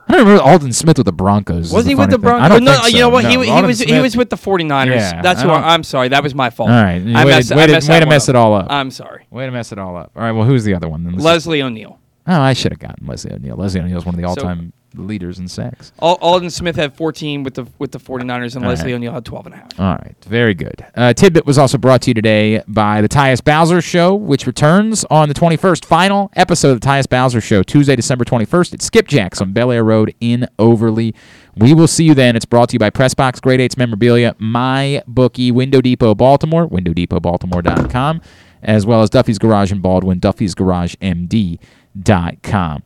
[0.08, 1.73] I don't remember Aldon Smith with the Broncos.
[1.73, 2.18] Was he with the.
[2.18, 2.44] Broncos?
[2.44, 3.24] I don't no, think you know what?
[3.24, 4.86] he, No, he Aldon was he was with the 49ers.
[4.86, 6.08] Yeah, That's who I, I'm sorry.
[6.08, 6.70] That was my fault.
[6.70, 8.31] All right, I way, messed, to, I way, messed way to mess up.
[8.31, 8.66] it all up.
[8.70, 9.26] I'm sorry.
[9.31, 10.10] Way to mess it all up.
[10.16, 11.05] All right, well, who's the other one?
[11.05, 11.18] Then?
[11.18, 12.00] Leslie O'Neal.
[12.26, 13.57] Oh, I should have gotten Leslie O'Neal.
[13.57, 15.92] Leslie O'Neal is one of the So- leaders in sacks.
[16.02, 18.96] Al- Aldon Smith had 14 with the with the 49ers, and All Leslie right.
[18.96, 19.80] O'Neal had 12 and a half.
[19.80, 20.84] All right, very good.
[20.94, 25.04] Uh, Tidbit was also brought to you today by the Tyus Bowser Show, which returns
[25.10, 25.84] on the 21st.
[25.84, 29.84] Final episode of the Tyus Bowser Show, Tuesday, December 21st at Skipjacks on Bel Air
[29.84, 31.12] Road in Overlea.
[31.56, 32.36] We will see you then.
[32.36, 38.20] It's brought to you by Pressbox, Grade 8's Memorabilia, My Bookie, Window Depot Baltimore, WindowDepotBaltimore.com,
[38.62, 42.82] as well as Duffy's Garage in Baldwin, Duffy'sGarageMD.com.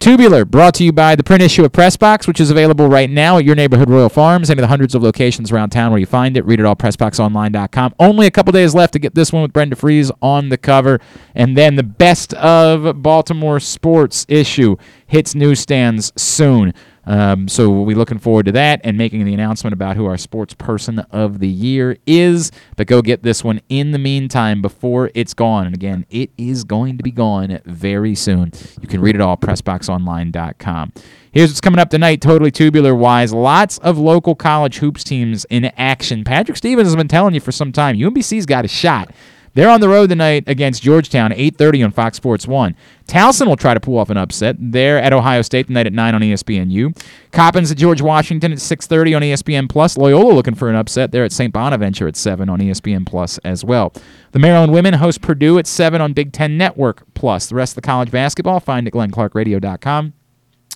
[0.00, 3.36] Tubular, brought to you by the print issue of Pressbox, which is available right now
[3.36, 6.06] at your neighborhood Royal Farms, any of the hundreds of locations around town where you
[6.06, 6.46] find it.
[6.46, 7.94] Read it all, PressboxOnline.com.
[7.98, 11.00] Only a couple days left to get this one with Brenda Frese on the cover.
[11.34, 16.72] And then the Best of Baltimore Sports issue hits newsstands soon.
[17.10, 20.16] Um, so we'll be looking forward to that and making the announcement about who our
[20.16, 22.52] sports person of the year is.
[22.76, 25.66] But go get this one in the meantime before it's gone.
[25.66, 28.52] And again, it is going to be gone very soon.
[28.80, 30.92] You can read it all PressboxOnline.com.
[31.32, 33.32] Here's what's coming up tonight, totally tubular wise.
[33.32, 36.22] Lots of local college hoops teams in action.
[36.22, 37.96] Patrick Stevens has been telling you for some time.
[37.96, 39.12] UMBC's got a shot.
[39.54, 42.76] They're on the road tonight against Georgetown, 8:30 on Fox Sports 1.
[43.08, 44.56] Towson will try to pull off an upset.
[44.58, 46.96] They're at Ohio State tonight at 9 on ESPNU.
[47.32, 49.96] Coppins at George Washington at 6:30 on ESPN Plus.
[49.96, 51.10] Loyola looking for an upset.
[51.10, 51.52] They're at St.
[51.52, 53.92] Bonaventure at 7 on ESPN Plus as well.
[54.32, 57.48] The Maryland women host Purdue at 7 on Big 10 Network Plus.
[57.48, 60.12] The rest of the college basketball find at glennclarkradio.com.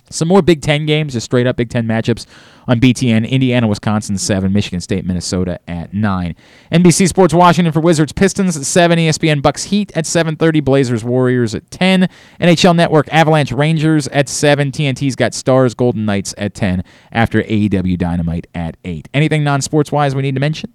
[0.09, 2.25] Some more Big Ten games, just straight up Big Ten matchups
[2.67, 3.27] on BTN.
[3.29, 4.51] Indiana, Wisconsin, 7.
[4.53, 6.35] Michigan State, Minnesota at 9.
[6.71, 8.99] NBC Sports Washington for Wizards Pistons at 7.
[8.99, 10.63] ESPN Bucks Heat at 7.30.
[10.63, 12.07] Blazers Warriors at 10.
[12.39, 14.71] NHL Network Avalanche Rangers at 7.
[14.71, 19.09] TNT's got Stars Golden Knights at 10 after AEW Dynamite at 8.
[19.13, 20.73] Anything non-sports wise we need to mention?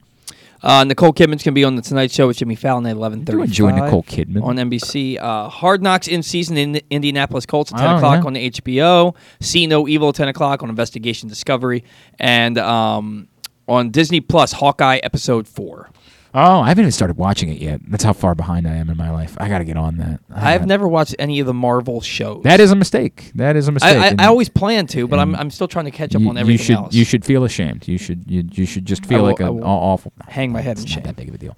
[0.62, 3.24] Uh, Nicole Kidman's going to be on the Tonight Show with Jimmy Fallon at 11:30.
[3.24, 4.42] do enjoy Nicole Kidman.
[4.44, 5.18] on NBC.
[5.18, 8.26] Uh, Hard Knocks in season in Indianapolis Colts at 10 Oh, o'clock yeah.
[8.26, 9.14] on the HBO.
[9.40, 11.82] See No Evil at 10 o'clock on Investigation Discovery,
[12.18, 13.28] and um,
[13.68, 15.90] on Disney Plus Hawkeye episode four.
[16.32, 17.80] Oh, I haven't even started watching it yet.
[17.88, 19.36] That's how far behind I am in my life.
[19.40, 20.20] I got to get on that.
[20.32, 22.44] I I've never watched any of the Marvel shows.
[22.44, 23.32] That is a mistake.
[23.34, 23.96] That is a mistake.
[23.96, 26.22] I, I, And- I always plan to, but I'm, I'm still trying to catch up
[26.22, 26.94] you, on you everything should, else.
[26.94, 27.88] You should feel ashamed.
[27.88, 30.12] You should you, you should just feel will- like an awful.
[30.28, 31.02] hang my head in It's not shame.
[31.04, 31.56] that big of a deal.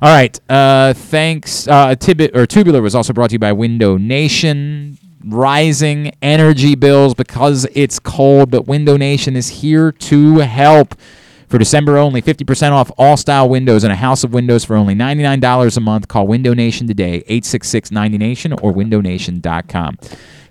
[0.00, 0.38] All right.
[0.48, 1.66] Uh, thanks.
[1.66, 4.98] Uh, Tibet or Tubular was also brought to you by Window Nation.
[5.24, 10.94] Rising energy bills because it's cold, but Window Nation is here to help.
[11.48, 14.94] For December only, 50% off all style windows and a house of windows for only
[14.94, 16.08] $99 a month.
[16.08, 19.98] Call Window Nation today, 866 90Nation or windownation.com.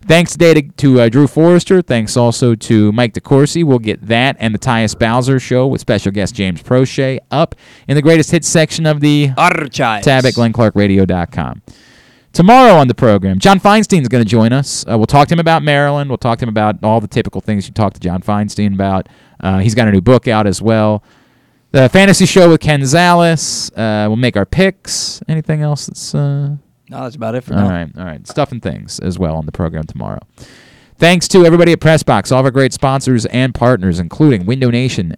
[0.07, 1.82] Thanks today to, to uh, Drew Forrester.
[1.82, 3.64] Thanks also to Mike DeCourcy.
[3.64, 7.56] We'll get that and the Tyus Bowser show with special guest James Proche up
[7.88, 10.06] in the greatest hits section of the Archives.
[10.06, 11.64] tab at glennclarkradio.com.
[12.33, 14.85] Tomorrow on the program, John Feinstein is going to join us.
[14.88, 16.09] Uh, we'll talk to him about Maryland.
[16.09, 19.07] We'll talk to him about all the typical things you talk to John Feinstein about.
[19.39, 21.03] Uh, he's got a new book out as well.
[21.72, 23.69] The fantasy show with Ken Zales.
[23.77, 25.22] Uh, we'll make our picks.
[25.27, 26.15] Anything else that's.
[26.15, 26.55] Uh,
[26.89, 27.69] No, that's about it for all now.
[27.69, 28.25] right, all right.
[28.27, 30.19] Stuff and things as well on the program tomorrow.
[30.97, 35.15] Thanks to everybody at Pressbox, all of our great sponsors and partners, including Window Nation.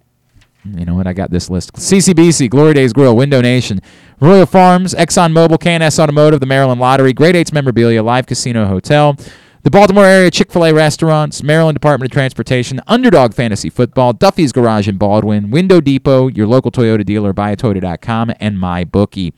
[0.64, 1.06] You know what?
[1.06, 1.72] I got this list.
[1.74, 3.80] CCBC, Glory Days Grill, Window Nation,
[4.20, 9.16] Royal Farms, ExxonMobil, KNS Automotive, the Maryland Lottery, Great Eights Memorabilia, Live Casino Hotel,
[9.62, 14.52] the Baltimore area Chick fil A restaurants, Maryland Department of Transportation, Underdog Fantasy Football, Duffy's
[14.52, 19.32] Garage in Baldwin, Window Depot, your local Toyota dealer, buyatoyota.com, and MyBookie.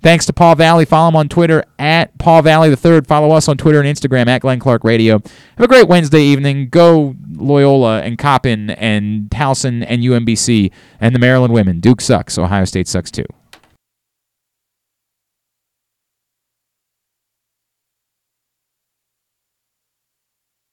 [0.00, 0.84] Thanks to Paul Valley.
[0.84, 3.06] Follow him on Twitter at Paul Valley the Third.
[3.06, 5.14] Follow us on Twitter and Instagram at Glenn Clark Radio.
[5.14, 6.68] Have a great Wednesday evening.
[6.68, 11.80] Go Loyola and Coppin and Towson and UMBC and the Maryland women.
[11.80, 12.38] Duke sucks.
[12.38, 13.24] Ohio State sucks too.